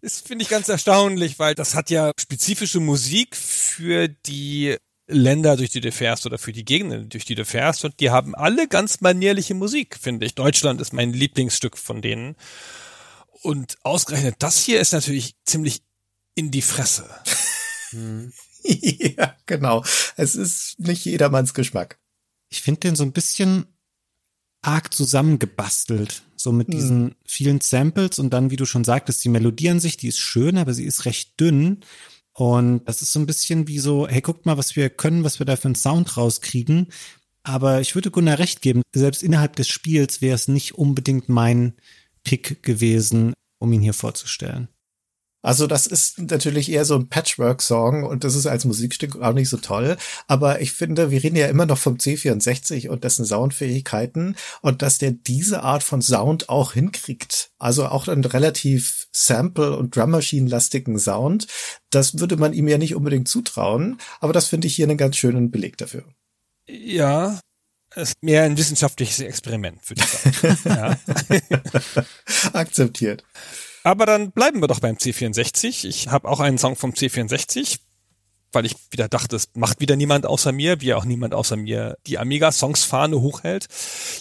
ist 0.00 0.28
finde 0.28 0.44
ich 0.44 0.48
ganz 0.48 0.68
erstaunlich, 0.68 1.40
weil 1.40 1.56
das 1.56 1.74
hat 1.74 1.90
ja 1.90 2.12
spezifische 2.18 2.78
Musik 2.78 3.34
für 3.34 4.06
die 4.08 4.76
Länder, 5.08 5.56
durch 5.56 5.70
die 5.70 5.80
du 5.80 5.90
fährst 5.90 6.24
oder 6.24 6.38
für 6.38 6.52
die 6.52 6.64
Gegenden, 6.64 7.08
durch 7.08 7.24
die 7.24 7.34
du 7.34 7.44
fährst 7.44 7.84
und 7.84 7.98
die 7.98 8.10
haben 8.10 8.36
alle 8.36 8.68
ganz 8.68 9.00
manierliche 9.00 9.54
Musik, 9.54 9.98
finde 10.00 10.24
ich. 10.26 10.36
Deutschland 10.36 10.80
ist 10.80 10.92
mein 10.92 11.12
Lieblingsstück 11.12 11.76
von 11.76 12.00
denen. 12.00 12.36
Und 13.42 13.76
ausgerechnet 13.82 14.36
das 14.38 14.62
hier 14.62 14.80
ist 14.80 14.92
natürlich 14.92 15.34
ziemlich 15.44 15.82
in 16.36 16.52
die 16.52 16.62
Fresse. 16.62 17.10
ja, 19.18 19.36
genau. 19.46 19.84
Es 20.16 20.34
ist 20.34 20.78
nicht 20.78 21.04
jedermanns 21.04 21.54
Geschmack. 21.54 21.98
Ich 22.48 22.62
finde 22.62 22.80
den 22.80 22.96
so 22.96 23.02
ein 23.02 23.12
bisschen 23.12 23.66
arg 24.62 24.94
zusammengebastelt. 24.94 26.22
So 26.36 26.52
mit 26.52 26.72
diesen 26.72 27.06
hm. 27.06 27.14
vielen 27.24 27.60
Samples 27.60 28.18
und 28.18 28.30
dann, 28.30 28.50
wie 28.50 28.56
du 28.56 28.64
schon 28.64 28.84
sagtest, 28.84 29.24
die 29.24 29.28
Melodie 29.28 29.70
an 29.70 29.80
sich, 29.80 29.96
die 29.96 30.08
ist 30.08 30.18
schön, 30.18 30.58
aber 30.58 30.74
sie 30.74 30.84
ist 30.84 31.04
recht 31.04 31.38
dünn. 31.38 31.80
Und 32.32 32.84
das 32.86 33.02
ist 33.02 33.12
so 33.12 33.20
ein 33.20 33.26
bisschen 33.26 33.68
wie 33.68 33.78
so, 33.78 34.08
hey, 34.08 34.20
guckt 34.22 34.46
mal, 34.46 34.56
was 34.56 34.74
wir 34.74 34.90
können, 34.90 35.22
was 35.22 35.38
wir 35.38 35.46
da 35.46 35.56
für 35.56 35.66
einen 35.66 35.74
Sound 35.74 36.16
rauskriegen. 36.16 36.88
Aber 37.42 37.80
ich 37.80 37.94
würde 37.94 38.10
Gunnar 38.10 38.38
recht 38.38 38.62
geben, 38.62 38.82
selbst 38.94 39.22
innerhalb 39.22 39.56
des 39.56 39.68
Spiels 39.68 40.20
wäre 40.20 40.34
es 40.34 40.48
nicht 40.48 40.74
unbedingt 40.74 41.28
mein 41.28 41.74
Pick 42.24 42.62
gewesen, 42.62 43.34
um 43.58 43.72
ihn 43.72 43.82
hier 43.82 43.94
vorzustellen. 43.94 44.68
Also 45.42 45.66
das 45.66 45.86
ist 45.86 46.20
natürlich 46.20 46.70
eher 46.70 46.84
so 46.84 46.94
ein 46.94 47.08
Patchwork-Song 47.08 48.04
und 48.04 48.22
das 48.24 48.36
ist 48.36 48.46
als 48.46 48.64
Musikstück 48.64 49.20
auch 49.20 49.32
nicht 49.32 49.48
so 49.48 49.56
toll. 49.56 49.96
Aber 50.28 50.60
ich 50.60 50.72
finde, 50.72 51.10
wir 51.10 51.22
reden 51.22 51.36
ja 51.36 51.48
immer 51.48 51.66
noch 51.66 51.78
vom 51.78 51.96
C64 51.96 52.88
und 52.88 53.02
dessen 53.02 53.24
Soundfähigkeiten 53.24 54.36
und 54.60 54.82
dass 54.82 54.98
der 54.98 55.10
diese 55.10 55.62
Art 55.62 55.82
von 55.82 56.00
Sound 56.00 56.48
auch 56.48 56.74
hinkriegt. 56.74 57.50
Also 57.58 57.86
auch 57.86 58.06
einen 58.06 58.24
relativ 58.24 59.08
Sample- 59.12 59.76
und 59.76 59.96
Drummaschinen-lastigen 59.96 60.98
Sound. 60.98 61.48
Das 61.90 62.18
würde 62.20 62.36
man 62.36 62.52
ihm 62.52 62.68
ja 62.68 62.78
nicht 62.78 62.94
unbedingt 62.94 63.28
zutrauen. 63.28 63.98
Aber 64.20 64.32
das 64.32 64.46
finde 64.46 64.68
ich 64.68 64.76
hier 64.76 64.86
einen 64.86 64.96
ganz 64.96 65.16
schönen 65.16 65.50
Beleg 65.50 65.76
dafür. 65.76 66.04
Ja, 66.68 67.40
es 67.94 68.10
ist 68.10 68.22
mehr 68.22 68.44
ein 68.44 68.56
wissenschaftliches 68.56 69.20
Experiment, 69.20 69.78
würde 69.90 70.02
ich 70.02 70.60
sagen. 70.60 70.98
Akzeptiert. 72.52 73.24
Aber 73.84 74.06
dann 74.06 74.30
bleiben 74.30 74.60
wir 74.60 74.68
doch 74.68 74.80
beim 74.80 74.96
C64. 74.96 75.86
Ich 75.86 76.08
habe 76.08 76.28
auch 76.28 76.40
einen 76.40 76.58
Song 76.58 76.76
vom 76.76 76.92
C64, 76.92 77.78
weil 78.52 78.66
ich 78.66 78.76
wieder 78.90 79.08
dachte, 79.08 79.36
es 79.36 79.50
macht 79.54 79.80
wieder 79.80 79.96
niemand 79.96 80.26
außer 80.26 80.52
mir, 80.52 80.80
wie 80.80 80.94
auch 80.94 81.04
niemand 81.04 81.34
außer 81.34 81.56
mir 81.56 81.96
die 82.06 82.18
Amiga-Songs-Fahne 82.18 83.20
hochhält. 83.20 83.66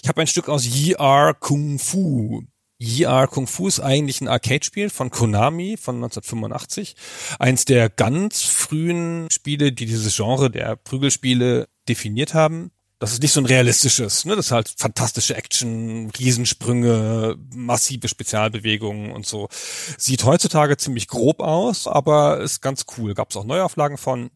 Ich 0.01 0.09
habe 0.09 0.22
ein 0.22 0.28
Stück 0.28 0.49
aus 0.49 0.66
Yi-R 0.66 1.36
Kung 1.36 1.80
Fu. 1.80 2.43
Yi-R 2.80 3.28
Kung 3.28 3.45
Fu 3.45 3.68
ist 3.68 3.80
eigentlich 3.80 4.22
ein 4.22 4.28
Arcade-Spiel 4.28 4.89
von 4.89 5.12
Konami 5.12 5.78
von 5.78 5.95
1985. 5.95 6.95
Eins 7.38 7.66
der 7.66 7.89
ganz 7.89 8.41
frühen 8.41 9.28
Spiele, 9.32 9.72
die 9.72 9.86
dieses 9.86 10.16
Genre 10.16 10.49
der 10.49 10.76
Prügelspiele 10.78 11.68
definiert 11.88 12.34
haben. 12.34 12.72
Das 13.01 13.13
ist 13.13 13.23
nicht 13.23 13.31
so 13.31 13.41
ein 13.41 13.47
realistisches, 13.47 14.25
ne? 14.25 14.35
Das 14.35 14.45
ist 14.45 14.51
halt 14.51 14.71
fantastische 14.77 15.35
Action, 15.35 16.11
Riesensprünge, 16.11 17.35
massive 17.51 18.07
Spezialbewegungen 18.07 19.11
und 19.11 19.25
so. 19.25 19.49
Sieht 19.97 20.23
heutzutage 20.23 20.77
ziemlich 20.77 21.07
grob 21.07 21.39
aus, 21.39 21.87
aber 21.87 22.41
ist 22.41 22.61
ganz 22.61 22.85
cool. 22.95 23.15
Gab 23.15 23.31
es 23.31 23.37
auch 23.37 23.43
Neuauflagen 23.43 23.97
von 23.97 24.29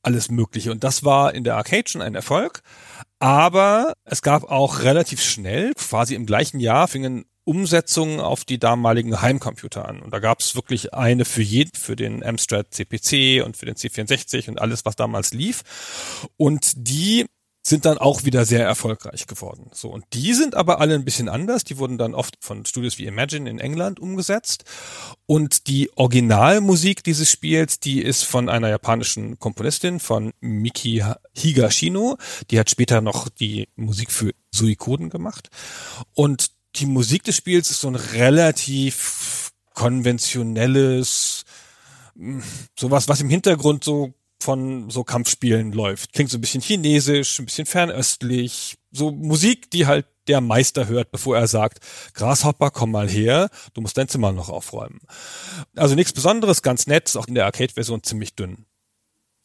alles 0.00 0.30
Mögliche. 0.30 0.72
Und 0.72 0.84
das 0.84 1.04
war 1.04 1.34
in 1.34 1.44
der 1.44 1.56
Arcade 1.56 1.86
schon 1.86 2.00
ein 2.00 2.14
Erfolg. 2.14 2.62
Aber 3.18 3.92
es 4.06 4.22
gab 4.22 4.44
auch 4.44 4.80
relativ 4.80 5.22
schnell, 5.22 5.74
quasi 5.74 6.14
im 6.14 6.24
gleichen 6.24 6.60
Jahr, 6.60 6.88
fingen 6.88 7.26
Umsetzungen 7.44 8.20
auf 8.20 8.46
die 8.46 8.58
damaligen 8.58 9.20
Heimcomputer 9.20 9.86
an. 9.86 10.00
Und 10.00 10.14
da 10.14 10.18
gab 10.18 10.40
es 10.40 10.54
wirklich 10.54 10.94
eine 10.94 11.26
für 11.26 11.42
jeden, 11.42 11.74
für 11.74 11.94
den 11.94 12.24
Amstrad 12.24 12.72
CPC 12.72 13.44
und 13.44 13.58
für 13.58 13.66
den 13.66 13.74
C64 13.74 14.48
und 14.48 14.62
alles, 14.62 14.86
was 14.86 14.96
damals 14.96 15.34
lief. 15.34 15.62
Und 16.38 16.72
die 16.74 17.26
sind 17.68 17.84
dann 17.84 17.98
auch 17.98 18.24
wieder 18.24 18.44
sehr 18.44 18.64
erfolgreich 18.64 19.26
geworden. 19.26 19.70
So 19.72 19.90
und 19.90 20.04
die 20.12 20.34
sind 20.34 20.54
aber 20.54 20.80
alle 20.80 20.94
ein 20.94 21.04
bisschen 21.04 21.28
anders. 21.28 21.64
Die 21.64 21.78
wurden 21.78 21.98
dann 21.98 22.14
oft 22.14 22.36
von 22.40 22.64
Studios 22.64 22.98
wie 22.98 23.06
Imagine 23.06 23.48
in 23.48 23.58
England 23.58 24.00
umgesetzt 24.00 24.64
und 25.26 25.66
die 25.66 25.90
Originalmusik 25.96 27.04
dieses 27.04 27.30
Spiels, 27.30 27.80
die 27.80 28.02
ist 28.02 28.24
von 28.24 28.48
einer 28.48 28.68
japanischen 28.68 29.38
Komponistin 29.38 30.00
von 30.00 30.32
Miki 30.40 31.04
Higashino. 31.36 32.16
Die 32.50 32.58
hat 32.58 32.70
später 32.70 33.00
noch 33.00 33.28
die 33.28 33.68
Musik 33.76 34.10
für 34.10 34.32
Suikoden 34.50 35.10
gemacht 35.10 35.48
und 36.14 36.50
die 36.76 36.86
Musik 36.86 37.24
des 37.24 37.36
Spiels 37.36 37.70
ist 37.70 37.80
so 37.80 37.88
ein 37.88 37.96
relativ 37.96 39.50
konventionelles 39.74 41.44
sowas, 42.78 43.08
was 43.08 43.20
im 43.20 43.28
Hintergrund 43.28 43.84
so 43.84 44.12
von 44.40 44.90
so 44.90 45.04
Kampfspielen 45.04 45.72
läuft. 45.72 46.12
Klingt 46.12 46.30
so 46.30 46.38
ein 46.38 46.40
bisschen 46.40 46.60
chinesisch, 46.60 47.38
ein 47.38 47.46
bisschen 47.46 47.66
fernöstlich, 47.66 48.78
so 48.90 49.10
Musik, 49.10 49.70
die 49.70 49.86
halt 49.86 50.06
der 50.28 50.40
Meister 50.40 50.88
hört, 50.88 51.10
bevor 51.10 51.36
er 51.36 51.48
sagt, 51.48 51.78
Grashopper, 52.14 52.70
komm 52.70 52.92
mal 52.92 53.08
her, 53.08 53.48
du 53.74 53.80
musst 53.80 53.96
dein 53.96 54.08
Zimmer 54.08 54.32
noch 54.32 54.48
aufräumen. 54.48 55.00
Also 55.74 55.94
nichts 55.94 56.12
Besonderes, 56.12 56.62
ganz 56.62 56.86
nett, 56.86 57.14
auch 57.16 57.26
in 57.26 57.34
der 57.34 57.46
Arcade-Version 57.46 58.02
ziemlich 58.02 58.34
dünn. 58.34 58.66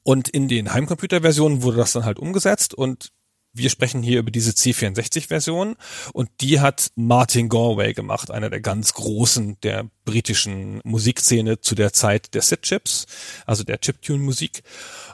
Und 0.04 0.28
in 0.28 0.50
den 0.50 0.74
Heimcomputer-Versionen 0.74 1.64
wurde 1.64 1.78
das 1.78 1.94
dann 1.94 2.06
halt 2.06 2.20
umgesetzt 2.20 2.74
und 2.74 3.14
wir 3.54 3.70
sprechen 3.70 4.02
hier 4.02 4.20
über 4.20 4.32
diese 4.32 4.52
C64-Version 4.52 5.76
und 6.12 6.30
die 6.42 6.60
hat 6.60 6.92
Martin 6.96 7.50
Galway 7.50 7.94
gemacht, 7.94 8.32
einer 8.32 8.50
der 8.50 8.62
ganz 8.62 8.94
großen 8.94 9.58
der 9.62 9.90
britischen 10.06 10.82
Musikszene 10.84 11.62
zu 11.62 11.76
der 11.76 11.94
Zeit 11.94 12.34
der 12.34 12.42
SID-Chips, 12.42 13.06
also 13.46 13.64
der 13.64 13.80
Chiptune-Musik. 13.80 14.64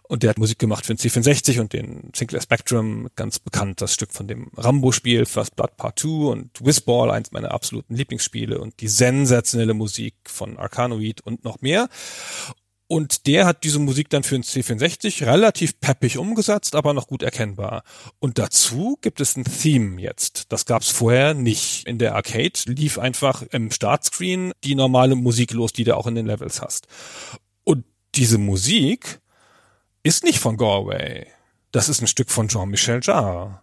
Und 0.03 0.23
der 0.23 0.31
hat 0.31 0.39
Musik 0.39 0.57
gemacht 0.57 0.85
für 0.85 0.95
den 0.95 0.99
C64 0.99 1.59
und 1.59 1.73
den 1.73 2.11
Sinclair 2.15 2.41
Spectrum, 2.41 3.09
ganz 3.15 3.39
bekannt, 3.39 3.81
das 3.81 3.93
Stück 3.93 4.13
von 4.13 4.27
dem 4.27 4.49
Rambo-Spiel, 4.55 5.25
First 5.25 5.55
Blood 5.55 5.75
Part 5.77 5.99
2 5.99 6.07
und 6.07 6.65
Whizball, 6.65 7.11
eins 7.11 7.31
meiner 7.31 7.51
absoluten 7.51 7.93
Lieblingsspiele 7.93 8.59
und 8.59 8.79
die 8.79 8.87
sensationelle 8.87 9.73
Musik 9.73 10.15
von 10.25 10.57
Arcanoid 10.57 11.21
und 11.21 11.43
noch 11.43 11.61
mehr. 11.61 11.89
Und 12.91 13.27
der 13.27 13.45
hat 13.45 13.63
diese 13.63 13.77
Musik 13.77 14.09
dann 14.09 14.23
für 14.23 14.33
den 14.33 14.43
C64 14.43 15.23
relativ 15.27 15.79
peppig 15.79 16.17
umgesetzt, 16.17 16.73
aber 16.73 16.95
noch 16.95 17.05
gut 17.05 17.21
erkennbar. 17.21 17.83
Und 18.17 18.39
dazu 18.39 18.97
gibt 19.01 19.21
es 19.21 19.37
ein 19.37 19.43
Theme 19.43 20.01
jetzt. 20.01 20.51
Das 20.51 20.65
gab 20.65 20.81
es 20.81 20.89
vorher 20.89 21.35
nicht. 21.35 21.85
In 21.85 21.99
der 21.99 22.15
Arcade 22.15 22.59
lief 22.65 22.97
einfach 22.97 23.43
im 23.51 23.69
Startscreen 23.69 24.53
die 24.63 24.73
normale 24.73 25.13
Musik 25.13 25.53
los, 25.53 25.71
die 25.71 25.83
du 25.83 25.95
auch 25.95 26.07
in 26.07 26.15
den 26.15 26.25
Levels 26.25 26.63
hast. 26.63 26.87
Und 27.63 27.85
diese 28.15 28.39
Musik 28.39 29.19
ist 30.01 30.23
nicht 30.23 30.39
von 30.39 30.57
Galway. 30.57 31.27
Das 31.71 31.89
ist 31.89 32.01
ein 32.01 32.07
Stück 32.07 32.31
von 32.31 32.47
Jean-Michel 32.47 33.01
Jarre 33.03 33.61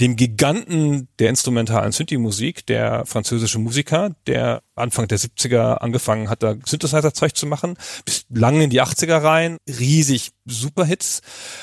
dem 0.00 0.16
Giganten 0.16 1.08
der 1.18 1.28
instrumentalen 1.28 1.92
Synthi-Musik, 1.92 2.66
der 2.66 3.04
französische 3.04 3.58
Musiker, 3.58 4.14
der 4.26 4.62
Anfang 4.76 5.08
der 5.08 5.18
70er 5.18 5.78
angefangen 5.78 6.30
hat, 6.30 6.42
da 6.42 6.54
Synthesizer-Zeug 6.64 7.34
zu 7.34 7.46
machen, 7.46 7.76
bis 8.04 8.24
lange 8.28 8.64
in 8.64 8.70
die 8.70 8.80
80er 8.80 9.22
rein, 9.22 9.58
riesig 9.68 10.30
Superhits, 10.44 11.20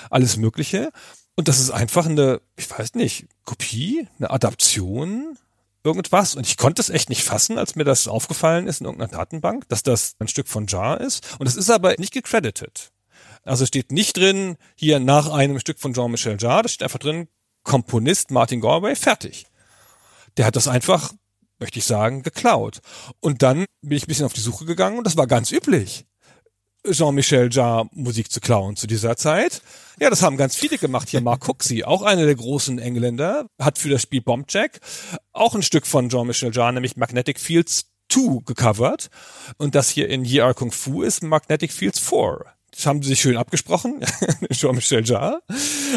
alles 0.09 0.37
Mögliche. 0.37 0.91
Und 1.35 1.47
das 1.47 1.59
ist 1.59 1.71
einfach 1.71 2.05
eine, 2.05 2.41
ich 2.57 2.69
weiß 2.69 2.95
nicht, 2.95 3.27
Kopie, 3.45 4.07
eine 4.17 4.31
Adaption, 4.31 5.37
irgendwas. 5.83 6.35
Und 6.35 6.45
ich 6.45 6.57
konnte 6.57 6.81
es 6.81 6.89
echt 6.89 7.09
nicht 7.09 7.23
fassen, 7.23 7.57
als 7.57 7.75
mir 7.75 7.83
das 7.85 8.07
aufgefallen 8.07 8.67
ist 8.67 8.81
in 8.81 8.85
irgendeiner 8.85 9.11
Datenbank, 9.11 9.69
dass 9.69 9.83
das 9.83 10.15
ein 10.19 10.27
Stück 10.27 10.47
von 10.47 10.67
Jar 10.67 10.99
ist. 10.99 11.37
Und 11.39 11.47
es 11.47 11.55
ist 11.55 11.69
aber 11.69 11.95
nicht 11.97 12.13
gecredited. 12.13 12.91
Also 13.43 13.65
steht 13.65 13.91
nicht 13.91 14.17
drin, 14.17 14.57
hier 14.75 14.99
nach 14.99 15.31
einem 15.31 15.59
Stück 15.59 15.79
von 15.79 15.93
Jean-Michel 15.93 16.37
Jarre, 16.39 16.63
das 16.63 16.73
steht 16.73 16.83
einfach 16.83 16.99
drin, 16.99 17.27
Komponist 17.65 18.31
Martin 18.31 18.61
Galway 18.61 18.95
fertig. 18.95 19.45
Der 20.37 20.45
hat 20.45 20.55
das 20.55 20.69
einfach, 20.69 21.11
möchte 21.59 21.79
ich 21.79 21.85
sagen, 21.85 22.23
geklaut. 22.23 22.79
Und 23.19 23.41
dann 23.41 23.65
bin 23.81 23.97
ich 23.97 24.05
ein 24.05 24.07
bisschen 24.07 24.25
auf 24.25 24.33
die 24.33 24.41
Suche 24.41 24.63
gegangen 24.65 24.97
und 24.97 25.03
das 25.03 25.17
war 25.17 25.27
ganz 25.27 25.51
üblich. 25.51 26.05
Jean-Michel 26.89 27.49
Jarre 27.51 27.89
Musik 27.93 28.31
zu 28.31 28.39
klauen 28.39 28.75
zu 28.75 28.87
dieser 28.87 29.17
Zeit. 29.17 29.61
Ja, 29.99 30.09
das 30.09 30.21
haben 30.21 30.37
ganz 30.37 30.55
viele 30.55 30.77
gemacht. 30.77 31.09
Hier 31.09 31.21
Mark 31.21 31.47
Cooksey, 31.47 31.83
auch 31.83 32.03
einer 32.03 32.25
der 32.25 32.35
großen 32.35 32.79
Engländer, 32.79 33.47
hat 33.59 33.79
für 33.79 33.89
das 33.89 34.03
Spiel 34.03 34.21
Bombjack 34.21 34.79
auch 35.33 35.55
ein 35.55 35.63
Stück 35.63 35.87
von 35.87 36.09
Jean-Michel 36.09 36.53
Jarre, 36.53 36.73
nämlich 36.73 36.95
Magnetic 36.95 37.39
Fields 37.39 37.91
2 38.11 38.43
gecovert. 38.45 39.09
Und 39.57 39.75
das 39.75 39.89
hier 39.89 40.09
in 40.09 40.23
Ye 40.23 40.41
Are 40.41 40.53
Kung 40.53 40.71
Fu 40.71 41.01
ist 41.01 41.23
Magnetic 41.23 41.71
Fields 41.71 41.99
4. 41.99 42.54
Das 42.75 42.85
haben 42.85 43.01
sie 43.01 43.09
sich 43.09 43.21
schön 43.21 43.37
abgesprochen, 43.37 44.01
Jean-Michel 44.51 45.05
Jarre, 45.05 45.39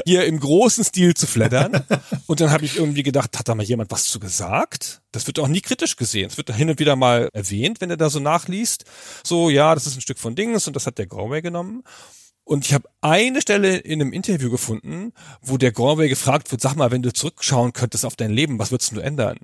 hier 0.07 0.27
im 0.27 0.39
großen 0.39 0.85
Stil 0.85 1.15
zu 1.15 1.27
flattern. 1.27 1.85
Und 2.27 2.41
dann 2.41 2.51
habe 2.51 2.65
ich 2.65 2.77
irgendwie 2.77 3.03
gedacht, 3.03 3.37
hat 3.37 3.49
da 3.49 3.57
mal 3.57 3.65
jemand 3.65 3.91
was 3.91 4.07
zu 4.07 4.21
gesagt? 4.21 5.03
Das 5.11 5.27
wird 5.27 5.41
auch 5.41 5.49
nie 5.49 5.61
kritisch 5.61 5.97
gesehen. 5.97 6.29
Es 6.29 6.37
wird 6.37 6.55
hin 6.55 6.71
und 6.71 6.79
wieder 6.79 6.95
mal 6.95 7.31
erwähnt, 7.33 7.81
wenn 7.81 7.91
er 7.91 7.97
da 7.97 8.11
so 8.11 8.21
nachliest. 8.21 8.85
So, 9.25 9.51
ja, 9.51 9.75
das 9.75 9.87
ist 9.87 9.97
ein 9.97 10.03
Stück 10.03 10.19
von 10.19 10.37
Dings 10.37 10.69
und 10.69 10.77
das 10.77 10.87
hat 10.87 10.99
der 10.99 11.07
Galway 11.07 11.43
genommen. 11.43 11.83
Und 12.45 12.65
ich 12.65 12.73
habe 12.73 12.89
eine 13.03 13.43
Stelle 13.43 13.77
in 13.77 14.01
einem 14.01 14.13
Interview 14.13 14.51
gefunden, 14.51 15.13
wo 15.43 15.59
der 15.59 15.73
Galway 15.73 16.09
gefragt 16.09 16.51
wird, 16.51 16.63
sag 16.63 16.77
mal, 16.77 16.91
wenn 16.91 17.03
du 17.03 17.13
zurückschauen 17.13 17.75
könntest 17.75 18.07
auf 18.07 18.17
dein 18.17 18.31
Leben, 18.31 18.59
was 18.59 18.71
würdest 18.71 18.93
du 18.93 19.01
ändern? 19.01 19.37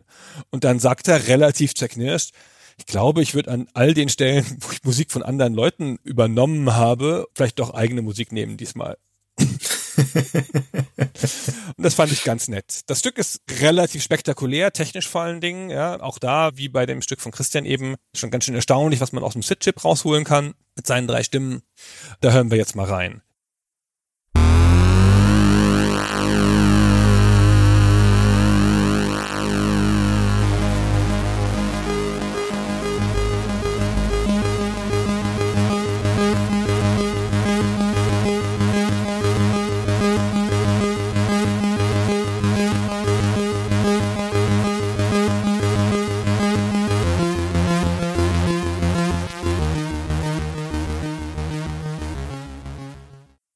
Und 0.51 0.64
dann 0.64 0.78
sagt 0.78 1.09
er 1.09 1.26
relativ 1.26 1.74
zerknirscht, 1.74 2.30
Ich 2.79 2.87
glaube, 2.87 3.22
ich 3.22 3.35
würde 3.35 3.51
an 3.51 3.68
all 3.75 3.95
den 3.95 4.09
Stellen, 4.09 4.45
wo 4.61 4.72
ich 4.72 4.83
Musik 4.85 5.11
von 5.11 5.22
anderen 5.22 5.55
Leuten 5.55 5.99
übernommen 6.03 6.75
habe, 6.75 7.27
vielleicht 7.35 7.59
doch 7.59 7.75
eigene 7.75 8.03
Musik 8.03 8.33
nehmen 8.33 8.57
diesmal. 8.57 8.99
und 9.37 9.59
das 11.79 11.95
fand 11.95 12.12
ich 12.12 12.25
ganz 12.25 12.49
nett. 12.49 12.83
Das 12.87 13.01
Stück 13.01 13.18
ist 13.18 13.43
relativ 13.61 14.03
spektakulär, 14.03 14.72
technisch 14.72 15.09
vor 15.09 15.22
allen 15.22 15.41
Dingen. 15.41 15.70
Ja, 15.70 16.01
auch 16.01 16.18
da, 16.18 16.57
wie 16.57 16.68
bei 16.68 16.87
dem 16.87 17.03
Stück 17.03 17.20
von 17.20 17.33
Christian 17.33 17.64
eben, 17.64 17.97
schon 18.14 18.31
ganz 18.31 18.45
schön 18.45 18.55
erstaunlich, 18.55 19.01
was 19.01 19.12
man 19.12 19.25
aus 19.25 19.33
dem 19.35 19.43
Sit-Chip 19.43 19.85
rausholen 19.85 20.25
kann 20.25 20.55
mit 20.77 20.87
seinen 20.87 21.07
drei 21.07 21.22
Stimmen. 21.22 21.62
Da 22.20 22.33
hören 22.33 22.51
wir 22.51 22.59
jetzt 22.59 22.77
mal 22.77 22.87
rein. 22.87 23.22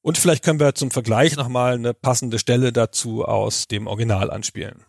Und 0.09 0.17
vielleicht 0.17 0.43
können 0.43 0.59
wir 0.59 0.73
zum 0.73 0.89
Vergleich 0.89 1.35
nochmal 1.35 1.75
eine 1.75 1.93
passende 1.93 2.39
Stelle 2.39 2.73
dazu 2.73 3.25
aus 3.25 3.67
dem 3.67 3.85
Original 3.85 4.31
anspielen. 4.31 4.83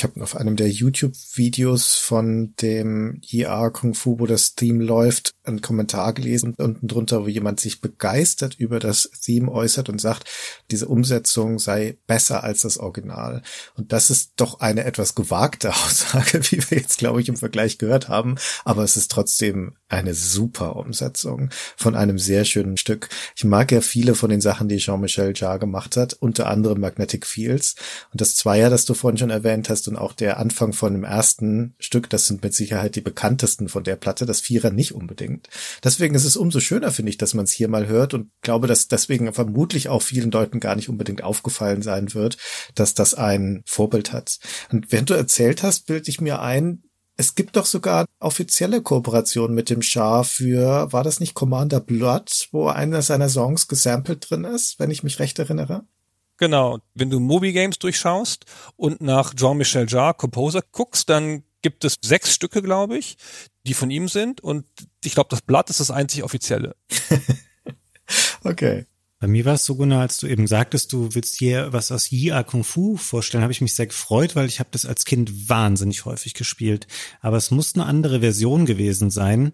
Ich 0.00 0.04
habe 0.04 0.22
auf 0.22 0.34
einem 0.34 0.56
der 0.56 0.70
YouTube-Videos 0.70 1.96
von 1.96 2.54
dem 2.62 3.20
ER 3.30 3.70
Kung 3.70 3.92
Fu, 3.92 4.18
wo 4.18 4.24
das 4.24 4.54
Theme 4.54 4.82
läuft, 4.82 5.34
einen 5.44 5.60
Kommentar 5.60 6.14
gelesen 6.14 6.54
unten 6.56 6.88
drunter, 6.88 7.24
wo 7.24 7.28
jemand 7.28 7.60
sich 7.60 7.82
begeistert 7.82 8.54
über 8.54 8.78
das 8.78 9.10
Theme 9.22 9.52
äußert 9.52 9.90
und 9.90 10.00
sagt, 10.00 10.24
diese 10.70 10.88
Umsetzung 10.88 11.58
sei 11.58 11.98
besser 12.06 12.42
als 12.42 12.62
das 12.62 12.78
Original. 12.78 13.42
Und 13.74 13.92
das 13.92 14.08
ist 14.08 14.32
doch 14.36 14.60
eine 14.60 14.84
etwas 14.84 15.14
gewagte 15.14 15.68
Aussage, 15.84 16.40
wie 16.50 16.70
wir 16.70 16.78
jetzt, 16.78 16.96
glaube 16.96 17.20
ich, 17.20 17.28
im 17.28 17.36
Vergleich 17.36 17.76
gehört 17.76 18.08
haben. 18.08 18.36
Aber 18.64 18.84
es 18.84 18.96
ist 18.96 19.10
trotzdem 19.10 19.74
eine 19.90 20.14
super 20.14 20.76
Umsetzung 20.76 21.50
von 21.76 21.94
einem 21.94 22.18
sehr 22.18 22.46
schönen 22.46 22.78
Stück. 22.78 23.10
Ich 23.36 23.44
mag 23.44 23.70
ja 23.70 23.82
viele 23.82 24.14
von 24.14 24.30
den 24.30 24.40
Sachen, 24.40 24.68
die 24.68 24.78
Jean-Michel 24.78 25.34
Jarre 25.34 25.58
gemacht 25.58 25.98
hat, 25.98 26.14
unter 26.14 26.46
anderem 26.46 26.80
Magnetic 26.80 27.26
Fields. 27.26 27.74
Und 28.12 28.22
das 28.22 28.36
Zweier, 28.36 28.70
das 28.70 28.86
du 28.86 28.94
vorhin 28.94 29.18
schon 29.18 29.30
erwähnt 29.30 29.68
hast, 29.68 29.89
und 29.90 29.96
auch 29.96 30.12
der 30.12 30.38
Anfang 30.38 30.72
von 30.72 30.92
dem 30.92 31.04
ersten 31.04 31.74
Stück, 31.78 32.08
das 32.08 32.26
sind 32.26 32.42
mit 32.42 32.54
Sicherheit 32.54 32.96
die 32.96 33.00
bekanntesten 33.00 33.68
von 33.68 33.84
der 33.84 33.96
Platte, 33.96 34.26
das 34.26 34.40
Vierer 34.40 34.70
nicht 34.70 34.94
unbedingt. 34.94 35.48
Deswegen 35.84 36.14
ist 36.14 36.24
es 36.24 36.36
umso 36.36 36.60
schöner, 36.60 36.90
finde 36.90 37.10
ich, 37.10 37.18
dass 37.18 37.34
man 37.34 37.44
es 37.44 37.52
hier 37.52 37.68
mal 37.68 37.86
hört 37.86 38.14
und 38.14 38.30
glaube, 38.40 38.66
dass 38.66 38.88
deswegen 38.88 39.32
vermutlich 39.32 39.88
auch 39.88 40.02
vielen 40.02 40.30
Leuten 40.30 40.60
gar 40.60 40.76
nicht 40.76 40.88
unbedingt 40.88 41.22
aufgefallen 41.22 41.82
sein 41.82 42.14
wird, 42.14 42.38
dass 42.74 42.94
das 42.94 43.14
ein 43.14 43.62
Vorbild 43.66 44.12
hat. 44.12 44.38
Und 44.70 44.92
während 44.92 45.10
du 45.10 45.14
erzählt 45.14 45.62
hast, 45.62 45.86
bilde 45.86 46.08
ich 46.08 46.20
mir 46.20 46.40
ein, 46.40 46.82
es 47.16 47.34
gibt 47.34 47.56
doch 47.56 47.66
sogar 47.66 48.06
offizielle 48.18 48.80
Kooperationen 48.80 49.54
mit 49.54 49.68
dem 49.68 49.82
Schah 49.82 50.22
für, 50.22 50.90
war 50.90 51.04
das 51.04 51.20
nicht 51.20 51.34
Commander 51.34 51.78
Blood, 51.78 52.48
wo 52.50 52.68
einer 52.68 53.02
seiner 53.02 53.28
Songs 53.28 53.68
gesampelt 53.68 54.30
drin 54.30 54.44
ist, 54.44 54.78
wenn 54.78 54.90
ich 54.90 55.02
mich 55.02 55.18
recht 55.18 55.38
erinnere? 55.38 55.84
Genau. 56.40 56.78
Wenn 56.94 57.10
du 57.10 57.20
Moby 57.20 57.52
Games 57.52 57.78
durchschaust 57.78 58.46
und 58.76 59.02
nach 59.02 59.34
Jean-Michel 59.34 59.86
Jarre 59.86 60.14
Composer 60.14 60.62
guckst, 60.72 61.10
dann 61.10 61.44
gibt 61.60 61.84
es 61.84 61.98
sechs 62.02 62.32
Stücke, 62.32 62.62
glaube 62.62 62.96
ich, 62.96 63.18
die 63.66 63.74
von 63.74 63.90
ihm 63.90 64.08
sind 64.08 64.40
und 64.40 64.64
ich 65.04 65.12
glaube, 65.12 65.28
das 65.28 65.42
Blatt 65.42 65.68
ist 65.68 65.80
das 65.80 65.90
einzig 65.90 66.24
offizielle. 66.24 66.74
okay. 68.44 68.86
Bei 69.18 69.26
mir 69.26 69.44
war 69.44 69.52
es 69.52 69.66
so, 69.66 69.76
Gunnar, 69.76 70.00
als 70.00 70.18
du 70.18 70.28
eben 70.28 70.46
sagtest, 70.46 70.94
du 70.94 71.14
willst 71.14 71.36
hier 71.36 71.74
was 71.74 71.92
aus 71.92 72.10
Yia 72.10 72.42
Kung 72.42 72.64
Fu 72.64 72.96
vorstellen, 72.96 73.42
habe 73.42 73.52
ich 73.52 73.60
mich 73.60 73.74
sehr 73.74 73.86
gefreut, 73.86 74.34
weil 74.34 74.46
ich 74.46 74.60
habe 74.60 74.70
das 74.72 74.86
als 74.86 75.04
Kind 75.04 75.50
wahnsinnig 75.50 76.06
häufig 76.06 76.32
gespielt. 76.32 76.86
Aber 77.20 77.36
es 77.36 77.50
muss 77.50 77.74
eine 77.74 77.84
andere 77.84 78.20
Version 78.20 78.64
gewesen 78.64 79.10
sein, 79.10 79.52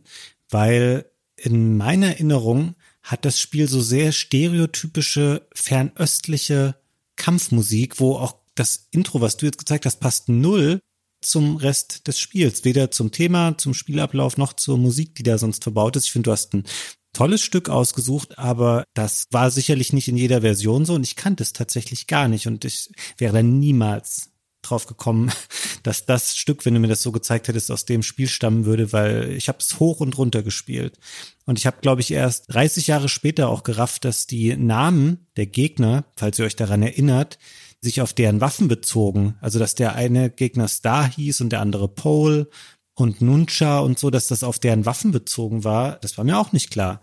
weil 0.50 1.10
in 1.34 1.76
meiner 1.76 2.06
Erinnerung 2.06 2.76
hat 3.06 3.24
das 3.24 3.40
Spiel 3.40 3.68
so 3.68 3.80
sehr 3.80 4.10
stereotypische, 4.10 5.46
fernöstliche 5.54 6.74
Kampfmusik, 7.14 8.00
wo 8.00 8.16
auch 8.16 8.34
das 8.56 8.88
Intro, 8.90 9.20
was 9.20 9.36
du 9.36 9.46
jetzt 9.46 9.58
gezeigt 9.58 9.86
hast, 9.86 10.00
passt 10.00 10.28
null 10.28 10.80
zum 11.22 11.56
Rest 11.56 12.08
des 12.08 12.18
Spiels. 12.18 12.64
Weder 12.64 12.90
zum 12.90 13.12
Thema, 13.12 13.56
zum 13.58 13.74
Spielablauf 13.74 14.36
noch 14.36 14.54
zur 14.54 14.76
Musik, 14.76 15.14
die 15.14 15.22
da 15.22 15.38
sonst 15.38 15.62
verbaut 15.62 15.94
ist. 15.96 16.06
Ich 16.06 16.12
finde, 16.12 16.28
du 16.28 16.32
hast 16.32 16.52
ein 16.52 16.64
tolles 17.12 17.42
Stück 17.42 17.68
ausgesucht, 17.68 18.38
aber 18.38 18.84
das 18.92 19.26
war 19.30 19.50
sicherlich 19.52 19.92
nicht 19.92 20.08
in 20.08 20.16
jeder 20.16 20.40
Version 20.40 20.84
so 20.84 20.94
und 20.94 21.04
ich 21.04 21.16
kannte 21.16 21.44
es 21.44 21.52
tatsächlich 21.52 22.08
gar 22.08 22.28
nicht 22.28 22.46
und 22.46 22.64
ich 22.64 22.90
wäre 23.18 23.34
dann 23.34 23.58
niemals 23.58 24.32
drauf 24.68 24.86
gekommen, 24.86 25.32
dass 25.82 26.06
das 26.06 26.36
Stück, 26.36 26.64
wenn 26.64 26.74
du 26.74 26.80
mir 26.80 26.88
das 26.88 27.02
so 27.02 27.12
gezeigt 27.12 27.48
hättest, 27.48 27.70
aus 27.70 27.84
dem 27.84 28.02
Spiel 28.02 28.28
stammen 28.28 28.64
würde, 28.64 28.92
weil 28.92 29.32
ich 29.32 29.48
habe 29.48 29.58
es 29.60 29.78
hoch 29.78 30.00
und 30.00 30.18
runter 30.18 30.42
gespielt. 30.42 30.98
Und 31.44 31.58
ich 31.58 31.66
habe, 31.66 31.78
glaube 31.80 32.00
ich, 32.00 32.10
erst 32.10 32.52
30 32.52 32.88
Jahre 32.88 33.08
später 33.08 33.48
auch 33.48 33.62
gerafft, 33.62 34.04
dass 34.04 34.26
die 34.26 34.56
Namen 34.56 35.26
der 35.36 35.46
Gegner, 35.46 36.04
falls 36.16 36.38
ihr 36.38 36.44
euch 36.44 36.56
daran 36.56 36.82
erinnert, 36.82 37.38
sich 37.80 38.00
auf 38.00 38.12
deren 38.12 38.40
Waffen 38.40 38.68
bezogen. 38.68 39.36
Also 39.40 39.58
dass 39.58 39.74
der 39.74 39.94
eine 39.94 40.30
Gegner 40.30 40.68
Star 40.68 41.10
hieß 41.10 41.40
und 41.40 41.50
der 41.50 41.60
andere 41.60 41.88
Pole 41.88 42.48
und 42.94 43.20
Nuncha 43.20 43.78
und 43.80 43.98
so, 43.98 44.10
dass 44.10 44.26
das 44.26 44.42
auf 44.42 44.58
deren 44.58 44.86
Waffen 44.86 45.12
bezogen 45.12 45.64
war, 45.64 45.96
das 46.00 46.16
war 46.16 46.24
mir 46.24 46.38
auch 46.38 46.52
nicht 46.52 46.70
klar. 46.70 47.00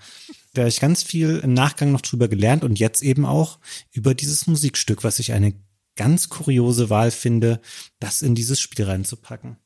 Da 0.53 0.61
habe 0.61 0.69
ich 0.69 0.79
ganz 0.79 1.03
viel 1.03 1.39
im 1.43 1.53
Nachgang 1.53 1.91
noch 1.91 2.01
drüber 2.01 2.27
gelernt 2.27 2.63
und 2.63 2.79
jetzt 2.79 3.01
eben 3.01 3.25
auch 3.25 3.59
über 3.91 4.13
dieses 4.13 4.47
Musikstück, 4.47 5.03
was 5.03 5.19
ich 5.19 5.33
eine 5.33 5.53
ganz 5.95 6.29
kuriose 6.29 6.89
Wahl 6.89 7.11
finde, 7.11 7.61
das 7.99 8.21
in 8.21 8.35
dieses 8.35 8.59
Spiel 8.59 8.85
reinzupacken. 8.85 9.57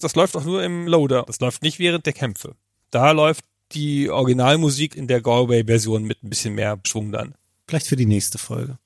Das 0.00 0.14
läuft 0.14 0.36
auch 0.36 0.44
nur 0.44 0.62
im 0.62 0.86
Loader. 0.86 1.24
Das 1.26 1.40
läuft 1.40 1.62
nicht 1.62 1.78
während 1.78 2.06
der 2.06 2.12
Kämpfe. 2.12 2.56
Da 2.90 3.12
läuft 3.12 3.44
die 3.72 4.10
Originalmusik 4.10 4.96
in 4.96 5.06
der 5.06 5.22
Galway-Version 5.22 6.04
mit 6.04 6.22
ein 6.22 6.28
bisschen 6.28 6.54
mehr 6.54 6.78
Schwung 6.86 7.12
dann. 7.12 7.34
Vielleicht 7.66 7.86
für 7.86 7.96
die 7.96 8.06
nächste 8.06 8.38
Folge. 8.38 8.78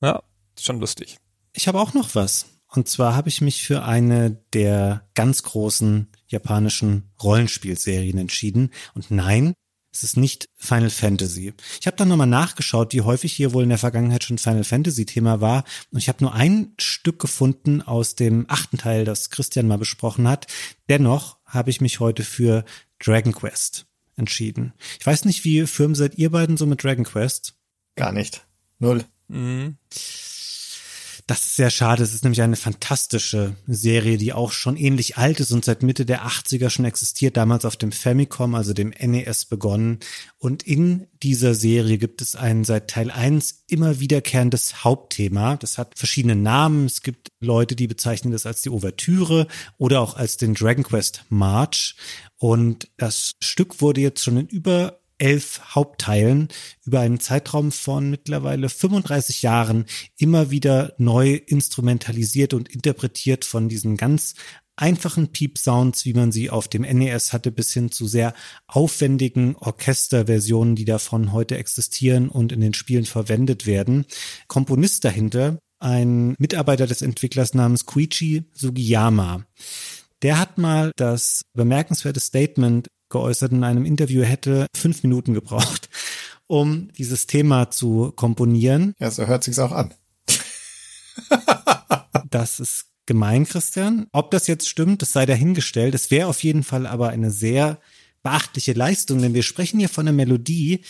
Ja, 0.00 0.22
schon 0.58 0.80
lustig. 0.80 1.18
Ich 1.52 1.68
habe 1.68 1.80
auch 1.80 1.94
noch 1.94 2.14
was. 2.14 2.46
Und 2.68 2.88
zwar 2.88 3.14
habe 3.14 3.28
ich 3.28 3.42
mich 3.42 3.62
für 3.62 3.84
eine 3.84 4.42
der 4.54 5.06
ganz 5.14 5.42
großen 5.42 6.08
japanischen 6.26 7.10
Rollenspielserien 7.22 8.16
entschieden. 8.16 8.70
Und 8.94 9.10
nein, 9.10 9.52
es 9.92 10.02
ist 10.02 10.16
nicht 10.16 10.48
Final 10.56 10.90
Fantasy. 10.90 11.52
Ich 11.80 11.86
habe 11.86 11.96
dann 11.96 12.08
nochmal 12.08 12.26
nachgeschaut, 12.26 12.94
wie 12.94 13.02
häufig 13.02 13.32
hier 13.32 13.52
wohl 13.52 13.62
in 13.62 13.68
der 13.68 13.78
Vergangenheit 13.78 14.24
schon 14.24 14.38
Final 14.38 14.64
Fantasy 14.64 15.04
Thema 15.04 15.40
war. 15.40 15.64
Und 15.90 15.98
ich 15.98 16.08
habe 16.08 16.24
nur 16.24 16.32
ein 16.34 16.72
Stück 16.80 17.18
gefunden 17.18 17.82
aus 17.82 18.14
dem 18.14 18.46
achten 18.48 18.78
Teil, 18.78 19.04
das 19.04 19.28
Christian 19.28 19.68
mal 19.68 19.78
besprochen 19.78 20.26
hat. 20.26 20.46
Dennoch 20.88 21.36
habe 21.44 21.70
ich 21.70 21.80
mich 21.80 22.00
heute 22.00 22.24
für 22.24 22.64
Dragon 22.98 23.34
Quest 23.34 23.86
entschieden. 24.16 24.72
Ich 24.98 25.06
weiß 25.06 25.26
nicht, 25.26 25.44
wie 25.44 25.66
firm 25.66 25.94
seid 25.94 26.16
ihr 26.16 26.30
beiden 26.30 26.56
so 26.56 26.66
mit 26.66 26.82
Dragon 26.82 27.04
Quest? 27.04 27.54
Gar 27.94 28.12
nicht. 28.12 28.46
Null. 28.78 29.04
Mhm. 29.28 29.76
Das 31.26 31.42
ist 31.42 31.56
sehr 31.56 31.70
schade. 31.70 32.02
Es 32.02 32.14
ist 32.14 32.24
nämlich 32.24 32.42
eine 32.42 32.56
fantastische 32.56 33.54
Serie, 33.66 34.18
die 34.18 34.32
auch 34.32 34.50
schon 34.50 34.76
ähnlich 34.76 35.16
alt 35.16 35.38
ist 35.40 35.52
und 35.52 35.64
seit 35.64 35.82
Mitte 35.82 36.04
der 36.04 36.26
80er 36.26 36.68
schon 36.68 36.84
existiert, 36.84 37.36
damals 37.36 37.64
auf 37.64 37.76
dem 37.76 37.92
Famicom, 37.92 38.54
also 38.54 38.72
dem 38.72 38.90
NES 38.90 39.44
begonnen. 39.44 40.00
Und 40.38 40.64
in 40.64 41.06
dieser 41.22 41.54
Serie 41.54 41.98
gibt 41.98 42.22
es 42.22 42.34
ein 42.34 42.64
seit 42.64 42.90
Teil 42.90 43.10
1 43.10 43.64
immer 43.68 44.00
wiederkehrendes 44.00 44.82
Hauptthema. 44.82 45.56
Das 45.56 45.78
hat 45.78 45.96
verschiedene 45.96 46.34
Namen. 46.34 46.86
Es 46.86 47.02
gibt 47.02 47.28
Leute, 47.40 47.76
die 47.76 47.86
bezeichnen 47.86 48.32
das 48.32 48.46
als 48.46 48.62
die 48.62 48.70
Ouvertüre 48.70 49.46
oder 49.78 50.00
auch 50.00 50.16
als 50.16 50.38
den 50.38 50.54
Dragon 50.54 50.84
Quest 50.84 51.24
March. 51.28 51.94
Und 52.36 52.90
das 52.96 53.32
Stück 53.40 53.80
wurde 53.80 54.00
jetzt 54.00 54.24
schon 54.24 54.36
in 54.38 54.48
über 54.48 55.01
elf 55.22 55.60
Hauptteilen 55.74 56.48
über 56.84 57.00
einen 57.00 57.20
Zeitraum 57.20 57.70
von 57.70 58.10
mittlerweile 58.10 58.68
35 58.68 59.42
Jahren 59.42 59.86
immer 60.18 60.50
wieder 60.50 60.94
neu 60.98 61.34
instrumentalisiert 61.34 62.54
und 62.54 62.68
interpretiert 62.68 63.44
von 63.44 63.68
diesen 63.68 63.96
ganz 63.96 64.34
einfachen 64.74 65.28
Peep-Sounds, 65.28 66.04
wie 66.06 66.14
man 66.14 66.32
sie 66.32 66.50
auf 66.50 66.66
dem 66.66 66.82
NES 66.82 67.32
hatte, 67.32 67.52
bis 67.52 67.72
hin 67.72 67.92
zu 67.92 68.08
sehr 68.08 68.34
aufwendigen 68.66 69.54
Orchesterversionen, 69.54 70.74
die 70.74 70.86
davon 70.86 71.32
heute 71.32 71.56
existieren 71.56 72.28
und 72.28 72.50
in 72.50 72.60
den 72.60 72.74
Spielen 72.74 73.04
verwendet 73.04 73.64
werden. 73.64 74.06
Komponist 74.48 75.04
dahinter 75.04 75.58
ein 75.78 76.34
Mitarbeiter 76.38 76.86
des 76.88 77.02
Entwicklers 77.02 77.54
namens 77.54 77.86
Koichi 77.86 78.44
Sugiyama. 78.54 79.44
Der 80.22 80.38
hat 80.38 80.56
mal 80.56 80.92
das 80.96 81.42
bemerkenswerte 81.52 82.20
Statement 82.20 82.88
geäußert 83.12 83.52
in 83.52 83.62
einem 83.62 83.84
Interview, 83.84 84.22
er 84.22 84.28
hätte 84.28 84.66
fünf 84.76 85.04
Minuten 85.04 85.34
gebraucht, 85.34 85.88
um 86.48 86.90
dieses 86.98 87.28
Thema 87.28 87.70
zu 87.70 88.12
komponieren. 88.16 88.94
Ja, 88.98 89.10
so 89.10 89.26
hört 89.26 89.44
sich's 89.44 89.60
auch 89.60 89.72
an. 89.72 89.94
das 92.30 92.58
ist 92.58 92.86
gemein, 93.06 93.46
Christian. 93.46 94.08
Ob 94.12 94.30
das 94.32 94.48
jetzt 94.48 94.68
stimmt, 94.68 95.02
das 95.02 95.12
sei 95.12 95.26
dahingestellt. 95.26 95.94
Es 95.94 96.10
wäre 96.10 96.28
auf 96.28 96.42
jeden 96.42 96.64
Fall 96.64 96.86
aber 96.86 97.10
eine 97.10 97.30
sehr 97.30 97.78
beachtliche 98.22 98.72
Leistung, 98.72 99.20
denn 99.20 99.34
wir 99.34 99.42
sprechen 99.42 99.78
hier 99.78 99.88
von 99.88 100.06
einer 100.06 100.16
Melodie, 100.16 100.84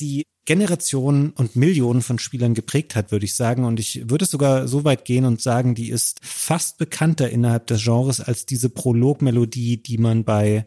die 0.00 0.24
Generationen 0.44 1.30
und 1.30 1.56
Millionen 1.56 2.02
von 2.02 2.18
Spielern 2.18 2.52
geprägt 2.52 2.96
hat, 2.96 3.12
würde 3.12 3.24
ich 3.24 3.34
sagen. 3.34 3.64
Und 3.64 3.80
ich 3.80 4.10
würde 4.10 4.26
sogar 4.26 4.68
so 4.68 4.84
weit 4.84 5.04
gehen 5.04 5.24
und 5.24 5.40
sagen, 5.40 5.74
die 5.74 5.88
ist 5.88 6.20
fast 6.22 6.76
bekannter 6.76 7.30
innerhalb 7.30 7.66
des 7.68 7.82
Genres 7.82 8.20
als 8.20 8.44
diese 8.44 8.68
Prologmelodie, 8.68 9.82
die 9.82 9.98
man 9.98 10.24
bei 10.24 10.66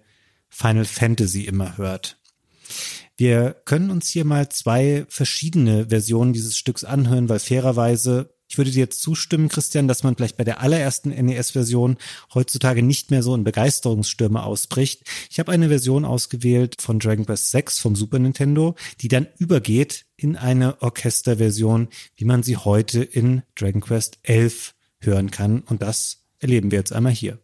Final 0.57 0.85
Fantasy 0.85 1.43
immer 1.43 1.77
hört. 1.77 2.17
Wir 3.15 3.55
können 3.65 3.91
uns 3.91 4.09
hier 4.09 4.25
mal 4.25 4.49
zwei 4.49 5.05
verschiedene 5.07 5.89
Versionen 5.89 6.33
dieses 6.33 6.57
Stücks 6.57 6.83
anhören, 6.83 7.29
weil 7.29 7.39
fairerweise 7.39 8.33
ich 8.49 8.57
würde 8.57 8.71
dir 8.71 8.79
jetzt 8.79 9.01
zustimmen, 9.01 9.49
Christian, 9.49 9.89
dass 9.89 10.03
man 10.03 10.15
vielleicht 10.15 10.37
bei 10.37 10.45
der 10.45 10.61
allerersten 10.61 11.09
NES-Version 11.09 11.97
heutzutage 12.33 12.81
nicht 12.81 13.11
mehr 13.11 13.21
so 13.21 13.35
in 13.35 13.43
Begeisterungsstürme 13.43 14.41
ausbricht. 14.41 15.03
Ich 15.29 15.37
habe 15.39 15.51
eine 15.51 15.67
Version 15.67 16.05
ausgewählt 16.05 16.75
von 16.79 16.97
Dragon 16.97 17.25
Quest 17.25 17.51
6 17.51 17.79
vom 17.79 17.97
Super 17.97 18.19
Nintendo, 18.19 18.75
die 19.01 19.09
dann 19.09 19.27
übergeht 19.37 20.05
in 20.15 20.37
eine 20.37 20.81
Orchesterversion, 20.81 21.89
wie 22.15 22.25
man 22.25 22.41
sie 22.41 22.55
heute 22.55 23.03
in 23.03 23.43
Dragon 23.55 23.81
Quest 23.81 24.19
11 24.23 24.75
hören 25.01 25.29
kann. 25.29 25.59
Und 25.59 25.81
das 25.81 26.23
erleben 26.39 26.71
wir 26.71 26.79
jetzt 26.79 26.93
einmal 26.93 27.13
hier. 27.13 27.39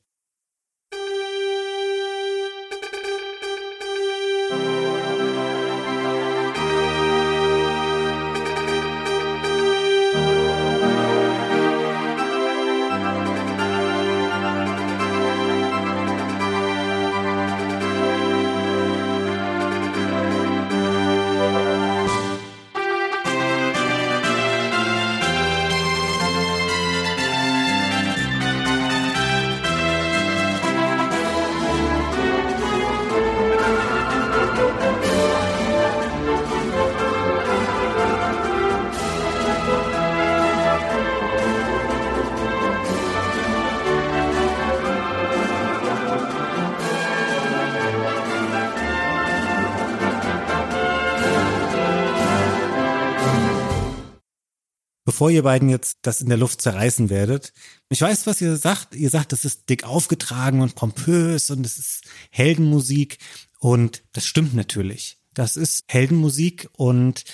Bevor 55.14 55.30
ihr 55.30 55.44
beiden 55.44 55.70
jetzt 55.70 56.00
das 56.02 56.22
in 56.22 56.30
der 56.30 56.40
Luft 56.40 56.60
zerreißen 56.60 57.12
werdet. 57.12 57.54
Ich 57.90 58.02
weiß, 58.02 58.26
was 58.26 58.42
ihr 58.42 58.56
sagt. 58.56 58.96
Ihr 58.96 59.12
sagt, 59.12 59.32
das 59.32 59.46
ist 59.46 59.70
dick 59.70 59.84
aufgetragen 59.84 60.60
und 60.62 60.74
pompös 60.74 61.52
und 61.52 61.64
es 61.64 61.78
ist 61.78 62.06
Heldenmusik. 62.32 63.20
Und 63.60 64.02
das 64.14 64.26
stimmt 64.26 64.56
natürlich. 64.56 65.20
Das 65.36 65.56
ist 65.56 65.84
Heldenmusik 65.88 66.68
und 66.72 67.26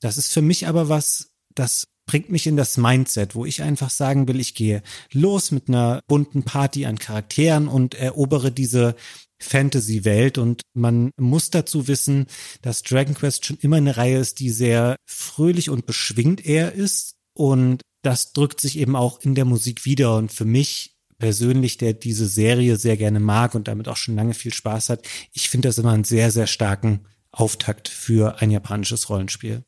das 0.00 0.16
ist 0.16 0.32
für 0.32 0.40
mich 0.40 0.66
aber 0.66 0.88
was, 0.88 1.32
das 1.54 1.88
bringt 2.06 2.30
mich 2.30 2.46
in 2.46 2.56
das 2.56 2.78
Mindset, 2.78 3.34
wo 3.34 3.44
ich 3.44 3.60
einfach 3.60 3.90
sagen 3.90 4.28
will, 4.28 4.40
ich 4.40 4.54
gehe 4.54 4.82
los 5.12 5.50
mit 5.50 5.68
einer 5.68 6.00
bunten 6.08 6.42
Party 6.42 6.86
an 6.86 6.98
Charakteren 6.98 7.68
und 7.68 7.94
erobere 7.94 8.50
diese 8.50 8.96
Fantasy-Welt 9.42 10.38
und 10.38 10.62
man 10.72 11.10
muss 11.18 11.50
dazu 11.50 11.86
wissen, 11.86 12.28
dass 12.62 12.82
Dragon 12.82 13.14
Quest 13.14 13.44
schon 13.44 13.58
immer 13.60 13.76
eine 13.76 13.98
Reihe 13.98 14.18
ist, 14.18 14.40
die 14.40 14.48
sehr 14.48 14.96
fröhlich 15.04 15.68
und 15.68 15.84
beschwingt 15.84 16.46
eher 16.46 16.72
ist. 16.72 17.15
Und 17.36 17.82
das 18.00 18.32
drückt 18.32 18.62
sich 18.62 18.78
eben 18.78 18.96
auch 18.96 19.20
in 19.20 19.34
der 19.34 19.44
Musik 19.44 19.84
wieder. 19.84 20.16
Und 20.16 20.32
für 20.32 20.46
mich 20.46 20.96
persönlich, 21.18 21.76
der 21.76 21.92
diese 21.92 22.26
Serie 22.26 22.76
sehr 22.76 22.96
gerne 22.96 23.20
mag 23.20 23.54
und 23.54 23.68
damit 23.68 23.88
auch 23.88 23.98
schon 23.98 24.16
lange 24.16 24.32
viel 24.32 24.54
Spaß 24.54 24.88
hat, 24.88 25.06
ich 25.32 25.50
finde 25.50 25.68
das 25.68 25.76
immer 25.76 25.92
einen 25.92 26.04
sehr, 26.04 26.30
sehr 26.30 26.46
starken 26.46 27.06
Auftakt 27.32 27.88
für 27.88 28.40
ein 28.40 28.50
japanisches 28.50 29.10
Rollenspiel. 29.10 29.64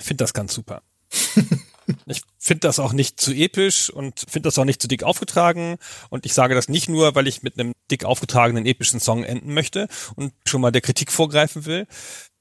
Ich 0.00 0.06
finde 0.06 0.24
das 0.24 0.34
ganz 0.34 0.52
super. 0.52 0.82
ich 2.06 2.22
finde 2.36 2.66
das 2.66 2.80
auch 2.80 2.92
nicht 2.92 3.20
zu 3.20 3.32
episch 3.32 3.90
und 3.90 4.18
finde 4.28 4.48
das 4.48 4.58
auch 4.58 4.64
nicht 4.64 4.82
zu 4.82 4.88
dick 4.88 5.04
aufgetragen. 5.04 5.76
Und 6.10 6.26
ich 6.26 6.34
sage 6.34 6.56
das 6.56 6.68
nicht 6.68 6.88
nur, 6.88 7.14
weil 7.14 7.28
ich 7.28 7.44
mit 7.44 7.60
einem 7.60 7.74
dick 7.92 8.04
aufgetragenen 8.04 8.66
epischen 8.66 8.98
Song 8.98 9.22
enden 9.22 9.54
möchte 9.54 9.86
und 10.16 10.32
schon 10.48 10.60
mal 10.60 10.72
der 10.72 10.82
Kritik 10.82 11.12
vorgreifen 11.12 11.64
will. 11.64 11.86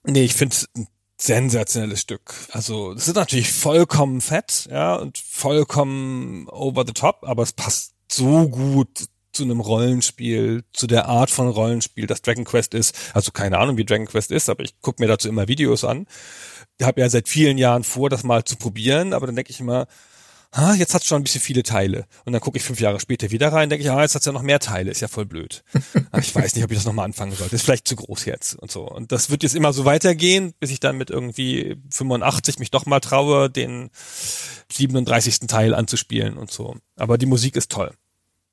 Nee, 0.03 0.23
ich 0.23 0.33
finde 0.33 0.55
es 0.55 0.67
ein 0.75 0.87
sensationelles 1.17 2.01
Stück. 2.01 2.33
Also 2.51 2.91
es 2.93 3.07
ist 3.07 3.15
natürlich 3.15 3.51
vollkommen 3.51 4.21
fett, 4.21 4.67
ja, 4.69 4.95
und 4.95 5.17
vollkommen 5.17 6.47
over 6.49 6.85
the 6.85 6.93
top, 6.93 7.23
aber 7.23 7.43
es 7.43 7.53
passt 7.53 7.93
so 8.11 8.47
gut 8.47 9.07
zu 9.33 9.43
einem 9.43 9.59
Rollenspiel, 9.59 10.63
zu 10.73 10.87
der 10.87 11.07
Art 11.07 11.29
von 11.29 11.47
Rollenspiel, 11.47 12.07
das 12.07 12.21
Dragon 12.21 12.43
Quest 12.43 12.73
ist. 12.73 12.95
Also 13.13 13.31
keine 13.31 13.57
Ahnung, 13.59 13.77
wie 13.77 13.85
Dragon 13.85 14.07
Quest 14.07 14.31
ist, 14.31 14.49
aber 14.49 14.63
ich 14.63 14.79
gucke 14.81 15.01
mir 15.01 15.07
dazu 15.07 15.27
immer 15.29 15.47
Videos 15.47 15.83
an. 15.83 16.07
Ich 16.79 16.85
habe 16.85 17.01
ja 17.01 17.09
seit 17.09 17.27
vielen 17.27 17.57
Jahren 17.57 17.83
vor, 17.83 18.09
das 18.09 18.23
mal 18.23 18.43
zu 18.43 18.55
probieren, 18.55 19.13
aber 19.13 19.27
dann 19.27 19.35
denke 19.35 19.51
ich 19.51 19.59
immer, 19.59 19.87
ah, 20.51 20.73
jetzt 20.73 20.93
hat 20.93 21.01
es 21.01 21.07
schon 21.07 21.21
ein 21.21 21.23
bisschen 21.23 21.41
viele 21.41 21.63
Teile. 21.63 22.05
Und 22.25 22.33
dann 22.33 22.41
gucke 22.41 22.57
ich 22.57 22.63
fünf 22.63 22.79
Jahre 22.79 22.99
später 22.99 23.31
wieder 23.31 23.51
rein, 23.51 23.69
denke 23.69 23.83
ich, 23.83 23.91
ah, 23.91 24.01
jetzt 24.01 24.15
hat 24.15 24.21
es 24.21 24.25
ja 24.25 24.31
noch 24.31 24.41
mehr 24.41 24.59
Teile, 24.59 24.91
ist 24.91 25.01
ja 25.01 25.07
voll 25.07 25.25
blöd. 25.25 25.63
Aber 26.11 26.21
ich 26.21 26.33
weiß 26.33 26.55
nicht, 26.55 26.63
ob 26.63 26.71
ich 26.71 26.77
das 26.77 26.85
nochmal 26.85 27.05
anfangen 27.05 27.33
sollte. 27.33 27.55
Ist 27.55 27.63
vielleicht 27.63 27.87
zu 27.87 27.95
groß 27.95 28.25
jetzt 28.25 28.55
und 28.55 28.71
so. 28.71 28.89
Und 28.89 29.11
das 29.11 29.29
wird 29.29 29.43
jetzt 29.43 29.55
immer 29.55 29.73
so 29.73 29.85
weitergehen, 29.85 30.53
bis 30.59 30.71
ich 30.71 30.79
dann 30.79 30.97
mit 30.97 31.09
irgendwie 31.09 31.77
85 31.91 32.59
mich 32.59 32.71
doch 32.71 32.85
mal 32.85 32.99
traue, 32.99 33.49
den 33.49 33.89
37. 34.71 35.39
Teil 35.47 35.73
anzuspielen 35.73 36.37
und 36.37 36.51
so. 36.51 36.75
Aber 36.95 37.17
die 37.17 37.25
Musik 37.25 37.55
ist 37.55 37.71
toll. 37.71 37.93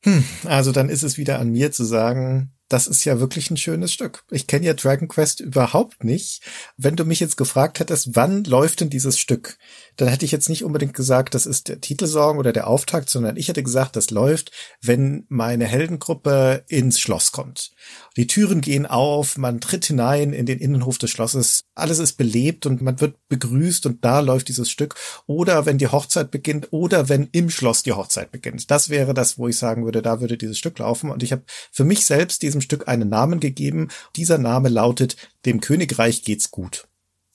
Hm, 0.03 0.25
also 0.45 0.73
dann 0.73 0.91
ist 0.91 1.03
es 1.03 1.17
wieder 1.17 1.39
an 1.39 1.51
mir 1.51 1.73
zu 1.73 1.85
sagen, 1.85 2.54
das 2.69 2.87
ist 2.87 3.05
ja 3.05 3.21
wirklich 3.21 3.51
ein 3.51 3.57
schönes 3.57 3.93
Stück. 3.93 4.25
Ich 4.31 4.47
kenne 4.47 4.67
ja 4.67 4.75
Dragon 4.75 5.09
Quest 5.09 5.41
überhaupt 5.41 6.03
nicht. 6.03 6.43
Wenn 6.77 6.97
du 6.97 7.05
mich 7.05 7.21
jetzt 7.21 7.37
gefragt 7.37 7.79
hättest, 7.79 8.17
wann 8.17 8.45
läuft 8.45 8.81
denn 8.81 8.91
dieses 8.91 9.19
Stück, 9.19 9.59
dann 9.97 10.09
hätte 10.09 10.25
ich 10.25 10.33
jetzt 10.33 10.49
nicht 10.49 10.65
unbedingt 10.65 10.95
gesagt, 10.95 11.35
das 11.35 11.47
ist 11.47 11.69
der 11.69 11.81
Titelsong 11.81 12.39
oder 12.39 12.53
der 12.53 12.67
Auftakt, 12.67 13.11
sondern 13.11 13.37
ich 13.37 13.49
hätte 13.49 13.63
gesagt, 13.63 13.97
das 13.97 14.11
läuft, 14.11 14.51
wenn 14.81 15.27
meine 15.29 15.67
Heldengruppe 15.67 16.65
ins 16.69 16.99
Schloss 16.99 17.33
kommt. 17.33 17.73
Die 18.17 18.27
Türen 18.27 18.61
gehen 18.61 18.87
auf, 18.87 19.37
man 19.37 19.61
tritt 19.61 19.85
hinein 19.85 20.33
in 20.33 20.47
den 20.47 20.59
Innenhof 20.59 20.99
des 20.99 21.11
Schlosses, 21.11 21.65
alles 21.75 21.99
ist 21.99 22.15
belebt 22.15 22.67
und 22.67 22.81
man 22.81 23.01
wird 23.01 23.17
begrüßt 23.29 23.87
und 23.87 24.05
da 24.05 24.21
läuft 24.21 24.49
dieses 24.49 24.71
Stück. 24.71 24.95
Oder 25.27 25.67
wenn 25.67 25.79
die 25.79 25.89
Hochzeit 25.89 26.31
beginnt 26.31 26.69
oder 26.73 27.09
wenn 27.09 27.29
im 27.33 27.51
Schloss 27.51 27.83
die 27.83 27.93
Hochzeit 27.93 28.33
beginnt. 28.33 28.71
Das 28.71 28.89
wäre 28.89 29.15
das, 29.15 29.39
wo 29.39 29.49
ich 29.49 29.59
sagen 29.59 29.85
würde, 29.85 30.01
da 30.01 30.21
würde 30.21 30.39
dieses 30.39 30.59
Stück 30.59 30.79
laufen. 30.79 31.11
Und 31.11 31.23
ich 31.23 31.33
habe 31.33 31.43
für 31.73 31.85
mich 31.85 32.07
selbst 32.07 32.43
diesem 32.55 32.61
Stück 32.61 32.89
einen 32.89 33.09
Namen 33.09 33.41
gegeben. 33.41 33.89
Dieser 34.15 34.39
Name 34.39 34.69
lautet, 34.69 35.17
dem 35.45 35.61
Königreich 35.61 36.23
geht's 36.23 36.51
gut. 36.53 36.87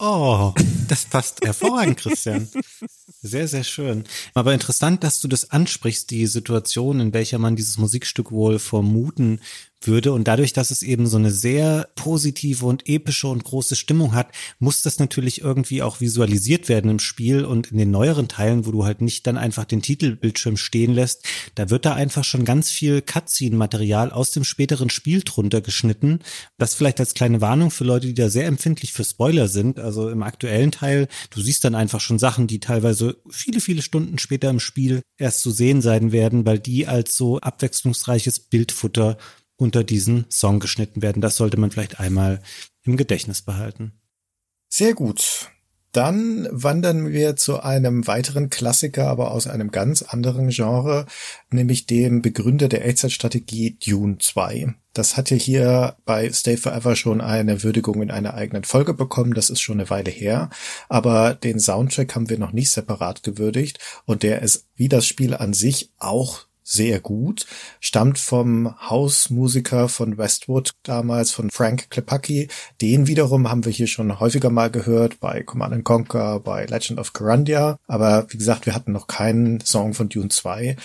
Oh, 0.01 0.53
das 0.87 1.05
passt 1.05 1.41
hervorragend, 1.43 1.97
Christian. 1.97 2.47
Sehr, 3.21 3.49
sehr 3.49 3.65
schön. 3.65 4.05
Aber 4.33 4.53
interessant, 4.53 5.03
dass 5.03 5.19
du 5.19 5.27
das 5.27 5.51
ansprichst, 5.51 6.09
die 6.09 6.25
Situation, 6.25 7.01
in 7.01 7.13
welcher 7.13 7.37
man 7.37 7.57
dieses 7.57 7.77
Musikstück 7.77 8.31
wohl 8.31 8.59
vermuten 8.59 9.41
würde. 9.81 10.11
Und 10.13 10.27
dadurch, 10.27 10.53
dass 10.53 10.71
es 10.71 10.81
eben 10.81 11.07
so 11.07 11.17
eine 11.17 11.31
sehr 11.31 11.89
positive 11.95 12.65
und 12.65 12.87
epische 12.87 13.27
und 13.27 13.43
große 13.43 13.75
Stimmung 13.75 14.13
hat, 14.13 14.31
muss 14.59 14.81
das 14.81 14.99
natürlich 14.99 15.41
irgendwie 15.41 15.81
auch 15.81 16.01
visualisiert 16.01 16.69
werden 16.69 16.91
im 16.91 16.99
Spiel. 16.99 17.45
Und 17.45 17.71
in 17.71 17.77
den 17.77 17.91
neueren 17.91 18.27
Teilen, 18.27 18.65
wo 18.65 18.71
du 18.71 18.85
halt 18.85 19.01
nicht 19.01 19.25
dann 19.27 19.37
einfach 19.37 19.65
den 19.65 19.81
Titelbildschirm 19.81 20.57
stehen 20.57 20.93
lässt, 20.93 21.25
da 21.55 21.69
wird 21.69 21.85
da 21.85 21.93
einfach 21.93 22.23
schon 22.23 22.45
ganz 22.45 22.69
viel 22.69 23.01
Cutscene-Material 23.01 24.11
aus 24.11 24.31
dem 24.31 24.43
späteren 24.43 24.89
Spiel 24.89 25.21
drunter 25.23 25.61
geschnitten. 25.61 26.19
Das 26.57 26.75
vielleicht 26.75 26.99
als 26.99 27.13
kleine 27.13 27.41
Warnung 27.41 27.71
für 27.71 27.83
Leute, 27.83 28.07
die 28.07 28.13
da 28.13 28.29
sehr 28.29 28.47
empfindlich 28.47 28.93
für 28.93 29.03
Spoiler 29.03 29.47
sind. 29.47 29.79
Also 29.79 30.09
im 30.09 30.23
aktuellen 30.23 30.71
Teil, 30.71 31.07
du 31.29 31.41
siehst 31.41 31.63
dann 31.63 31.75
einfach 31.75 32.01
schon 32.01 32.19
Sachen, 32.19 32.47
die 32.47 32.59
teilweise 32.59 33.17
viele, 33.29 33.61
viele 33.61 33.81
Stunden 33.81 34.19
später 34.19 34.49
im 34.49 34.59
Spiel 34.59 35.01
erst 35.17 35.41
zu 35.41 35.51
sehen 35.51 35.81
sein 35.81 36.11
werden, 36.11 36.45
weil 36.45 36.59
die 36.59 36.87
als 36.87 37.15
so 37.15 37.39
abwechslungsreiches 37.39 38.39
Bildfutter 38.39 39.17
unter 39.59 39.83
diesen 39.83 40.25
Song 40.29 40.59
geschnitten 40.59 41.01
werden. 41.01 41.21
Das 41.21 41.35
sollte 41.35 41.57
man 41.57 41.69
vielleicht 41.69 41.99
einmal 41.99 42.41
im 42.83 42.97
Gedächtnis 42.97 43.41
behalten. 43.41 43.93
Sehr 44.69 44.93
gut. 44.93 45.51
Dann 45.91 46.47
wandern 46.51 47.09
wir 47.11 47.35
zu 47.35 47.61
einem 47.61 48.05
weiteren 48.05 48.51
Klassiker, 48.51 49.07
aber 49.07 49.31
aus 49.31 49.47
einem 49.47 49.71
ganz 49.71 50.03
anderen 50.03 50.49
Genre, 50.49 51.07
nämlich 51.49 51.87
dem 51.87 52.21
Begründer 52.21 52.69
der 52.69 52.85
Echtzeitstrategie 52.85 53.79
Dune 53.83 54.19
2. 54.19 54.75
Das 54.93 55.17
hatte 55.17 55.33
hier 55.33 55.97
bei 56.05 56.31
Stay 56.31 56.57
Forever 56.57 56.95
schon 56.95 57.21
eine 57.21 57.63
Würdigung 57.63 58.03
in 58.03 58.11
einer 58.11 58.35
eigenen 58.35 58.65
Folge 58.65 58.93
bekommen. 58.93 59.33
Das 59.33 59.49
ist 59.49 59.61
schon 59.61 59.79
eine 59.79 59.89
Weile 59.89 60.11
her. 60.11 60.51
Aber 60.89 61.33
den 61.33 61.59
Soundtrack 61.59 62.15
haben 62.15 62.29
wir 62.29 62.37
noch 62.37 62.51
nicht 62.51 62.71
separat 62.71 63.23
gewürdigt. 63.23 63.79
Und 64.05 64.21
der 64.21 64.43
ist 64.43 64.67
wie 64.75 64.89
das 64.89 65.07
Spiel 65.07 65.33
an 65.33 65.53
sich 65.53 65.91
auch 65.97 66.48
sehr 66.69 66.99
gut, 66.99 67.47
stammt 67.79 68.19
vom 68.19 68.75
Hausmusiker 68.89 69.89
von 69.89 70.19
Westwood 70.19 70.73
damals, 70.83 71.31
von 71.31 71.49
Frank 71.49 71.89
Klepacki. 71.89 72.47
Den 72.79 73.07
wiederum 73.07 73.49
haben 73.49 73.65
wir 73.65 73.71
hier 73.71 73.87
schon 73.87 74.19
häufiger 74.19 74.51
mal 74.51 74.69
gehört, 74.69 75.19
bei 75.19 75.41
Command 75.41 75.83
Conquer, 75.83 76.39
bei 76.39 76.65
Legend 76.65 76.99
of 76.99 77.13
Carandia. 77.13 77.79
Aber 77.87 78.27
wie 78.29 78.37
gesagt, 78.37 78.67
wir 78.67 78.75
hatten 78.75 78.91
noch 78.91 79.07
keinen 79.07 79.61
Song 79.61 79.95
von 79.95 80.09
Dune 80.09 80.29
2. 80.29 80.75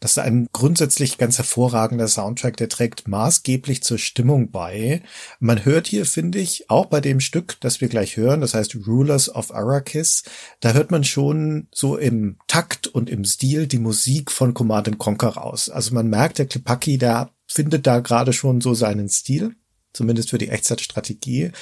Das 0.00 0.12
ist 0.12 0.18
ein 0.18 0.48
grundsätzlich 0.52 1.18
ganz 1.18 1.36
hervorragender 1.36 2.08
Soundtrack, 2.08 2.56
der 2.56 2.70
trägt 2.70 3.06
maßgeblich 3.06 3.82
zur 3.82 3.98
Stimmung 3.98 4.50
bei. 4.50 5.02
Man 5.40 5.66
hört 5.66 5.88
hier, 5.88 6.06
finde 6.06 6.38
ich, 6.38 6.70
auch 6.70 6.86
bei 6.86 7.02
dem 7.02 7.20
Stück, 7.20 7.58
das 7.60 7.82
wir 7.82 7.88
gleich 7.88 8.16
hören, 8.16 8.40
das 8.40 8.54
heißt 8.54 8.76
Rulers 8.86 9.34
of 9.34 9.54
Arrakis, 9.54 10.22
da 10.60 10.72
hört 10.72 10.90
man 10.90 11.04
schon 11.04 11.68
so 11.70 11.98
im 11.98 12.38
Takt 12.46 12.86
und 12.86 13.10
im 13.10 13.26
Stil 13.26 13.66
die 13.66 13.78
Musik 13.78 14.30
von 14.30 14.54
Command 14.54 14.98
Conquer 14.98 15.33
raus. 15.36 15.68
Also 15.68 15.94
man 15.94 16.08
merkt, 16.08 16.38
der 16.38 16.46
Klepacki, 16.46 16.98
der 16.98 17.30
findet 17.46 17.86
da 17.86 18.00
gerade 18.00 18.32
schon 18.32 18.60
so 18.60 18.74
seinen 18.74 19.08
Stil, 19.08 19.54
zumindest 19.92 20.30
für 20.30 20.38
die 20.38 20.48
Echtzeitstrategie. 20.48 21.52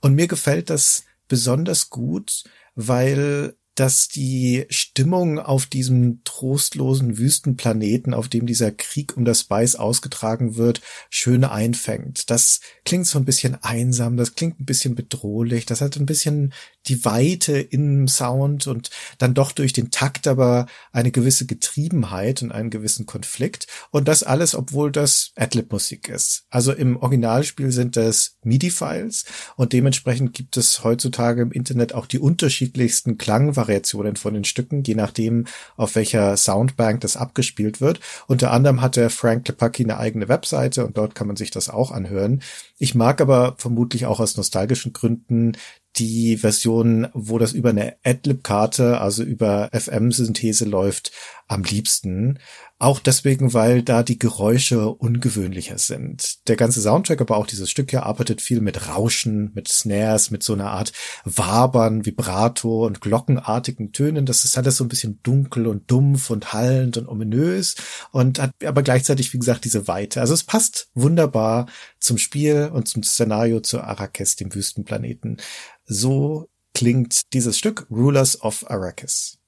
Und 0.00 0.14
mir 0.14 0.28
gefällt 0.28 0.70
das 0.70 1.04
besonders 1.28 1.90
gut, 1.90 2.44
weil 2.74 3.54
dass 3.74 4.08
die 4.08 4.66
Stimmung 4.68 5.38
auf 5.38 5.66
diesem 5.66 6.22
trostlosen 6.24 7.16
Wüstenplaneten, 7.16 8.12
auf 8.12 8.28
dem 8.28 8.46
dieser 8.46 8.70
Krieg 8.70 9.16
um 9.16 9.24
das 9.24 9.40
Spice 9.40 9.76
ausgetragen 9.76 10.56
wird, 10.56 10.82
schön 11.08 11.44
einfängt. 11.44 12.28
Das 12.30 12.60
klingt 12.84 13.06
so 13.06 13.18
ein 13.18 13.24
bisschen 13.24 13.54
einsam, 13.62 14.16
das 14.16 14.34
klingt 14.34 14.60
ein 14.60 14.66
bisschen 14.66 14.94
bedrohlich, 14.94 15.64
das 15.64 15.80
hat 15.80 15.96
ein 15.96 16.06
bisschen 16.06 16.52
die 16.86 17.04
Weite 17.04 17.58
im 17.58 18.08
Sound 18.08 18.66
und 18.66 18.90
dann 19.18 19.34
doch 19.34 19.52
durch 19.52 19.72
den 19.72 19.90
Takt 19.90 20.26
aber 20.26 20.66
eine 20.92 21.10
gewisse 21.10 21.46
Getriebenheit 21.46 22.42
und 22.42 22.52
einen 22.52 22.70
gewissen 22.70 23.06
Konflikt. 23.06 23.66
Und 23.90 24.08
das 24.08 24.22
alles, 24.22 24.54
obwohl 24.54 24.90
das 24.90 25.32
Adlib-Musik 25.36 26.08
ist. 26.08 26.44
Also 26.50 26.72
im 26.72 26.96
Originalspiel 26.96 27.70
sind 27.70 27.96
das 27.96 28.36
MIDI-Files 28.42 29.24
und 29.56 29.72
dementsprechend 29.72 30.34
gibt 30.34 30.56
es 30.56 30.82
heutzutage 30.84 31.42
im 31.42 31.52
Internet 31.52 31.94
auch 31.94 32.06
die 32.06 32.18
unterschiedlichsten 32.18 33.18
Klangvariationen 33.18 34.16
von 34.16 34.34
den 34.34 34.44
Stücken, 34.44 34.82
je 34.82 34.94
nachdem, 34.94 35.46
auf 35.76 35.94
welcher 35.94 36.36
Soundbank 36.36 37.00
das 37.00 37.16
abgespielt 37.16 37.80
wird. 37.80 38.00
Unter 38.26 38.50
anderem 38.50 38.80
hat 38.80 38.96
der 38.96 39.10
Frank 39.10 39.44
Klepacki 39.44 39.84
eine 39.84 39.98
eigene 39.98 40.28
Webseite 40.28 40.84
und 40.86 40.96
dort 40.96 41.14
kann 41.14 41.26
man 41.26 41.36
sich 41.36 41.50
das 41.50 41.68
auch 41.68 41.90
anhören. 41.90 42.42
Ich 42.78 42.94
mag 42.94 43.20
aber 43.20 43.54
vermutlich 43.58 44.06
auch 44.06 44.18
aus 44.18 44.36
nostalgischen 44.36 44.92
Gründen 44.92 45.52
die 45.96 46.36
Version, 46.36 47.08
wo 47.12 47.38
das 47.38 47.52
über 47.52 47.70
eine 47.70 47.96
Adlib-Karte, 48.04 49.00
also 49.00 49.22
über 49.22 49.68
FM-Synthese 49.72 50.64
läuft, 50.64 51.12
am 51.48 51.62
liebsten. 51.62 52.38
Auch 52.78 52.98
deswegen, 52.98 53.54
weil 53.54 53.82
da 53.82 54.02
die 54.02 54.18
Geräusche 54.18 54.88
ungewöhnlicher 54.88 55.78
sind. 55.78 56.48
Der 56.48 56.56
ganze 56.56 56.80
Soundtrack, 56.80 57.20
aber 57.20 57.36
auch 57.36 57.46
dieses 57.46 57.70
Stück 57.70 57.90
hier 57.90 58.04
arbeitet 58.04 58.40
viel 58.40 58.60
mit 58.60 58.88
Rauschen, 58.88 59.52
mit 59.54 59.68
Snares, 59.68 60.30
mit 60.30 60.42
so 60.42 60.52
einer 60.54 60.70
Art 60.70 60.92
Wabern, 61.24 62.04
Vibrato 62.04 62.84
und 62.86 63.00
glockenartigen 63.00 63.92
Tönen. 63.92 64.26
Das 64.26 64.44
ist 64.44 64.58
alles 64.58 64.76
so 64.76 64.84
ein 64.84 64.88
bisschen 64.88 65.20
dunkel 65.22 65.66
und 65.66 65.90
dumpf 65.90 66.30
und 66.30 66.52
hallend 66.52 66.96
und 66.96 67.08
ominös 67.08 67.76
und 68.10 68.40
hat 68.40 68.50
aber 68.64 68.82
gleichzeitig, 68.82 69.32
wie 69.32 69.38
gesagt, 69.38 69.64
diese 69.64 69.86
Weite. 69.86 70.20
Also 70.20 70.34
es 70.34 70.44
passt 70.44 70.88
wunderbar 70.94 71.66
zum 72.00 72.18
Spiel 72.18 72.70
und 72.72 72.88
zum 72.88 73.02
Szenario 73.02 73.60
zu 73.60 73.80
Arrakis, 73.80 74.36
dem 74.36 74.54
Wüstenplaneten. 74.54 75.40
So 75.84 76.48
klingt 76.74 77.32
dieses 77.32 77.58
Stück 77.58 77.86
Rulers 77.90 78.40
of 78.40 78.68
Arrakis. 78.70 79.38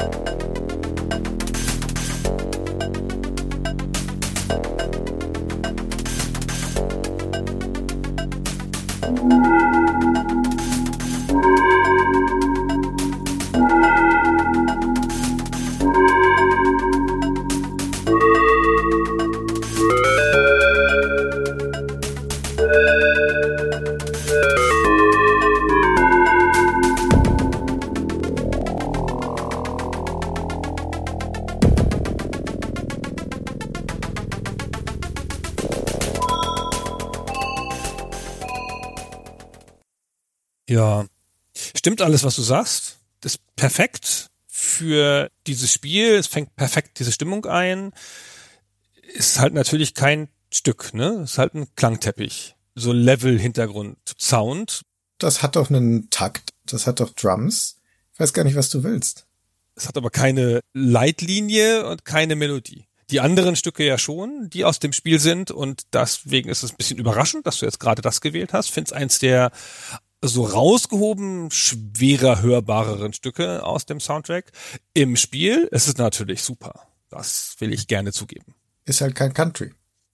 Musik 0.00 0.34
Ja, 40.74 41.06
stimmt 41.76 42.02
alles, 42.02 42.24
was 42.24 42.34
du 42.34 42.42
sagst. 42.42 42.96
Das 43.20 43.36
ist 43.36 43.42
perfekt 43.54 44.30
für 44.48 45.30
dieses 45.46 45.72
Spiel. 45.72 46.14
Es 46.14 46.26
fängt 46.26 46.56
perfekt 46.56 46.98
diese 46.98 47.12
Stimmung 47.12 47.46
ein. 47.46 47.92
Ist 49.14 49.38
halt 49.38 49.54
natürlich 49.54 49.94
kein 49.94 50.26
Stück, 50.52 50.92
ne? 50.92 51.20
Ist 51.22 51.38
halt 51.38 51.54
ein 51.54 51.68
Klangteppich. 51.76 52.56
So 52.74 52.92
Level, 52.92 53.38
Hintergrund, 53.38 53.98
Sound. 54.18 54.82
Das 55.18 55.44
hat 55.44 55.54
doch 55.54 55.70
einen 55.70 56.10
Takt. 56.10 56.50
Das 56.66 56.88
hat 56.88 56.98
doch 56.98 57.10
Drums. 57.10 57.76
Ich 58.12 58.18
weiß 58.18 58.32
gar 58.32 58.42
nicht, 58.42 58.56
was 58.56 58.68
du 58.68 58.82
willst. 58.82 59.26
Es 59.76 59.86
hat 59.86 59.96
aber 59.96 60.10
keine 60.10 60.58
Leitlinie 60.72 61.86
und 61.86 62.04
keine 62.04 62.34
Melodie. 62.34 62.88
Die 63.10 63.20
anderen 63.20 63.54
Stücke 63.54 63.84
ja 63.84 63.98
schon, 63.98 64.48
die 64.50 64.64
aus 64.64 64.78
dem 64.78 64.92
Spiel 64.92 65.20
sind 65.20 65.50
und 65.50 65.82
deswegen 65.92 66.48
ist 66.48 66.62
es 66.62 66.72
ein 66.72 66.76
bisschen 66.78 66.98
überraschend, 66.98 67.46
dass 67.46 67.58
du 67.58 67.66
jetzt 67.66 67.78
gerade 67.78 68.00
das 68.00 68.20
gewählt 68.20 68.52
hast. 68.52 68.70
Find's 68.70 68.92
eins 68.92 69.18
der 69.18 69.52
so 70.26 70.44
rausgehoben 70.44 71.50
schwerer 71.50 72.42
hörbareren 72.42 73.12
Stücke 73.12 73.64
aus 73.64 73.86
dem 73.86 74.00
Soundtrack. 74.00 74.52
Im 74.94 75.16
Spiel 75.16 75.68
ist 75.70 75.88
es 75.88 75.96
natürlich 75.96 76.42
super. 76.42 76.88
Das 77.10 77.56
will 77.58 77.72
ich 77.72 77.86
gerne 77.86 78.12
zugeben. 78.12 78.54
Ist 78.84 79.00
halt 79.00 79.14
kein 79.14 79.32
Country. 79.32 79.72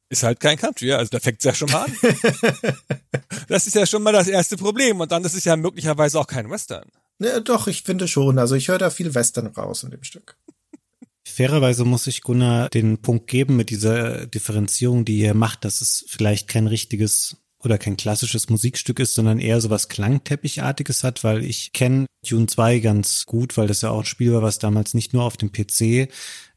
Ist 0.09 0.25
halt 0.25 0.41
kein 0.41 0.59
Country, 0.59 0.89
ja. 0.89 0.97
Also 0.97 1.11
da 1.11 1.21
fängt 1.21 1.39
es 1.39 1.45
ja 1.45 1.55
schon 1.55 1.71
mal 1.71 1.85
an. 1.85 1.97
das 3.49 3.67
ist 3.67 3.75
ja 3.75 3.87
schon 3.87 4.03
mal 4.03 4.13
das 4.13 4.27
erste 4.27 4.57
Problem. 4.57 5.01
Und 5.01 5.13
dann 5.13 5.25
ist 5.25 5.35
es 5.35 5.45
ja 5.45 5.57
möglicherweise 5.57 6.19
auch 6.19 6.27
kein 6.27 6.51
Western. 6.51 6.89
Ja, 7.21 7.39
doch, 7.41 7.69
ich 7.69 7.83
finde 7.83 8.09
schon. 8.09 8.39
Also 8.39 8.57
ich 8.57 8.69
höre 8.69 8.79
da 8.79 8.91
viel 8.91 9.15
Western 9.15 9.47
raus 9.47 9.85
in 9.85 9.91
dem 9.91 10.03
Stück. 10.03 10.37
Fairerweise 11.25 11.85
muss 11.85 12.07
ich 12.07 12.23
Gunnar 12.23 12.69
den 12.71 12.99
Punkt 12.99 13.29
geben 13.29 13.57
mit 13.57 13.71
dieser 13.71 14.27
Differenzierung, 14.27 15.05
die 15.05 15.21
er 15.21 15.35
macht, 15.35 15.65
dass 15.65 15.81
es 15.81 16.05
vielleicht 16.09 16.49
kein 16.49 16.67
richtiges 16.67 17.37
oder 17.63 17.79
kein 17.79 17.97
klassisches 17.97 18.49
Musikstück 18.49 18.99
ist, 18.99 19.15
sondern 19.15 19.39
eher 19.39 19.61
so 19.61 19.71
was 19.71 19.89
Klangteppichartiges 19.89 21.05
hat, 21.05 21.25
weil 21.25 21.45
ich 21.45 21.73
kenne 21.73 22.07
Dune 22.27 22.47
2 22.47 22.81
ganz 22.81 23.27
gut, 23.27 23.57
weil 23.57 23.67
das 23.67 23.83
ja 23.83 23.91
auch 23.91 24.01
ein 24.01 24.07
Spiel 24.07 24.33
war, 24.33 24.43
was 24.43 24.59
damals 24.59 24.95
nicht 24.95 25.13
nur 25.13 25.25
auf 25.25 25.37
dem 25.37 25.53
PC 25.53 26.09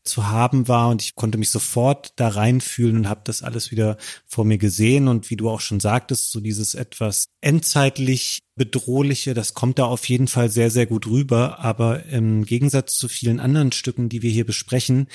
zu 0.04 0.28
haben 0.28 0.68
war 0.68 0.90
und 0.90 1.02
ich 1.02 1.16
konnte 1.16 1.38
mich 1.38 1.50
sofort 1.50 2.14
da 2.18 2.28
reinfühlen 2.28 2.98
und 2.98 3.10
habe 3.10 3.22
das 3.24 3.42
alles 3.42 3.72
wieder 3.72 3.98
vor 4.26 4.44
mir 4.44 4.58
gesehen. 4.58 5.08
Und 5.08 5.30
wie 5.30 5.38
du 5.38 5.50
auch 5.50 5.62
schon 5.62 5.80
sagtest, 5.80 6.32
so 6.32 6.42
dieses 6.42 6.76
etwas 6.76 7.30
endzeitlich 7.42 8.40
bedrohliche, 8.56 9.34
das 9.34 9.54
kommt 9.54 9.80
da 9.80 9.86
auf 9.86 10.08
jeden 10.10 10.28
Fall 10.28 10.50
sehr, 10.50 10.70
sehr 10.70 10.86
gut 10.86 11.08
rüber, 11.08 11.60
aber 11.60 12.06
im 12.08 12.46
Gegensatz 12.46 12.96
zu 12.98 13.08
vielen 13.08 13.40
anderen 13.40 13.72
Stücken, 13.72 14.10
die 14.10 14.22
wir 14.22 14.32
hier 14.32 14.46
besprechen, 14.46 15.08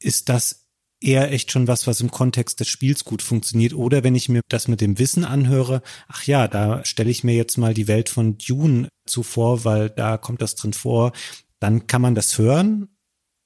ist 0.00 0.28
das 0.28 0.63
eher 1.04 1.30
echt 1.32 1.52
schon 1.52 1.68
was, 1.68 1.86
was 1.86 2.00
im 2.00 2.10
Kontext 2.10 2.60
des 2.60 2.68
Spiels 2.68 3.04
gut 3.04 3.22
funktioniert. 3.22 3.74
Oder 3.74 4.02
wenn 4.04 4.14
ich 4.14 4.28
mir 4.28 4.40
das 4.48 4.68
mit 4.68 4.80
dem 4.80 4.98
Wissen 4.98 5.24
anhöre, 5.24 5.82
ach 6.08 6.24
ja, 6.24 6.48
da 6.48 6.84
stelle 6.84 7.10
ich 7.10 7.24
mir 7.24 7.34
jetzt 7.34 7.58
mal 7.58 7.74
die 7.74 7.88
Welt 7.88 8.08
von 8.08 8.38
Dune 8.38 8.88
zuvor, 9.06 9.64
weil 9.64 9.90
da 9.90 10.16
kommt 10.16 10.42
das 10.42 10.54
drin 10.54 10.72
vor, 10.72 11.12
dann 11.60 11.86
kann 11.86 12.02
man 12.02 12.14
das 12.14 12.38
hören, 12.38 12.88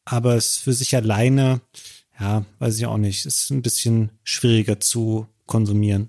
aber 0.05 0.37
es 0.37 0.57
für 0.57 0.73
sich 0.73 0.95
alleine, 0.97 1.61
ja, 2.19 2.45
weiß 2.59 2.79
ich 2.79 2.87
auch 2.87 2.97
nicht, 2.97 3.27
ist 3.27 3.51
ein 3.51 3.63
bisschen 3.63 4.11
schwieriger 4.23 4.81
zu 4.81 5.27
konsumieren. 5.47 6.09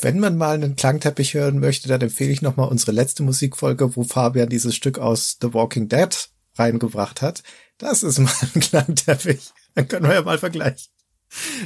Wenn 0.00 0.18
man 0.18 0.38
mal 0.38 0.54
einen 0.54 0.76
Klangteppich 0.76 1.34
hören 1.34 1.58
möchte, 1.58 1.88
dann 1.88 2.00
empfehle 2.00 2.30
ich 2.30 2.42
nochmal 2.42 2.68
unsere 2.68 2.92
letzte 2.92 3.22
Musikfolge, 3.22 3.96
wo 3.96 4.04
Fabian 4.04 4.48
dieses 4.48 4.74
Stück 4.74 4.98
aus 4.98 5.36
The 5.42 5.52
Walking 5.52 5.88
Dead 5.88 6.30
reingebracht 6.54 7.20
hat. 7.22 7.42
Das 7.76 8.02
ist 8.02 8.18
mal 8.18 8.32
ein 8.54 8.60
Klangteppich. 8.60 9.52
Dann 9.74 9.88
können 9.88 10.06
wir 10.06 10.14
ja 10.14 10.22
mal 10.22 10.38
vergleichen. 10.38 10.90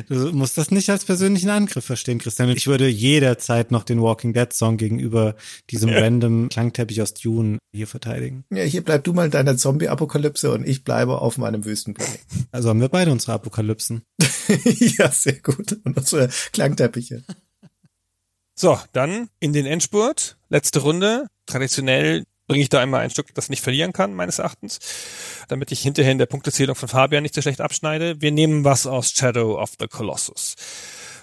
Du 0.09 0.33
musst 0.33 0.59
das 0.59 0.71
nicht 0.71 0.91
als 0.91 1.05
persönlichen 1.05 1.49
Angriff 1.49 1.85
verstehen, 1.85 2.19
Christian. 2.19 2.51
Ich 2.51 2.67
würde 2.67 2.87
jederzeit 2.87 3.71
noch 3.71 3.85
den 3.85 4.03
Walking 4.03 4.35
Dead 4.35 4.53
Song 4.53 4.77
gegenüber 4.77 5.37
diesem 5.71 5.89
ja. 5.89 6.01
random 6.01 6.49
Klangteppich 6.51 7.01
aus 7.01 7.15
Dune 7.15 7.59
hier 7.73 7.87
verteidigen. 7.87 8.45
Ja, 8.51 8.63
hier 8.65 8.85
bleib 8.85 9.05
du 9.05 9.15
mal 9.15 9.27
in 9.27 9.31
deiner 9.31 9.57
Zombie-Apokalypse 9.57 10.53
und 10.53 10.69
ich 10.69 10.85
bleibe 10.85 11.21
auf 11.21 11.39
meinem 11.39 11.65
Wüstenplanet. 11.65 12.21
Also 12.53 12.69
haben 12.69 12.81
wir 12.81 12.91
beide 12.91 13.11
unsere 13.11 13.33
Apokalypsen. 13.33 14.03
ja, 14.99 15.11
sehr 15.11 15.41
gut. 15.41 15.79
Und 15.85 15.97
unsere 15.97 16.29
Klangteppiche. 16.53 17.23
So, 18.55 18.79
dann 18.93 19.29
in 19.41 19.53
den 19.53 19.67
Endspurt. 19.67 20.37
Letzte 20.49 20.81
Runde. 20.81 21.27
Traditionell 21.47 22.25
bringe 22.47 22.63
ich 22.63 22.69
da 22.69 22.81
einmal 22.81 23.01
ein 23.01 23.11
Stück, 23.11 23.35
das 23.35 23.49
nicht 23.49 23.63
verlieren 23.63 23.93
kann, 23.93 24.15
meines 24.15 24.39
Erachtens, 24.39 24.79
damit 25.49 25.73
ich 25.73 25.81
hinterher 25.81 26.13
in 26.13 26.19
der 26.19 26.27
Punktezählung 26.27 26.77
von 26.77 26.89
Fabian 26.89 27.23
nicht 27.23 27.35
so 27.35 27.43
schlecht 27.43 27.61
abschneide. 27.61 28.21
Wir 28.21 28.33
nehmen 28.33 28.65
was 28.65 28.87
aus 28.87 29.11
Shadow 29.11 29.61
of 29.61 29.73
the 29.79 29.89
Colossus. 29.89 30.57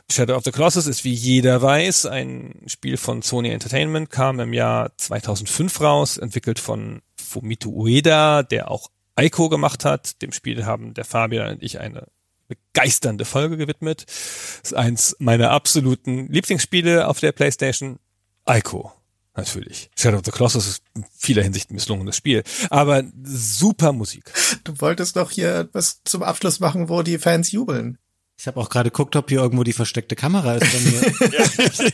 Shadow 0.10 0.36
of 0.36 0.44
the 0.44 0.52
Colossus 0.52 0.88
ist, 0.88 1.04
wie 1.04 1.14
jeder 1.14 1.62
weiß, 1.62 2.06
ein 2.08 2.62
Spiel 2.68 2.98
von 2.98 3.22
Sony 3.22 3.50
Entertainment, 3.50 4.10
kam 4.10 4.40
im 4.40 4.54
Jahr 4.54 4.92
2005 4.98 5.80
raus, 5.80 6.18
entwickelt 6.18 6.60
von 6.60 7.02
Fumito 7.16 7.70
Ueda, 7.70 8.44
der 8.44 8.70
auch 8.70 8.90
Aiko 9.16 9.50
gemacht 9.50 9.86
hat. 9.86 10.22
Dem 10.22 10.32
Spiel 10.32 10.66
haben 10.66 10.94
der 10.94 11.06
Fabian 11.06 11.54
und 11.54 11.64
ich 11.64 11.80
eine 11.80 12.08
begeisternde 12.48 13.24
Folge 13.24 13.56
gewidmet. 13.56 14.06
Das 14.08 14.72
ist 14.72 14.74
eins 14.74 15.16
meiner 15.20 15.52
absoluten 15.52 16.28
Lieblingsspiele 16.28 17.08
auf 17.08 17.20
der 17.20 17.32
PlayStation. 17.32 18.00
Aiko 18.44 18.92
natürlich. 19.36 19.90
Shadow 19.98 20.18
of 20.18 20.26
the 20.26 20.32
Colossus 20.32 20.68
ist 20.68 20.84
in 20.96 21.06
vieler 21.16 21.44
Hinsicht 21.44 21.72
ein 21.72 21.76
misslungenes 21.76 22.16
Spiel, 22.16 22.44
aber 22.70 23.04
super 23.24 23.94
Musik. 23.94 24.32
Du 24.64 24.80
wolltest 24.80 25.16
doch 25.16 25.32
hier 25.32 25.70
was 25.74 26.02
zum 26.04 26.24
Abschluss 26.24 26.60
machen, 26.60 26.90
wo 26.90 27.02
die 27.02 27.18
Fans 27.18 27.52
jubeln. 27.52 27.98
Ich 28.38 28.48
habe 28.48 28.60
auch 28.60 28.70
gerade 28.70 28.90
geguckt, 28.90 29.16
ob 29.16 29.30
hier 29.30 29.40
irgendwo 29.40 29.64
die 29.64 29.74
versteckte 29.74 30.16
Kamera 30.16 30.56
ist 30.56 30.72
bei 30.72 30.80
mir. 30.80 31.92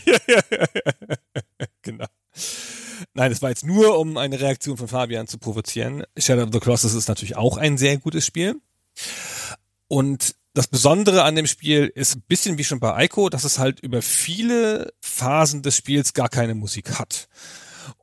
genau. 1.81 2.05
Nein, 3.13 3.31
es 3.33 3.41
war 3.41 3.49
jetzt 3.49 3.65
nur, 3.65 3.99
um 3.99 4.15
eine 4.15 4.39
Reaktion 4.39 4.77
von 4.77 4.87
Fabian 4.87 5.27
zu 5.27 5.39
provozieren. 5.39 6.03
Shadow 6.17 6.43
of 6.43 6.49
the 6.53 6.59
Colossus 6.59 6.93
ist 6.93 7.09
natürlich 7.09 7.35
auch 7.35 7.57
ein 7.57 7.77
sehr 7.77 7.97
gutes 7.97 8.25
Spiel. 8.25 8.55
Und 9.89 10.36
das 10.57 10.67
Besondere 10.67 11.23
an 11.23 11.35
dem 11.35 11.45
Spiel 11.45 11.91
ist 11.93 12.15
ein 12.15 12.23
bisschen 12.27 12.57
wie 12.57 12.63
schon 12.63 12.79
bei 12.79 13.05
Ico, 13.05 13.29
dass 13.29 13.43
es 13.43 13.59
halt 13.59 13.79
über 13.79 14.01
viele 14.01 14.91
Phasen 15.01 15.61
des 15.61 15.77
Spiels 15.77 16.13
gar 16.13 16.29
keine 16.29 16.55
Musik 16.55 16.97
hat 16.97 17.27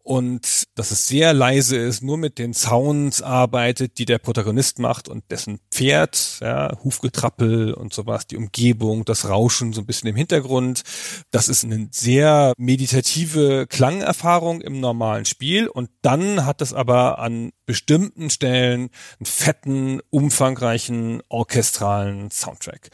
und 0.02 0.64
dass 0.74 0.90
es 0.90 1.06
sehr 1.06 1.32
leise 1.32 1.76
ist, 1.76 2.02
nur 2.02 2.18
mit 2.18 2.38
den 2.38 2.52
Sounds 2.52 3.22
arbeitet, 3.22 3.98
die 3.98 4.04
der 4.04 4.18
Protagonist 4.18 4.78
macht 4.78 5.08
und 5.08 5.24
dessen 5.30 5.60
Pferd, 5.70 6.38
ja, 6.40 6.76
Hufgetrappel 6.84 7.72
und 7.72 7.94
sowas, 7.94 8.26
die 8.26 8.36
Umgebung, 8.36 9.04
das 9.04 9.28
Rauschen 9.28 9.72
so 9.72 9.80
ein 9.80 9.86
bisschen 9.86 10.08
im 10.10 10.16
Hintergrund. 10.16 10.82
Das 11.30 11.48
ist 11.48 11.64
eine 11.64 11.88
sehr 11.90 12.52
meditative 12.58 13.66
Klangerfahrung 13.66 14.60
im 14.60 14.80
normalen 14.80 15.24
Spiel 15.24 15.68
und 15.68 15.88
dann 16.02 16.44
hat 16.44 16.60
es 16.60 16.74
aber 16.74 17.18
an 17.18 17.52
bestimmten 17.66 18.28
Stellen 18.28 18.90
einen 19.18 19.26
fetten, 19.26 20.00
umfangreichen 20.10 21.22
orchestralen 21.28 22.30
Soundtrack. 22.30 22.90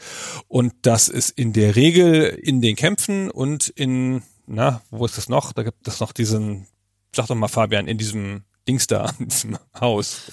Und 0.47 0.73
das 0.83 1.09
ist 1.09 1.31
in 1.31 1.51
der 1.51 1.75
Regel 1.75 2.23
in 2.23 2.61
den 2.61 2.75
Kämpfen 2.75 3.29
und 3.29 3.67
in 3.67 4.23
na, 4.47 4.81
wo 4.89 5.05
ist 5.05 5.17
das 5.17 5.29
noch? 5.29 5.53
Da 5.53 5.63
gibt 5.63 5.87
es 5.87 5.99
noch 5.99 6.11
diesen 6.11 6.67
sag 7.15 7.27
doch 7.27 7.35
mal 7.35 7.47
Fabian, 7.47 7.87
in 7.87 7.97
diesem 7.97 8.43
Dings 8.67 8.87
da, 8.87 9.11
in 9.19 9.27
diesem 9.27 9.57
Haus. 9.79 10.31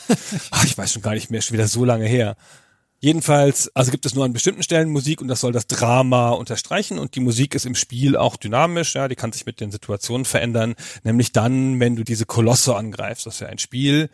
Ach, 0.50 0.64
ich 0.64 0.76
weiß 0.76 0.92
schon 0.92 1.02
gar 1.02 1.14
nicht 1.14 1.30
mehr, 1.30 1.42
schon 1.42 1.54
wieder 1.54 1.68
so 1.68 1.84
lange 1.84 2.06
her. 2.06 2.36
Jedenfalls, 3.00 3.70
also 3.76 3.92
gibt 3.92 4.06
es 4.06 4.16
nur 4.16 4.24
an 4.24 4.32
bestimmten 4.32 4.64
Stellen 4.64 4.90
Musik 4.90 5.20
und 5.20 5.28
das 5.28 5.40
soll 5.40 5.52
das 5.52 5.68
Drama 5.68 6.30
unterstreichen 6.30 6.98
und 6.98 7.14
die 7.14 7.20
Musik 7.20 7.54
ist 7.54 7.64
im 7.64 7.76
Spiel 7.76 8.16
auch 8.16 8.36
dynamisch, 8.36 8.96
ja, 8.96 9.06
die 9.06 9.14
kann 9.14 9.30
sich 9.30 9.46
mit 9.46 9.60
den 9.60 9.70
Situationen 9.70 10.24
verändern, 10.24 10.74
nämlich 11.04 11.30
dann, 11.30 11.78
wenn 11.78 11.94
du 11.94 12.02
diese 12.02 12.26
Kolosse 12.26 12.74
angreifst. 12.74 13.24
Das 13.26 13.34
ist 13.34 13.40
ja 13.40 13.46
ein 13.46 13.58
Spiel, 13.58 14.10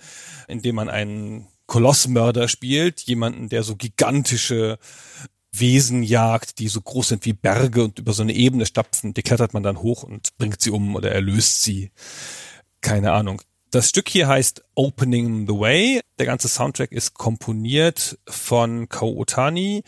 in 0.49 0.61
dem 0.61 0.75
man 0.75 0.91
einen 0.91 1.47
Kolossmörder 1.65 2.47
spielt, 2.47 3.01
jemanden, 3.01 3.49
der 3.49 3.63
so 3.63 3.75
gigantische 3.75 4.79
Wesen 5.51 6.03
jagt, 6.03 6.59
die 6.59 6.69
so 6.69 6.83
groß 6.83 7.09
sind 7.09 7.25
wie 7.25 7.33
Berge 7.33 7.85
und 7.85 7.99
über 7.99 8.13
so 8.13 8.23
eine 8.23 8.35
Ebene 8.35 8.67
stapfen, 8.67 9.15
die 9.15 9.23
klettert 9.23 9.55
man 9.55 9.63
dann 9.63 9.79
hoch 9.79 10.03
und 10.03 10.37
bringt 10.37 10.61
sie 10.61 10.71
um 10.71 10.95
oder 10.95 11.11
erlöst 11.11 11.63
sie 11.63 11.91
keine 12.85 13.11
Ahnung. 13.13 13.41
Das 13.71 13.89
Stück 13.89 14.09
hier 14.09 14.29
heißt 14.29 14.63
Opening 14.77 15.49
the 15.49 15.55
Way. 15.55 16.01
Der 16.21 16.27
ganze 16.27 16.47
Soundtrack 16.47 16.93
ist 16.93 17.15
komponiert 17.15 18.17
von 18.29 18.89
Ko 18.89 19.17
Otani. 19.17 19.83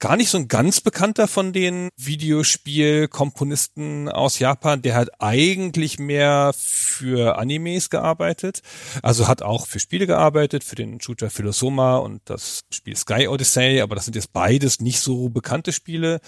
Gar 0.00 0.16
nicht 0.16 0.30
so 0.30 0.38
ein 0.38 0.48
ganz 0.48 0.80
bekannter 0.80 1.28
von 1.28 1.52
den 1.52 1.90
Videospielkomponisten 1.96 4.08
aus 4.08 4.40
Japan. 4.40 4.82
Der 4.82 4.96
hat 4.96 5.10
eigentlich 5.20 6.00
mehr 6.00 6.50
für 6.56 7.38
Animes 7.38 7.88
gearbeitet. 7.88 8.62
Also 9.02 9.28
hat 9.28 9.42
auch 9.42 9.68
für 9.68 9.78
Spiele 9.78 10.08
gearbeitet, 10.08 10.64
für 10.64 10.74
den 10.74 11.00
Shooter 11.00 11.30
Philosoma 11.30 11.98
und 11.98 12.22
das 12.24 12.62
Spiel 12.72 12.96
Sky 12.96 13.28
Odyssey. 13.28 13.80
Aber 13.80 13.94
das 13.94 14.06
sind 14.06 14.16
jetzt 14.16 14.32
beides 14.32 14.80
nicht 14.80 14.98
so 14.98 15.28
bekannte 15.28 15.72
Spiele. 15.72 16.18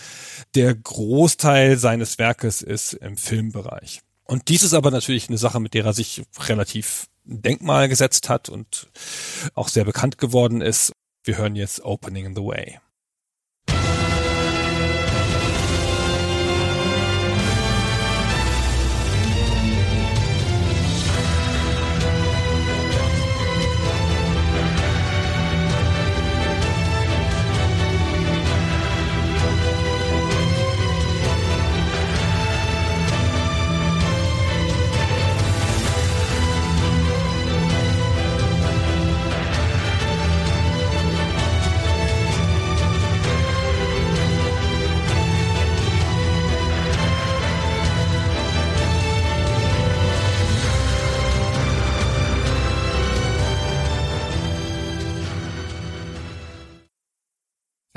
Der 0.54 0.72
Großteil 0.72 1.78
seines 1.78 2.18
Werkes 2.18 2.62
ist 2.62 2.92
im 2.92 3.16
Filmbereich. 3.16 4.02
Und 4.24 4.48
dies 4.48 4.62
ist 4.62 4.74
aber 4.74 4.90
natürlich 4.90 5.28
eine 5.28 5.38
Sache, 5.38 5.60
mit 5.60 5.74
der 5.74 5.84
er 5.84 5.92
sich 5.92 6.22
relativ 6.48 7.06
ein 7.26 7.42
Denkmal 7.42 7.88
gesetzt 7.88 8.28
hat 8.28 8.48
und 8.48 8.88
auch 9.54 9.68
sehr 9.68 9.84
bekannt 9.84 10.18
geworden 10.18 10.60
ist. 10.60 10.92
Wir 11.24 11.38
hören 11.38 11.56
jetzt 11.56 11.84
Opening 11.84 12.26
in 12.26 12.34
the 12.34 12.42
Way. 12.42 12.80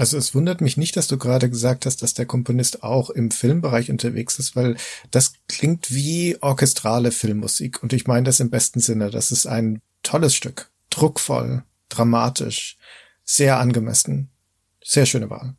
Also 0.06 0.20
es 0.20 0.36
wundert 0.36 0.62
mich 0.62 0.78
nicht, 0.78 0.96
dass 0.98 1.08
du 1.08 1.18
gerade 1.18 1.50
gesagt 1.50 1.88
hast, 1.88 2.04
dass 2.04 2.14
der 2.14 2.28
Komponist 2.28 2.84
auch 2.84 3.10
im 3.10 3.32
Filmbereich 3.32 3.90
unterwegs 3.90 4.38
ist, 4.38 4.56
weil 4.56 4.78
das 5.10 5.34
klingt 5.48 5.92
wie 5.92 6.38
orchestrale 6.42 7.10
Filmmusik. 7.10 7.82
Und 7.82 7.92
ich 7.92 8.06
meine 8.06 8.26
das 8.26 8.40
im 8.40 8.52
besten 8.52 8.82
Sinne. 8.82 9.10
Das 9.10 9.32
ist 9.32 9.48
ein 9.48 9.82
tolles 10.04 10.36
Stück. 10.36 10.70
Druckvoll, 10.92 11.64
dramatisch, 11.90 12.78
sehr 13.24 13.58
angemessen. 13.58 14.30
Sehr 14.84 15.08
schöne 15.08 15.32
Wahl. 15.32 15.56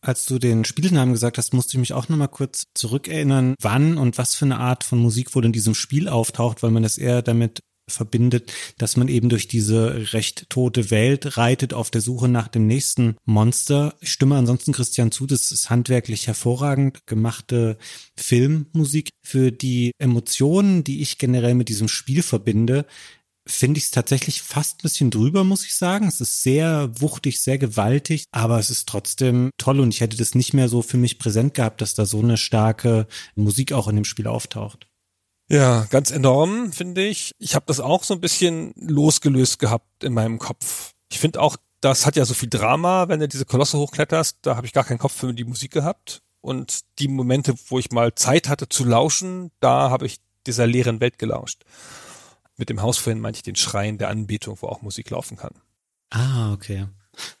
Als 0.00 0.24
du 0.24 0.38
den 0.38 0.64
Spielnamen 0.64 1.12
gesagt 1.12 1.36
hast, 1.36 1.52
musste 1.52 1.72
ich 1.72 1.80
mich 1.80 1.92
auch 1.92 2.08
nochmal 2.08 2.28
kurz 2.28 2.68
zurückerinnern, 2.72 3.56
wann 3.60 3.98
und 3.98 4.16
was 4.16 4.34
für 4.34 4.46
eine 4.46 4.58
Art 4.58 4.84
von 4.84 5.00
Musik 5.00 5.34
wohl 5.34 5.44
in 5.44 5.52
diesem 5.52 5.74
Spiel 5.74 6.08
auftaucht, 6.08 6.62
weil 6.62 6.70
man 6.70 6.84
es 6.84 6.96
eher 6.96 7.20
damit 7.20 7.60
verbindet, 7.88 8.52
dass 8.78 8.96
man 8.96 9.08
eben 9.08 9.28
durch 9.28 9.48
diese 9.48 10.12
recht 10.12 10.50
tote 10.50 10.90
Welt 10.90 11.36
reitet 11.36 11.72
auf 11.72 11.90
der 11.90 12.00
Suche 12.00 12.28
nach 12.28 12.48
dem 12.48 12.66
nächsten 12.66 13.16
Monster. 13.24 13.94
Ich 14.00 14.12
stimme 14.12 14.36
ansonsten 14.36 14.72
Christian 14.72 15.12
zu, 15.12 15.26
das 15.26 15.52
ist 15.52 15.70
handwerklich 15.70 16.26
hervorragend 16.26 17.06
gemachte 17.06 17.78
Filmmusik. 18.16 19.10
Für 19.24 19.52
die 19.52 19.92
Emotionen, 19.98 20.84
die 20.84 21.00
ich 21.00 21.18
generell 21.18 21.54
mit 21.54 21.68
diesem 21.68 21.88
Spiel 21.88 22.22
verbinde, 22.22 22.86
finde 23.46 23.78
ich 23.78 23.84
es 23.84 23.90
tatsächlich 23.92 24.42
fast 24.42 24.78
ein 24.78 24.82
bisschen 24.82 25.10
drüber, 25.10 25.44
muss 25.44 25.64
ich 25.64 25.74
sagen. 25.76 26.08
Es 26.08 26.20
ist 26.20 26.42
sehr 26.42 26.90
wuchtig, 27.00 27.40
sehr 27.40 27.58
gewaltig, 27.58 28.24
aber 28.32 28.58
es 28.58 28.70
ist 28.70 28.88
trotzdem 28.88 29.50
toll 29.56 29.80
und 29.80 29.94
ich 29.94 30.00
hätte 30.00 30.16
das 30.16 30.34
nicht 30.34 30.52
mehr 30.52 30.68
so 30.68 30.82
für 30.82 30.96
mich 30.96 31.18
präsent 31.18 31.54
gehabt, 31.54 31.80
dass 31.80 31.94
da 31.94 32.06
so 32.06 32.20
eine 32.20 32.36
starke 32.36 33.06
Musik 33.36 33.72
auch 33.72 33.88
in 33.88 33.96
dem 33.96 34.04
Spiel 34.04 34.26
auftaucht. 34.26 34.88
Ja, 35.48 35.86
ganz 35.90 36.10
enorm, 36.10 36.72
finde 36.72 37.04
ich. 37.06 37.32
Ich 37.38 37.54
habe 37.54 37.66
das 37.66 37.78
auch 37.78 38.02
so 38.02 38.14
ein 38.14 38.20
bisschen 38.20 38.72
losgelöst 38.76 39.58
gehabt 39.58 40.02
in 40.02 40.12
meinem 40.12 40.38
Kopf. 40.38 40.94
Ich 41.08 41.20
finde 41.20 41.40
auch, 41.40 41.56
das 41.80 42.04
hat 42.04 42.16
ja 42.16 42.24
so 42.24 42.34
viel 42.34 42.48
Drama, 42.48 43.08
wenn 43.08 43.20
du 43.20 43.28
diese 43.28 43.44
Kolosse 43.44 43.78
hochkletterst, 43.78 44.38
da 44.42 44.56
habe 44.56 44.66
ich 44.66 44.72
gar 44.72 44.84
keinen 44.84 44.98
Kopf 44.98 45.14
für 45.14 45.32
die 45.32 45.44
Musik 45.44 45.70
gehabt. 45.70 46.22
Und 46.40 46.80
die 46.98 47.08
Momente, 47.08 47.54
wo 47.68 47.78
ich 47.78 47.90
mal 47.90 48.14
Zeit 48.14 48.48
hatte 48.48 48.68
zu 48.68 48.84
lauschen, 48.84 49.50
da 49.60 49.90
habe 49.90 50.06
ich 50.06 50.18
dieser 50.46 50.66
leeren 50.66 51.00
Welt 51.00 51.18
gelauscht. 51.18 51.64
Mit 52.56 52.68
dem 52.68 52.82
Haus 52.82 52.98
vorhin 52.98 53.20
meinte 53.20 53.38
ich 53.38 53.42
den 53.42 53.56
Schreien 53.56 53.98
der 53.98 54.08
Anbetung, 54.08 54.58
wo 54.60 54.68
auch 54.68 54.82
Musik 54.82 55.10
laufen 55.10 55.36
kann. 55.36 55.54
Ah, 56.10 56.52
okay. 56.52 56.86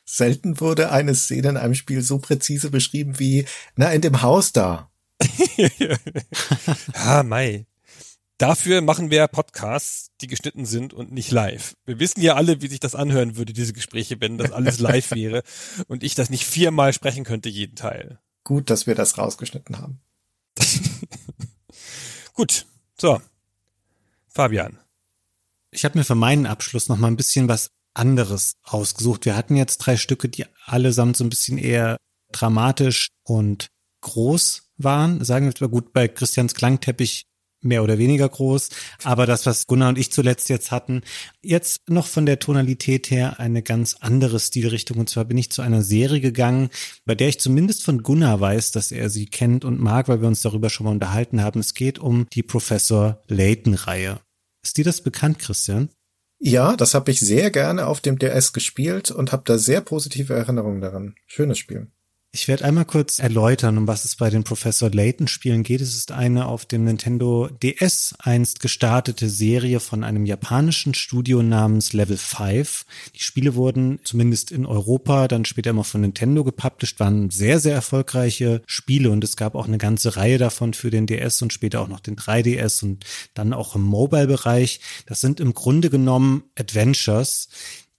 Selten 0.04 0.60
wurde 0.60 0.90
eine 0.90 1.14
Szene 1.14 1.50
in 1.50 1.56
einem 1.56 1.74
Spiel 1.74 2.02
so 2.02 2.18
präzise 2.18 2.70
beschrieben 2.70 3.18
wie, 3.18 3.46
na, 3.76 3.92
in 3.92 4.00
dem 4.00 4.22
Haus 4.22 4.52
da. 4.52 4.90
ja, 6.94 7.22
Mai. 7.22 7.66
Dafür 8.38 8.82
machen 8.82 9.10
wir 9.10 9.28
Podcasts, 9.28 10.10
die 10.20 10.26
geschnitten 10.26 10.66
sind 10.66 10.92
und 10.92 11.10
nicht 11.10 11.30
live. 11.30 11.74
Wir 11.86 11.98
wissen 11.98 12.20
ja 12.20 12.34
alle, 12.34 12.60
wie 12.60 12.68
sich 12.68 12.80
das 12.80 12.94
anhören 12.94 13.36
würde, 13.36 13.54
diese 13.54 13.72
Gespräche, 13.72 14.20
wenn 14.20 14.36
das 14.36 14.52
alles 14.52 14.78
live 14.78 15.10
wäre 15.14 15.42
und 15.88 16.02
ich 16.02 16.14
das 16.14 16.28
nicht 16.28 16.44
viermal 16.44 16.92
sprechen 16.92 17.24
könnte, 17.24 17.48
jeden 17.48 17.76
Teil. 17.76 18.18
Gut, 18.44 18.68
dass 18.68 18.86
wir 18.86 18.94
das 18.94 19.16
rausgeschnitten 19.16 19.78
haben. 19.78 20.00
Gut, 22.34 22.66
so. 23.00 23.22
Fabian. 24.28 24.78
Ich 25.70 25.86
habe 25.86 25.98
mir 25.98 26.04
für 26.04 26.14
meinen 26.14 26.44
Abschluss 26.46 26.88
noch 26.88 26.98
mal 26.98 27.08
ein 27.08 27.16
bisschen 27.16 27.48
was 27.48 27.70
anderes 27.94 28.56
ausgesucht. 28.62 29.24
Wir 29.24 29.34
hatten 29.34 29.56
jetzt 29.56 29.78
drei 29.78 29.96
Stücke, 29.96 30.28
die 30.28 30.44
allesamt 30.66 31.16
so 31.16 31.24
ein 31.24 31.30
bisschen 31.30 31.56
eher 31.56 31.96
dramatisch 32.32 33.08
und 33.22 33.68
groß 34.02 34.70
waren. 34.76 35.24
Sagen 35.24 35.46
wir 35.46 35.54
mal 35.58 35.70
gut, 35.70 35.94
bei 35.94 36.06
Christians 36.06 36.54
Klangteppich 36.54 37.24
mehr 37.66 37.82
oder 37.82 37.98
weniger 37.98 38.28
groß. 38.28 38.70
Aber 39.04 39.26
das, 39.26 39.46
was 39.46 39.66
Gunnar 39.66 39.90
und 39.90 39.98
ich 39.98 40.12
zuletzt 40.12 40.48
jetzt 40.48 40.70
hatten, 40.70 41.02
jetzt 41.42 41.88
noch 41.88 42.06
von 42.06 42.26
der 42.26 42.38
Tonalität 42.38 43.10
her 43.10 43.38
eine 43.38 43.62
ganz 43.62 43.96
andere 44.00 44.40
Stilrichtung. 44.40 44.98
Und 44.98 45.08
zwar 45.08 45.24
bin 45.24 45.38
ich 45.38 45.50
zu 45.50 45.62
einer 45.62 45.82
Serie 45.82 46.20
gegangen, 46.20 46.70
bei 47.04 47.14
der 47.14 47.28
ich 47.28 47.40
zumindest 47.40 47.84
von 47.84 48.02
Gunnar 48.02 48.40
weiß, 48.40 48.72
dass 48.72 48.92
er 48.92 49.10
sie 49.10 49.26
kennt 49.26 49.64
und 49.64 49.80
mag, 49.80 50.08
weil 50.08 50.20
wir 50.20 50.28
uns 50.28 50.42
darüber 50.42 50.70
schon 50.70 50.84
mal 50.86 50.92
unterhalten 50.92 51.42
haben. 51.42 51.60
Es 51.60 51.74
geht 51.74 51.98
um 51.98 52.26
die 52.32 52.42
Professor 52.42 53.22
Layton-Reihe. 53.28 54.20
Ist 54.62 54.78
dir 54.78 54.84
das 54.84 55.00
bekannt, 55.00 55.38
Christian? 55.38 55.90
Ja, 56.38 56.76
das 56.76 56.94
habe 56.94 57.10
ich 57.10 57.20
sehr 57.20 57.50
gerne 57.50 57.86
auf 57.86 58.00
dem 58.00 58.18
DS 58.18 58.52
gespielt 58.52 59.10
und 59.10 59.32
habe 59.32 59.42
da 59.46 59.58
sehr 59.58 59.80
positive 59.80 60.34
Erinnerungen 60.34 60.80
daran. 60.80 61.14
Schönes 61.26 61.58
Spiel. 61.58 61.88
Ich 62.36 62.48
werde 62.48 62.66
einmal 62.66 62.84
kurz 62.84 63.18
erläutern, 63.18 63.78
um 63.78 63.86
was 63.86 64.04
es 64.04 64.16
bei 64.16 64.28
den 64.28 64.44
Professor 64.44 64.90
Layton 64.90 65.26
Spielen 65.26 65.62
geht. 65.62 65.80
Es 65.80 65.96
ist 65.96 66.12
eine 66.12 66.44
auf 66.44 66.66
dem 66.66 66.84
Nintendo 66.84 67.48
DS 67.62 68.14
einst 68.18 68.60
gestartete 68.60 69.30
Serie 69.30 69.80
von 69.80 70.04
einem 70.04 70.26
japanischen 70.26 70.92
Studio 70.92 71.42
namens 71.42 71.94
Level 71.94 72.18
5. 72.18 72.84
Die 73.14 73.22
Spiele 73.22 73.54
wurden 73.54 74.00
zumindest 74.04 74.50
in 74.50 74.66
Europa 74.66 75.28
dann 75.28 75.46
später 75.46 75.70
immer 75.70 75.82
von 75.82 76.02
Nintendo 76.02 76.44
gepublished, 76.44 77.00
waren 77.00 77.30
sehr, 77.30 77.58
sehr 77.58 77.74
erfolgreiche 77.74 78.60
Spiele 78.66 79.10
und 79.10 79.24
es 79.24 79.38
gab 79.38 79.54
auch 79.54 79.66
eine 79.66 79.78
ganze 79.78 80.18
Reihe 80.18 80.36
davon 80.36 80.74
für 80.74 80.90
den 80.90 81.06
DS 81.06 81.40
und 81.40 81.54
später 81.54 81.80
auch 81.80 81.88
noch 81.88 82.00
den 82.00 82.16
3DS 82.16 82.84
und 82.84 83.06
dann 83.32 83.54
auch 83.54 83.76
im 83.76 83.82
Mobile-Bereich. 83.82 84.80
Das 85.06 85.22
sind 85.22 85.40
im 85.40 85.54
Grunde 85.54 85.88
genommen 85.88 86.42
Adventures, 86.54 87.48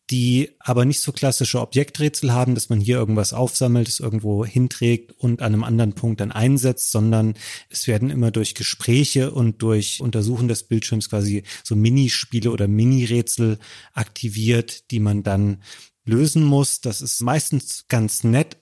die 0.10 0.52
aber 0.60 0.86
nicht 0.86 1.02
so 1.02 1.12
klassische 1.12 1.60
Objekträtsel 1.60 2.32
haben, 2.32 2.56
dass 2.56 2.70
man 2.70 2.80
hier 2.80 2.98
irgendwas 2.98 3.34
aufsammelt, 3.34 3.88
es 3.88 4.00
irgendwo 4.00 4.46
hinträgt 4.46 5.12
und 5.12 5.42
an 5.42 5.54
einem 5.54 5.64
anderen 5.64 5.94
Punkt 5.94 6.22
dann 6.22 6.32
einsetzt, 6.32 6.92
sondern 6.92 7.34
es 7.70 7.88
werden 7.88 8.10
immer 8.10 8.32
durch 8.32 8.56
Gespräche 8.56 9.32
und 9.32 9.62
durch 9.62 10.00
Untersuchen 10.00 10.48
des 10.48 10.64
Bildschirms 10.64 11.10
quasi 11.10 11.44
so 11.64 11.76
Minispiele 11.76 12.52
oder 12.52 12.68
Mini-Rätsel 12.68 13.60
aktiviert, 13.94 14.92
die 14.92 15.00
man 15.00 15.24
dann 15.24 15.62
lösen 16.06 16.44
muss. 16.44 16.80
Das 16.80 17.02
ist 17.02 17.22
meistens 17.22 17.86
ganz 17.90 18.24
nett, 18.24 18.58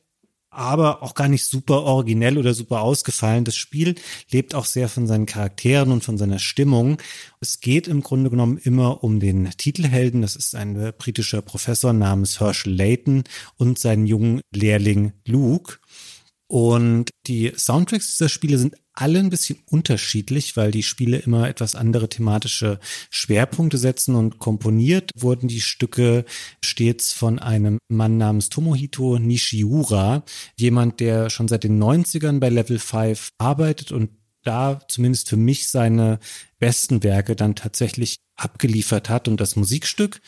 aber 0.56 1.04
auch 1.04 1.14
gar 1.14 1.28
nicht 1.28 1.46
super 1.46 1.84
originell 1.84 2.38
oder 2.38 2.54
super 2.54 2.82
ausgefallen. 2.82 3.46
Das 3.46 3.56
Spiel 3.56 3.96
lebt 4.32 4.56
auch 4.56 4.66
sehr 4.66 4.90
von 4.90 5.08
seinen 5.08 5.26
Charakteren 5.26 5.92
und 5.92 6.04
von 6.04 6.18
seiner 6.18 6.40
Stimmung. 6.40 6.98
Es 7.40 7.60
geht 7.60 7.88
im 7.88 8.02
Grunde 8.02 8.30
genommen 8.30 8.58
immer 8.58 9.04
um 9.04 9.20
den 9.20 9.50
Titelhelden. 9.58 10.22
Das 10.22 10.36
ist 10.36 10.56
ein 10.56 10.94
britischer 10.98 11.42
Professor 11.42 11.94
namens 11.94 12.40
Herschel 12.40 12.74
Layton 12.74 13.24
und 13.58 13.80
seinen 13.80 14.06
jungen 14.06 14.42
Lehrling 14.54 15.14
Luke. 15.26 15.78
Und 16.48 17.10
die 17.28 17.54
Soundtracks 17.56 18.12
dieser 18.12 18.30
Spiele 18.30 18.58
sind 18.58 18.76
alle 18.96 19.20
ein 19.20 19.30
bisschen 19.30 19.60
unterschiedlich, 19.70 20.58
weil 20.58 20.72
die 20.72 20.84
Spiele 20.84 21.18
immer 21.18 21.48
etwas 21.48 21.76
andere 21.76 22.10
thematische 22.10 22.80
Schwerpunkte 23.10 23.78
setzen 23.78 24.16
und 24.16 24.40
komponiert 24.40 25.12
wurden 25.16 25.48
die 25.48 25.62
Stücke 25.62 26.26
stets 26.64 27.12
von 27.14 27.40
einem 27.40 27.78
Mann 27.90 28.18
namens 28.18 28.50
Tomohito 28.50 29.20
Nishiura, 29.20 30.24
jemand, 30.58 31.00
der 31.00 31.30
schon 31.30 31.48
seit 31.48 31.64
den 31.64 31.82
90ern 31.82 32.40
bei 32.40 32.50
Level 32.50 32.80
5 32.80 33.30
arbeitet 33.38 33.92
und 33.92 34.10
da 34.44 34.80
zumindest 34.88 35.30
für 35.30 35.38
mich 35.38 35.68
seine 35.68 36.20
besten 36.60 37.04
Werke 37.04 37.36
dann 37.36 37.56
tatsächlich 37.56 38.18
abgeliefert 38.36 39.10
hat. 39.10 39.28
Und 39.28 39.42
das 39.42 39.56
Musikstück, 39.56 40.22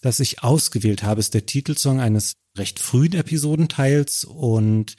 das 0.00 0.20
ich 0.20 0.42
ausgewählt 0.42 1.02
habe, 1.02 1.20
ist 1.20 1.34
der 1.34 1.46
Titelsong 1.46 2.00
eines 2.00 2.34
recht 2.56 2.78
frühen 2.78 3.14
Episodenteils 3.14 4.24
und 4.24 4.94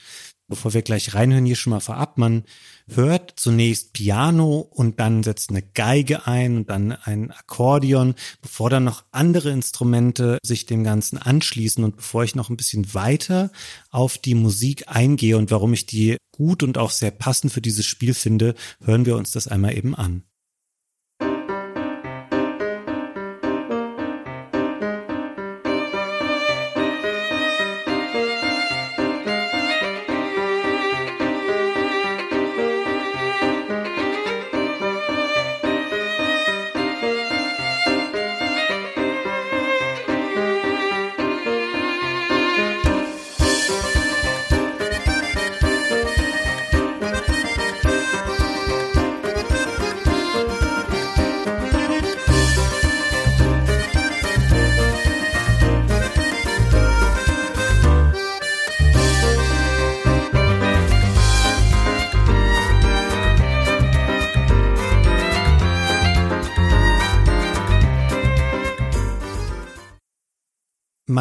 bevor 0.47 0.73
wir 0.73 0.81
gleich 0.81 1.13
reinhören, 1.13 1.45
hier 1.45 1.55
schon 1.55 1.71
mal 1.71 1.79
vorab. 1.79 2.17
Man 2.17 2.43
hört 2.87 3.33
zunächst 3.35 3.93
Piano 3.93 4.59
und 4.59 4.99
dann 4.99 5.23
setzt 5.23 5.49
eine 5.49 5.61
Geige 5.61 6.27
ein 6.27 6.57
und 6.57 6.69
dann 6.69 6.91
ein 6.91 7.31
Akkordeon, 7.31 8.15
bevor 8.41 8.69
dann 8.69 8.83
noch 8.83 9.03
andere 9.11 9.51
Instrumente 9.51 10.37
sich 10.43 10.65
dem 10.65 10.83
Ganzen 10.83 11.17
anschließen 11.17 11.83
und 11.83 11.97
bevor 11.97 12.23
ich 12.23 12.35
noch 12.35 12.49
ein 12.49 12.57
bisschen 12.57 12.93
weiter 12.93 13.51
auf 13.89 14.17
die 14.17 14.35
Musik 14.35 14.85
eingehe 14.87 15.37
und 15.37 15.51
warum 15.51 15.73
ich 15.73 15.85
die 15.85 16.17
gut 16.31 16.63
und 16.63 16.77
auch 16.77 16.91
sehr 16.91 17.11
passend 17.11 17.51
für 17.51 17.61
dieses 17.61 17.85
Spiel 17.85 18.13
finde, 18.13 18.55
hören 18.83 19.05
wir 19.05 19.15
uns 19.15 19.31
das 19.31 19.47
einmal 19.47 19.75
eben 19.75 19.95
an. 19.95 20.23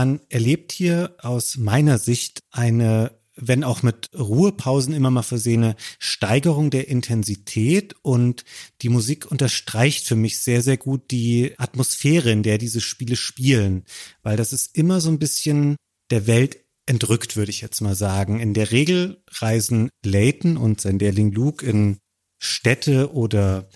Man 0.04 0.20
erlebt 0.28 0.70
hier 0.70 1.16
aus 1.22 1.56
meiner 1.56 1.96
Sicht 1.96 2.40
eine 2.50 3.18
wenn 3.36 3.64
auch 3.64 3.82
mit 3.82 4.10
Ruhepausen 4.16 4.94
immer 4.94 5.10
mal 5.10 5.22
versehene 5.22 5.74
Steigerung 5.98 6.70
der 6.70 6.86
Intensität 6.86 7.96
und 8.02 8.44
die 8.80 8.90
Musik 8.90 9.28
unterstreicht 9.28 10.06
für 10.06 10.14
mich 10.14 10.38
sehr, 10.38 10.62
sehr 10.62 10.76
gut 10.76 11.10
die 11.10 11.54
Atmosphäre, 11.58 12.30
in 12.30 12.44
der 12.44 12.58
diese 12.58 12.80
Spiele 12.80 13.16
spielen, 13.16 13.86
weil 14.22 14.36
das 14.36 14.52
ist 14.52 14.76
immer 14.76 15.00
so 15.00 15.08
ein 15.08 15.18
bisschen 15.18 15.74
der 16.10 16.28
Welt 16.28 16.58
entrückt, 16.86 17.34
würde 17.34 17.50
ich 17.50 17.60
jetzt 17.60 17.80
mal 17.80 17.96
sagen. 17.96 18.38
In 18.38 18.54
der 18.54 18.70
Regel 18.70 19.20
reisen 19.30 19.88
Layton 20.04 20.56
und 20.56 20.80
sein 20.80 21.00
Lehrling 21.00 21.32
Luke 21.32 21.66
in 21.66 21.98
Städte 22.38 23.12
oder 23.12 23.68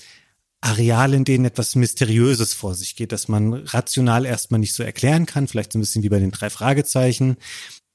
Areale, 0.61 1.17
in 1.17 1.25
denen 1.25 1.45
etwas 1.45 1.77
Mysteriöses 1.77 2.55
vor 2.55 2.75
sich 2.75 2.97
geht, 2.97 3.13
das 3.13 3.29
man 3.29 3.55
rational 3.55 4.27
erstmal 4.27 4.61
nicht 4.61 4.75
so 4.75 4.83
erklären 4.83 5.27
kann, 5.27 5.47
vielleicht 5.47 5.73
so 5.73 5.79
ein 5.79 5.83
bisschen 5.83 6.03
wie 6.03 6.09
bei 6.09 6.19
den 6.19 6.33
drei 6.33 6.51
Fragezeichen. 6.51 7.37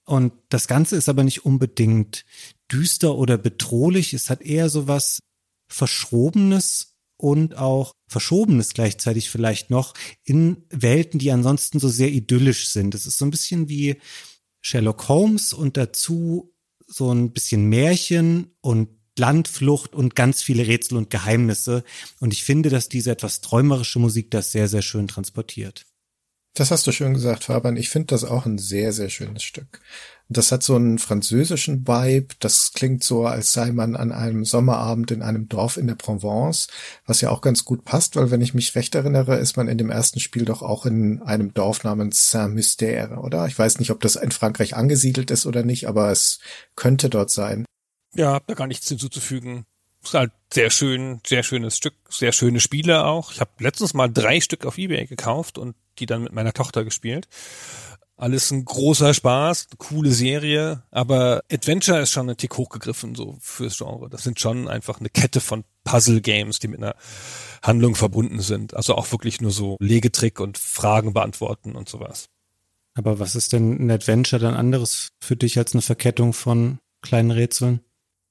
Und 0.06 0.34
das 0.50 0.68
Ganze 0.68 0.96
ist 0.96 1.10
aber 1.10 1.24
nicht 1.24 1.46
unbedingt 1.46 2.26
düster 2.72 3.16
oder 3.16 3.38
bedrohlich. 3.38 4.14
Es 4.14 4.30
hat 4.30 4.42
eher 4.42 4.70
so 4.70 4.88
was 4.88 5.20
Verschrobenes 5.68 6.96
und 7.18 7.58
auch 7.58 7.94
Verschobenes 8.08 8.74
gleichzeitig 8.74 9.30
vielleicht 9.30 9.70
noch 9.70 9.94
in 10.24 10.66
Welten, 10.70 11.20
die 11.20 11.32
ansonsten 11.32 11.80
so 11.80 11.90
sehr 11.90 12.10
idyllisch 12.10 12.70
sind. 12.70 12.96
Es 12.96 13.06
ist 13.06 13.18
so 13.18 13.26
ein 13.26 13.32
bisschen 13.32 13.70
wie 13.70 13.98
Sherlock 14.62 15.08
Holmes 15.08 15.54
und 15.54 15.78
dazu 15.78 16.54
so 16.88 17.12
ein 17.12 17.32
bisschen 17.32 17.66
Märchen 17.66 18.52
und 18.62 18.90
Landflucht 19.18 19.94
und 19.94 20.16
ganz 20.16 20.42
viele 20.42 20.68
Rätsel 20.68 20.98
und 20.98 21.10
Geheimnisse. 21.10 21.84
Und 22.20 22.34
ich 22.34 22.44
finde, 22.44 22.70
dass 22.70 22.90
diese 22.90 23.12
etwas 23.12 23.42
träumerische 23.42 24.00
Musik 24.00 24.32
das 24.32 24.52
sehr, 24.52 24.68
sehr 24.68 24.82
schön 24.82 25.08
transportiert. 25.08 25.86
Das 26.56 26.70
hast 26.70 26.86
du 26.86 26.92
schön 26.92 27.16
gesagt, 27.16 27.46
Fabian. 27.46 27.78
Ich 27.78 27.90
finde 27.90 28.08
das 28.08 28.24
auch 28.24 28.46
ein 28.46 28.60
sehr, 28.60 28.94
sehr 28.94 29.10
schönes 29.10 29.42
Stück. 29.42 29.82
Das 30.30 30.52
hat 30.52 30.62
so 30.62 30.76
einen 30.76 31.00
französischen 31.00 31.88
Vibe. 31.88 32.36
Das 32.40 32.74
klingt 32.74 33.04
so, 33.04 33.26
als 33.26 33.54
sei 33.54 33.72
man 33.72 33.96
an 33.96 34.12
einem 34.12 34.46
Sommerabend 34.46 35.10
in 35.10 35.24
einem 35.24 35.50
Dorf 35.50 35.78
in 35.78 35.88
der 35.88 35.96
Provence, 35.96 36.68
was 37.08 37.22
ja 37.22 37.32
auch 37.32 37.42
ganz 37.42 37.66
gut 37.66 37.86
passt, 37.86 38.16
weil 38.16 38.30
wenn 38.30 38.42
ich 38.42 38.54
mich 38.54 38.76
recht 38.76 38.94
erinnere, 38.94 39.38
ist 39.38 39.58
man 39.58 39.68
in 39.68 39.80
dem 39.80 39.90
ersten 39.90 40.20
Spiel 40.20 40.46
doch 40.46 40.62
auch 40.62 40.86
in 40.86 41.24
einem 41.24 41.56
Dorf 41.56 41.84
namens 41.84 42.30
Saint-Mystère, 42.30 43.18
oder? 43.18 43.48
Ich 43.48 43.58
weiß 43.58 43.80
nicht, 43.80 43.90
ob 43.90 44.00
das 44.02 44.16
in 44.16 44.32
Frankreich 44.32 44.76
angesiedelt 44.76 45.32
ist 45.32 45.48
oder 45.48 45.64
nicht, 45.64 45.88
aber 45.88 46.12
es 46.12 46.38
könnte 46.76 47.10
dort 47.10 47.32
sein. 47.32 47.66
Ja, 48.16 48.40
da 48.40 48.54
gar 48.54 48.68
nichts 48.68 48.88
hinzuzufügen. 48.88 49.66
Ist 50.04 50.14
halt 50.14 50.32
sehr 50.52 50.70
schön, 50.70 51.22
sehr 51.26 51.44
schönes 51.44 51.78
Stück, 51.78 51.96
sehr 52.10 52.34
schöne 52.34 52.60
Spiele 52.60 53.06
auch. 53.06 53.32
Ich 53.32 53.40
habe 53.40 53.52
letztens 53.60 53.94
mal 53.94 54.10
drei 54.10 54.42
Stück 54.42 54.66
auf 54.66 54.78
Ebay 54.78 55.06
gekauft 55.06 55.58
und 55.58 55.76
die 56.00 56.06
dann 56.06 56.24
mit 56.24 56.34
meiner 56.34 56.54
Tochter 56.54 56.84
gespielt. 56.84 57.28
Alles 58.16 58.52
ein 58.52 58.64
großer 58.64 59.14
Spaß, 59.14 59.70
coole 59.78 60.12
Serie, 60.12 60.84
aber 60.92 61.44
Adventure 61.52 62.02
ist 62.02 62.12
schon 62.12 62.30
ein 62.30 62.38
Tick 62.38 62.58
hochgegriffen 62.58 63.16
so 63.16 63.38
fürs 63.40 63.78
Genre. 63.78 64.10
Das 64.10 64.24
sind 64.24 64.40
schon 64.40 64.68
einfach 64.68 65.00
eine 65.00 65.10
Kette 65.10 65.42
von 65.42 65.64
Puzzle-Games, 65.84 66.60
die 66.60 66.68
mit 66.68 66.82
einer 66.82 66.96
Handlung 67.64 67.96
verbunden 67.96 68.42
sind. 68.42 68.76
Also 68.76 68.96
auch 68.96 69.12
wirklich 69.12 69.42
nur 69.42 69.52
so 69.52 69.78
Legetrick 69.80 70.40
und 70.40 70.58
Fragen 70.58 71.14
beantworten 71.14 71.76
und 71.76 71.90
sowas. 71.90 72.30
Aber 72.94 73.20
was 73.20 73.36
ist 73.36 73.54
denn 73.54 73.84
ein 73.84 73.92
Adventure 73.92 74.42
dann 74.42 74.54
anderes 74.54 75.10
für 75.20 75.36
dich 75.36 75.58
als 75.58 75.74
eine 75.74 75.82
Verkettung 75.82 76.34
von 76.34 76.80
kleinen 77.02 77.32
Rätseln? 77.32 77.82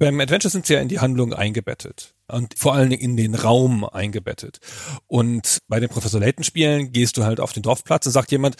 Beim 0.02 0.18
Adventure 0.18 0.50
sind 0.50 0.66
sie 0.66 0.74
ja 0.74 0.80
in 0.80 0.88
die 0.88 0.98
Handlung 0.98 1.32
eingebettet 1.32 2.16
und 2.26 2.58
vor 2.58 2.74
allen 2.74 2.90
Dingen 2.90 3.02
in 3.02 3.16
den 3.16 3.36
Raum 3.36 3.84
eingebettet. 3.84 4.58
Und 5.06 5.58
bei 5.68 5.78
den 5.78 5.90
Professor 5.90 6.18
Layton 6.18 6.42
Spielen 6.42 6.90
gehst 6.90 7.16
du 7.16 7.22
halt 7.22 7.38
auf 7.38 7.52
den 7.52 7.62
Dorfplatz 7.62 8.04
und 8.06 8.10
sagt 8.10 8.32
jemand, 8.32 8.56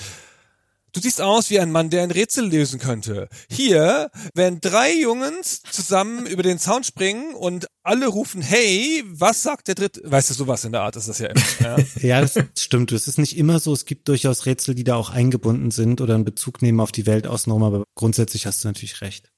Du 0.93 1.01
siehst 1.01 1.21
aus 1.21 1.51
wie 1.51 1.59
ein 1.59 1.73
Mann, 1.73 1.91
der 1.91 2.03
ein 2.03 2.11
Rätsel 2.13 2.49
lösen 2.49 2.79
könnte. 2.79 3.29
Hier, 3.51 4.11
wenn 4.35 4.61
drei 4.61 4.95
Jungs 4.95 5.63
zusammen 5.63 6.27
über 6.29 6.45
den 6.45 6.59
Zaun 6.59 6.85
springen 6.85 7.35
und 7.35 7.67
alle 7.83 8.07
rufen, 8.07 8.41
hey, 8.41 9.03
was 9.07 9.43
sagt 9.43 9.67
der 9.67 9.75
dritte? 9.75 10.03
Weißt 10.05 10.31
du, 10.31 10.35
sowas 10.35 10.65
in 10.65 10.71
der 10.71 10.83
Art 10.83 10.95
ist 10.95 11.09
das 11.09 11.19
ja 11.19 11.29
immer. 11.29 11.43
Ja, 11.61 11.77
ja 12.03 12.21
das 12.21 12.39
stimmt. 12.57 12.93
Es 12.93 13.09
ist 13.09 13.19
nicht 13.19 13.37
immer 13.37 13.59
so. 13.59 13.73
Es 13.73 13.87
gibt 13.87 14.07
durchaus 14.07 14.47
Rätsel, 14.47 14.77
die 14.77 14.85
da 14.85 14.95
auch 14.95 15.11
eingebunden 15.11 15.73
sind 15.73 16.01
oder 16.01 16.15
einen 16.15 16.25
Bezug 16.25 16.63
nehmen 16.63 16.79
auf 16.79 16.93
die 16.93 17.07
Welt 17.07 17.27
außenrum, 17.27 17.65
aber 17.65 17.85
grundsätzlich 17.97 18.47
hast 18.47 18.63
du 18.63 18.69
natürlich 18.69 19.01
recht. 19.01 19.32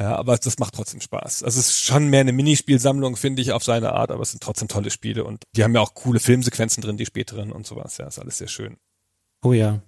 Ja, 0.00 0.16
aber 0.16 0.38
das 0.38 0.58
macht 0.58 0.74
trotzdem 0.74 1.02
Spaß. 1.02 1.42
Also 1.42 1.60
es 1.60 1.68
ist 1.68 1.84
schon 1.84 2.08
mehr 2.08 2.20
eine 2.20 2.32
Minispielsammlung, 2.32 3.16
finde 3.16 3.42
ich, 3.42 3.52
auf 3.52 3.62
seine 3.62 3.92
Art, 3.92 4.10
aber 4.10 4.22
es 4.22 4.30
sind 4.30 4.42
trotzdem 4.42 4.66
tolle 4.66 4.90
Spiele 4.90 5.24
und 5.24 5.44
die 5.54 5.62
haben 5.62 5.74
ja 5.74 5.82
auch 5.82 5.92
coole 5.92 6.20
Filmsequenzen 6.20 6.82
drin, 6.82 6.96
die 6.96 7.04
späteren 7.04 7.52
und 7.52 7.66
sowas. 7.66 7.98
Ja, 7.98 8.06
ist 8.06 8.18
alles 8.18 8.38
sehr 8.38 8.48
schön. 8.48 8.78
Oh 9.42 9.52
ja. 9.52 9.82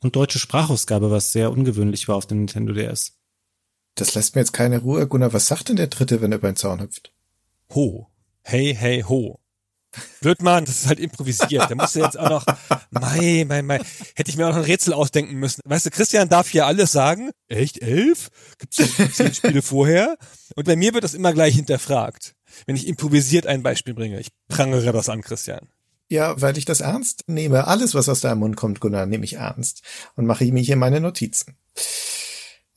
Und 0.00 0.14
deutsche 0.14 0.38
Sprachausgabe, 0.38 1.10
was 1.10 1.32
sehr 1.32 1.50
ungewöhnlich 1.50 2.06
war 2.06 2.14
auf 2.14 2.26
dem 2.26 2.38
Nintendo 2.38 2.72
DS. 2.72 3.18
Das 3.96 4.14
lässt 4.14 4.36
mir 4.36 4.42
jetzt 4.42 4.52
keine 4.52 4.78
Ruhe. 4.78 5.08
Gunnar, 5.08 5.32
was 5.32 5.48
sagt 5.48 5.70
denn 5.70 5.76
der 5.76 5.88
Dritte, 5.88 6.20
wenn 6.20 6.30
er 6.30 6.38
über 6.38 6.52
den 6.52 6.56
Zaun 6.56 6.80
hüpft? 6.80 7.12
Ho. 7.74 8.06
Hey, 8.42 8.76
hey, 8.78 9.02
ho. 9.02 9.40
Wirdmann, 10.20 10.64
das 10.64 10.80
ist 10.80 10.86
halt 10.86 11.00
improvisiert. 11.00 11.68
Der 11.68 11.76
musste 11.76 12.00
jetzt 12.00 12.18
auch 12.18 12.30
noch, 12.30 12.46
mei, 12.90 13.44
mei, 13.46 13.62
mei, 13.62 13.80
hätte 14.14 14.30
ich 14.30 14.36
mir 14.36 14.46
auch 14.46 14.50
noch 14.50 14.58
ein 14.58 14.64
Rätsel 14.64 14.92
ausdenken 14.92 15.36
müssen. 15.36 15.62
Weißt 15.64 15.86
du, 15.86 15.90
Christian 15.90 16.28
darf 16.28 16.48
hier 16.48 16.66
alles 16.66 16.92
sagen. 16.92 17.30
Echt, 17.48 17.82
elf? 17.82 18.28
Gibt's 18.58 18.76
zehn 19.16 19.34
Spiele 19.34 19.62
vorher? 19.62 20.16
Und 20.56 20.64
bei 20.64 20.76
mir 20.76 20.94
wird 20.94 21.04
das 21.04 21.14
immer 21.14 21.32
gleich 21.32 21.54
hinterfragt. 21.54 22.34
Wenn 22.66 22.76
ich 22.76 22.86
improvisiert 22.86 23.46
ein 23.46 23.62
Beispiel 23.62 23.94
bringe. 23.94 24.20
Ich 24.20 24.28
prangere 24.48 24.92
das 24.92 25.08
an, 25.08 25.22
Christian. 25.22 25.68
Ja, 26.08 26.40
weil 26.40 26.56
ich 26.56 26.64
das 26.64 26.80
ernst 26.80 27.24
nehme. 27.26 27.66
Alles, 27.66 27.94
was 27.94 28.08
aus 28.08 28.20
deinem 28.20 28.38
Mund 28.38 28.56
kommt, 28.56 28.80
Gunnar, 28.80 29.06
nehme 29.06 29.24
ich 29.24 29.34
ernst. 29.34 29.82
Und 30.16 30.26
mache 30.26 30.44
ich 30.44 30.52
mir 30.52 30.62
hier 30.62 30.76
meine 30.76 31.00
Notizen. 31.00 31.56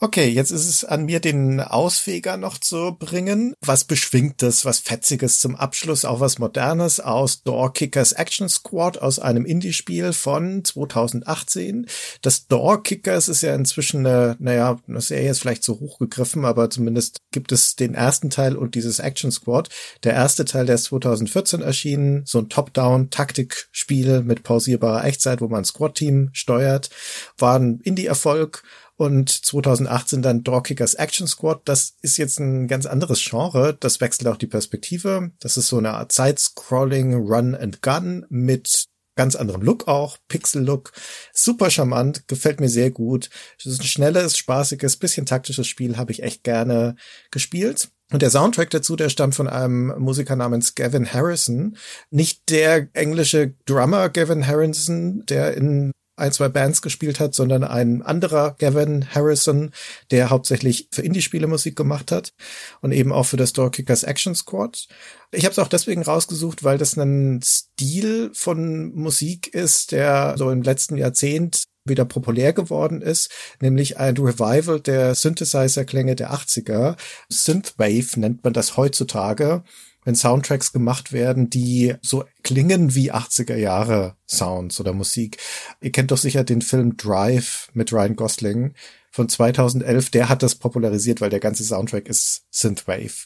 Okay, 0.03 0.29
jetzt 0.29 0.49
ist 0.49 0.67
es 0.67 0.83
an 0.83 1.05
mir, 1.05 1.19
den 1.19 1.59
Ausfeger 1.59 2.35
noch 2.35 2.57
zu 2.57 2.97
bringen. 2.97 3.53
Was 3.61 3.83
Beschwingtes, 3.83 4.65
was 4.65 4.79
Fetziges 4.79 5.39
zum 5.39 5.55
Abschluss, 5.55 6.05
auch 6.05 6.19
was 6.19 6.39
Modernes 6.39 6.99
aus 6.99 7.43
Door 7.43 7.73
Kickers 7.73 8.11
Action 8.11 8.49
Squad 8.49 8.97
aus 8.97 9.19
einem 9.19 9.45
Indie-Spiel 9.45 10.13
von 10.13 10.65
2018. 10.65 11.85
Das 12.23 12.47
Door 12.47 12.81
Kickers 12.81 13.29
ist 13.29 13.43
ja 13.43 13.53
inzwischen 13.53 14.07
eine, 14.07 14.37
naja, 14.39 14.79
eine 14.87 15.01
Serie 15.01 15.29
ist 15.29 15.41
vielleicht 15.41 15.61
zu 15.61 15.79
hoch 15.79 15.99
gegriffen, 15.99 16.45
aber 16.45 16.71
zumindest 16.71 17.19
gibt 17.31 17.51
es 17.51 17.75
den 17.75 17.93
ersten 17.93 18.31
Teil 18.31 18.55
und 18.55 18.73
dieses 18.73 18.97
Action 18.97 19.31
Squad. 19.31 19.69
Der 20.03 20.13
erste 20.13 20.45
Teil, 20.45 20.65
der 20.65 20.75
ist 20.75 20.85
2014 20.85 21.61
erschienen, 21.61 22.23
so 22.25 22.39
ein 22.39 22.49
Top-Down-Taktikspiel 22.49 24.23
mit 24.23 24.41
pausierbarer 24.41 25.05
Echtzeit, 25.05 25.41
wo 25.41 25.47
man 25.47 25.61
ein 25.61 25.65
Squad-Team 25.65 26.31
steuert, 26.33 26.89
war 27.37 27.59
ein 27.59 27.81
Indie-Erfolg 27.83 28.63
und 28.97 29.29
2018 29.29 30.21
dann 30.21 30.43
Drawkickers 30.43 30.93
Action 30.93 31.27
Squad. 31.27 31.61
Das 31.65 31.95
ist 32.01 32.17
jetzt 32.17 32.39
ein 32.39 32.67
ganz 32.67 32.85
anderes 32.85 33.23
Genre. 33.23 33.75
Das 33.79 34.01
wechselt 34.01 34.27
auch 34.27 34.37
die 34.37 34.47
Perspektive. 34.47 35.31
Das 35.39 35.57
ist 35.57 35.67
so 35.67 35.77
eine 35.77 35.93
Art 35.93 36.11
Side-Scrolling 36.11 37.13
Run 37.15 37.55
and 37.55 37.81
Gun 37.81 38.25
mit 38.29 38.87
ganz 39.15 39.35
anderem 39.35 39.61
Look 39.61 39.87
auch, 39.87 40.17
Pixel-Look. 40.27 40.93
Super 41.33 41.69
charmant, 41.69 42.27
gefällt 42.27 42.59
mir 42.59 42.69
sehr 42.69 42.91
gut. 42.91 43.29
Es 43.59 43.65
ist 43.65 43.81
ein 43.81 43.85
schnelles, 43.85 44.37
spaßiges, 44.37 44.97
bisschen 44.97 45.25
taktisches 45.25 45.67
Spiel, 45.67 45.97
habe 45.97 46.11
ich 46.11 46.23
echt 46.23 46.43
gerne 46.43 46.95
gespielt. 47.29 47.89
Und 48.11 48.21
der 48.21 48.29
Soundtrack 48.29 48.69
dazu, 48.71 48.95
der 48.95 49.09
stammt 49.09 49.35
von 49.35 49.47
einem 49.47 49.93
Musiker 49.97 50.35
namens 50.35 50.75
Gavin 50.75 51.11
Harrison. 51.13 51.77
Nicht 52.09 52.49
der 52.49 52.89
englische 52.93 53.53
Drummer 53.65 54.09
Gavin 54.09 54.45
Harrison, 54.45 55.25
der 55.27 55.55
in 55.55 55.91
ein, 56.21 56.31
zwei 56.31 56.47
Bands 56.49 56.81
gespielt 56.81 57.19
hat, 57.19 57.35
sondern 57.35 57.63
ein 57.63 58.01
anderer 58.01 58.55
Gavin 58.59 59.07
Harrison, 59.13 59.71
der 60.11 60.29
hauptsächlich 60.29 60.87
für 60.91 61.01
Indie-Spiele 61.01 61.47
Musik 61.47 61.75
gemacht 61.75 62.11
hat 62.11 62.33
und 62.81 62.91
eben 62.91 63.11
auch 63.11 63.25
für 63.25 63.37
das 63.37 63.53
Doorkickers 63.53 64.03
Action 64.03 64.35
Squad. 64.35 64.87
Ich 65.31 65.43
habe 65.45 65.51
es 65.51 65.59
auch 65.59 65.67
deswegen 65.67 66.03
rausgesucht, 66.03 66.63
weil 66.63 66.77
das 66.77 66.95
ein 66.97 67.41
Stil 67.43 68.31
von 68.33 68.93
Musik 68.93 69.53
ist, 69.53 69.91
der 69.91 70.35
so 70.37 70.51
im 70.51 70.61
letzten 70.61 70.97
Jahrzehnt 70.97 71.65
wieder 71.83 72.05
populär 72.05 72.53
geworden 72.53 73.01
ist, 73.01 73.31
nämlich 73.59 73.97
ein 73.97 74.15
Revival 74.15 74.79
der 74.79 75.15
Synthesizer-Klänge 75.15 76.15
der 76.15 76.31
80er. 76.31 76.95
Synthwave 77.27 78.19
nennt 78.19 78.43
man 78.43 78.53
das 78.53 78.77
heutzutage 78.77 79.63
wenn 80.03 80.15
Soundtracks 80.15 80.71
gemacht 80.71 81.13
werden, 81.13 81.49
die 81.49 81.95
so 82.01 82.23
klingen 82.43 82.95
wie 82.95 83.11
80er 83.11 83.55
Jahre 83.55 84.15
Sounds 84.27 84.79
oder 84.79 84.93
Musik. 84.93 85.37
Ihr 85.81 85.91
kennt 85.91 86.11
doch 86.11 86.17
sicher 86.17 86.43
den 86.43 86.61
Film 86.61 86.97
Drive 86.97 87.69
mit 87.73 87.93
Ryan 87.93 88.15
Gosling 88.15 88.73
von 89.11 89.29
2011. 89.29 90.09
Der 90.09 90.29
hat 90.29 90.43
das 90.43 90.55
popularisiert, 90.55 91.21
weil 91.21 91.29
der 91.29 91.39
ganze 91.39 91.63
Soundtrack 91.63 92.07
ist 92.07 92.43
Synthwave. 92.49 93.25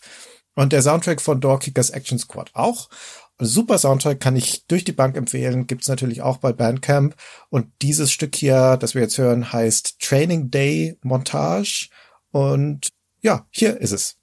Und 0.55 0.73
der 0.73 0.82
Soundtrack 0.82 1.21
von 1.21 1.41
Doorkickers 1.41 1.89
Action 1.89 2.17
Squad 2.17 2.51
auch. 2.53 2.89
Super 3.38 3.78
Soundtrack 3.78 4.21
kann 4.21 4.38
ich 4.38 4.65
durch 4.67 4.86
die 4.86 4.93
Bank 4.93 5.17
empfehlen, 5.17 5.67
gibt's 5.67 5.89
natürlich 5.89 6.21
auch 6.21 6.38
bei 6.38 6.53
Bandcamp. 6.53 7.15
Und 7.49 7.67
dieses 7.82 8.11
Stück 8.11 8.36
hier, 8.36 8.78
das 8.78 8.95
wir 8.95 9.01
jetzt 9.01 9.17
hören, 9.17 9.51
heißt 9.51 9.99
Training 9.99 10.51
Day 10.51 10.97
Montage. 11.03 11.89
Und 12.32 12.89
ja, 13.21 13.45
hier 13.51 13.78
ist 13.82 13.91
es. 13.91 14.15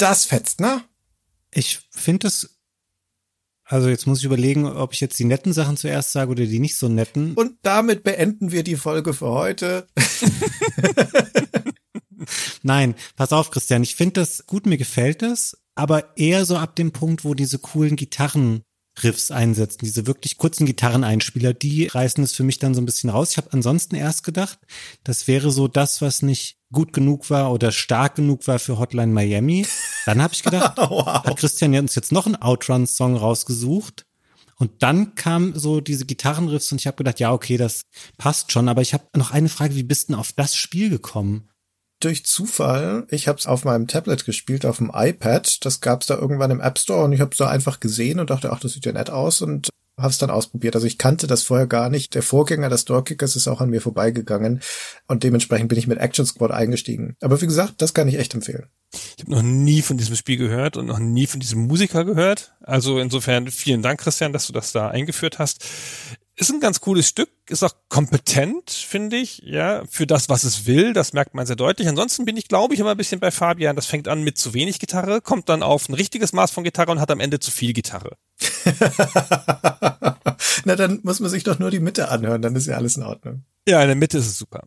Das 0.00 0.24
fetzt, 0.24 0.60
ne? 0.60 0.82
Ich 1.52 1.80
finde 1.90 2.28
es, 2.28 2.58
also 3.64 3.88
jetzt 3.88 4.06
muss 4.06 4.20
ich 4.20 4.24
überlegen, 4.24 4.66
ob 4.66 4.94
ich 4.94 5.00
jetzt 5.00 5.18
die 5.18 5.24
netten 5.24 5.52
Sachen 5.52 5.76
zuerst 5.76 6.12
sage 6.12 6.30
oder 6.30 6.46
die 6.46 6.58
nicht 6.58 6.76
so 6.76 6.88
netten. 6.88 7.34
Und 7.34 7.58
damit 7.62 8.02
beenden 8.02 8.50
wir 8.50 8.62
die 8.62 8.76
Folge 8.76 9.12
für 9.12 9.28
heute. 9.28 9.86
Nein, 12.62 12.94
pass 13.16 13.32
auf, 13.32 13.50
Christian. 13.50 13.82
Ich 13.82 13.94
finde 13.94 14.20
das 14.20 14.46
gut, 14.46 14.66
mir 14.66 14.78
gefällt 14.78 15.22
es, 15.22 15.58
aber 15.74 16.16
eher 16.16 16.44
so 16.44 16.56
ab 16.56 16.76
dem 16.76 16.92
Punkt, 16.92 17.24
wo 17.24 17.34
diese 17.34 17.58
coolen 17.58 17.96
Gitarren 17.96 18.62
Riffs 19.02 19.30
einsetzen, 19.30 19.84
diese 19.84 20.06
wirklich 20.06 20.36
kurzen 20.36 20.66
Gitarreneinspieler, 20.66 21.54
die 21.54 21.86
reißen 21.86 22.24
es 22.24 22.34
für 22.34 22.42
mich 22.42 22.58
dann 22.58 22.74
so 22.74 22.80
ein 22.80 22.86
bisschen 22.86 23.10
raus. 23.10 23.32
Ich 23.32 23.36
habe 23.36 23.52
ansonsten 23.52 23.94
erst 23.94 24.24
gedacht, 24.24 24.58
das 25.04 25.28
wäre 25.28 25.50
so 25.50 25.68
das, 25.68 26.02
was 26.02 26.22
nicht 26.22 26.59
gut 26.72 26.92
genug 26.92 27.30
war 27.30 27.52
oder 27.52 27.72
stark 27.72 28.16
genug 28.16 28.46
war 28.46 28.58
für 28.58 28.78
Hotline 28.78 29.12
Miami. 29.12 29.66
Dann 30.06 30.22
habe 30.22 30.34
ich 30.34 30.42
gedacht, 30.42 30.76
wow. 30.76 31.24
hat 31.24 31.36
Christian 31.36 31.74
uns 31.76 31.94
jetzt 31.94 32.12
noch 32.12 32.26
einen 32.26 32.36
Outrun-Song 32.36 33.16
rausgesucht. 33.16 34.06
Und 34.56 34.82
dann 34.82 35.14
kam 35.14 35.58
so 35.58 35.80
diese 35.80 36.04
Gitarrenriffs 36.04 36.70
und 36.70 36.80
ich 36.80 36.86
habe 36.86 36.98
gedacht, 36.98 37.18
ja, 37.18 37.32
okay, 37.32 37.56
das 37.56 37.82
passt 38.18 38.52
schon. 38.52 38.68
Aber 38.68 38.82
ich 38.82 38.92
habe 38.92 39.04
noch 39.16 39.30
eine 39.30 39.48
Frage, 39.48 39.74
wie 39.74 39.82
bist 39.82 40.08
denn 40.08 40.14
auf 40.14 40.32
das 40.32 40.54
Spiel 40.54 40.90
gekommen? 40.90 41.50
durch 42.00 42.24
Zufall, 42.24 43.06
ich 43.10 43.28
habe 43.28 43.38
es 43.38 43.46
auf 43.46 43.64
meinem 43.64 43.86
Tablet 43.86 44.24
gespielt, 44.24 44.64
auf 44.64 44.78
dem 44.78 44.90
iPad. 44.92 45.64
Das 45.64 45.80
gab 45.80 46.00
es 46.00 46.06
da 46.06 46.16
irgendwann 46.16 46.50
im 46.50 46.60
App 46.60 46.78
Store 46.78 47.04
und 47.04 47.12
ich 47.12 47.20
habe 47.20 47.30
es 47.32 47.36
da 47.36 47.48
einfach 47.48 47.78
gesehen 47.78 48.18
und 48.18 48.30
dachte, 48.30 48.50
ach, 48.52 48.60
das 48.60 48.72
sieht 48.72 48.86
ja 48.86 48.92
nett 48.92 49.10
aus 49.10 49.42
und 49.42 49.68
habe 50.00 50.10
es 50.10 50.18
dann 50.18 50.30
ausprobiert. 50.30 50.74
Also 50.74 50.86
ich 50.86 50.98
kannte 50.98 51.26
das 51.26 51.42
vorher 51.42 51.66
gar 51.66 51.90
nicht. 51.90 52.14
Der 52.14 52.22
Vorgänger 52.22 52.68
des 52.68 52.84
Doorkickers 52.84 53.36
ist 53.36 53.48
auch 53.48 53.60
an 53.60 53.70
mir 53.70 53.80
vorbeigegangen 53.80 54.60
und 55.06 55.22
dementsprechend 55.22 55.68
bin 55.68 55.78
ich 55.78 55.86
mit 55.86 55.98
Action 55.98 56.26
Squad 56.26 56.50
eingestiegen. 56.50 57.16
Aber 57.20 57.40
wie 57.40 57.46
gesagt, 57.46 57.74
das 57.78 57.94
kann 57.94 58.08
ich 58.08 58.18
echt 58.18 58.34
empfehlen. 58.34 58.66
Ich 58.92 59.24
habe 59.24 59.30
noch 59.30 59.42
nie 59.42 59.82
von 59.82 59.96
diesem 59.96 60.16
Spiel 60.16 60.36
gehört 60.36 60.76
und 60.76 60.86
noch 60.86 60.98
nie 60.98 61.26
von 61.26 61.40
diesem 61.40 61.66
Musiker 61.66 62.04
gehört. 62.04 62.54
Also 62.60 62.98
insofern 62.98 63.50
vielen 63.50 63.82
Dank, 63.82 64.00
Christian, 64.00 64.32
dass 64.32 64.46
du 64.46 64.52
das 64.52 64.72
da 64.72 64.88
eingeführt 64.88 65.38
hast 65.38 65.64
ist 66.40 66.50
ein 66.50 66.60
ganz 66.60 66.80
cooles 66.80 67.06
Stück, 67.06 67.30
ist 67.48 67.62
auch 67.62 67.74
kompetent, 67.88 68.70
finde 68.70 69.16
ich, 69.16 69.42
ja, 69.44 69.84
für 69.90 70.06
das, 70.06 70.28
was 70.28 70.44
es 70.44 70.66
will, 70.66 70.94
das 70.94 71.12
merkt 71.12 71.34
man 71.34 71.46
sehr 71.46 71.56
deutlich. 71.56 71.86
Ansonsten 71.86 72.24
bin 72.24 72.36
ich, 72.36 72.48
glaube 72.48 72.72
ich, 72.72 72.80
immer 72.80 72.92
ein 72.92 72.96
bisschen 72.96 73.20
bei 73.20 73.30
Fabian, 73.30 73.76
das 73.76 73.86
fängt 73.86 74.08
an 74.08 74.22
mit 74.22 74.38
zu 74.38 74.54
wenig 74.54 74.78
Gitarre, 74.78 75.20
kommt 75.20 75.48
dann 75.50 75.62
auf 75.62 75.88
ein 75.88 75.94
richtiges 75.94 76.32
Maß 76.32 76.50
von 76.50 76.64
Gitarre 76.64 76.92
und 76.92 77.00
hat 77.00 77.10
am 77.10 77.20
Ende 77.20 77.40
zu 77.40 77.50
viel 77.50 77.74
Gitarre. 77.74 78.16
Na, 80.64 80.76
dann 80.76 81.00
muss 81.02 81.20
man 81.20 81.30
sich 81.30 81.44
doch 81.44 81.58
nur 81.58 81.70
die 81.70 81.80
Mitte 81.80 82.08
anhören, 82.08 82.42
dann 82.42 82.56
ist 82.56 82.66
ja 82.66 82.76
alles 82.76 82.96
in 82.96 83.02
Ordnung. 83.02 83.44
Ja, 83.66 83.80
in 83.82 83.88
der 83.88 83.96
Mitte 83.96 84.18
ist 84.18 84.26
es 84.26 84.38
super. 84.38 84.64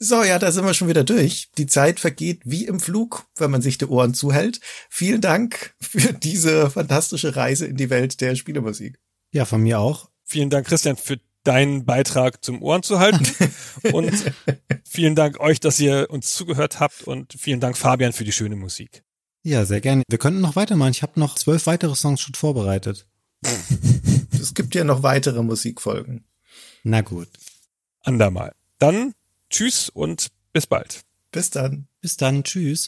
So, 0.00 0.22
ja, 0.22 0.38
da 0.38 0.52
sind 0.52 0.64
wir 0.64 0.74
schon 0.74 0.88
wieder 0.88 1.02
durch. 1.02 1.48
Die 1.58 1.66
Zeit 1.66 1.98
vergeht 1.98 2.42
wie 2.44 2.66
im 2.66 2.78
Flug, 2.78 3.26
wenn 3.36 3.50
man 3.50 3.62
sich 3.62 3.78
die 3.78 3.86
Ohren 3.86 4.14
zuhält. 4.14 4.60
Vielen 4.88 5.20
Dank 5.20 5.74
für 5.80 6.12
diese 6.12 6.70
fantastische 6.70 7.34
Reise 7.34 7.66
in 7.66 7.76
die 7.76 7.90
Welt 7.90 8.20
der 8.20 8.36
Spielemusik. 8.36 9.00
Ja, 9.32 9.44
von 9.44 9.62
mir 9.62 9.80
auch. 9.80 10.08
Vielen 10.24 10.50
Dank, 10.50 10.68
Christian, 10.68 10.96
für 10.96 11.18
deinen 11.42 11.84
Beitrag 11.84 12.44
zum 12.44 12.62
Ohren 12.62 12.84
zu 12.84 13.00
halten. 13.00 13.26
und 13.92 14.32
vielen 14.84 15.16
Dank 15.16 15.40
euch, 15.40 15.58
dass 15.58 15.80
ihr 15.80 16.06
uns 16.10 16.32
zugehört 16.32 16.78
habt 16.78 17.02
und 17.02 17.34
vielen 17.36 17.58
Dank, 17.58 17.76
Fabian, 17.76 18.12
für 18.12 18.24
die 18.24 18.32
schöne 18.32 18.54
Musik. 18.54 19.02
Ja, 19.48 19.64
sehr 19.64 19.80
gerne. 19.80 20.02
Wir 20.10 20.18
könnten 20.18 20.42
noch 20.42 20.56
weitermachen. 20.56 20.90
Ich 20.90 21.02
habe 21.02 21.18
noch 21.18 21.36
zwölf 21.36 21.64
weitere 21.64 21.94
Songs 21.94 22.20
schon 22.20 22.34
vorbereitet. 22.34 23.06
es 24.32 24.52
gibt 24.52 24.74
ja 24.74 24.84
noch 24.84 25.02
weitere 25.02 25.42
Musikfolgen. 25.42 26.26
Na 26.82 27.00
gut. 27.00 27.30
Andermal. 28.02 28.52
Dann 28.78 29.14
tschüss 29.48 29.88
und 29.88 30.28
bis 30.52 30.66
bald. 30.66 31.00
Bis 31.32 31.48
dann. 31.48 31.88
Bis 32.02 32.18
dann. 32.18 32.44
Tschüss. 32.44 32.86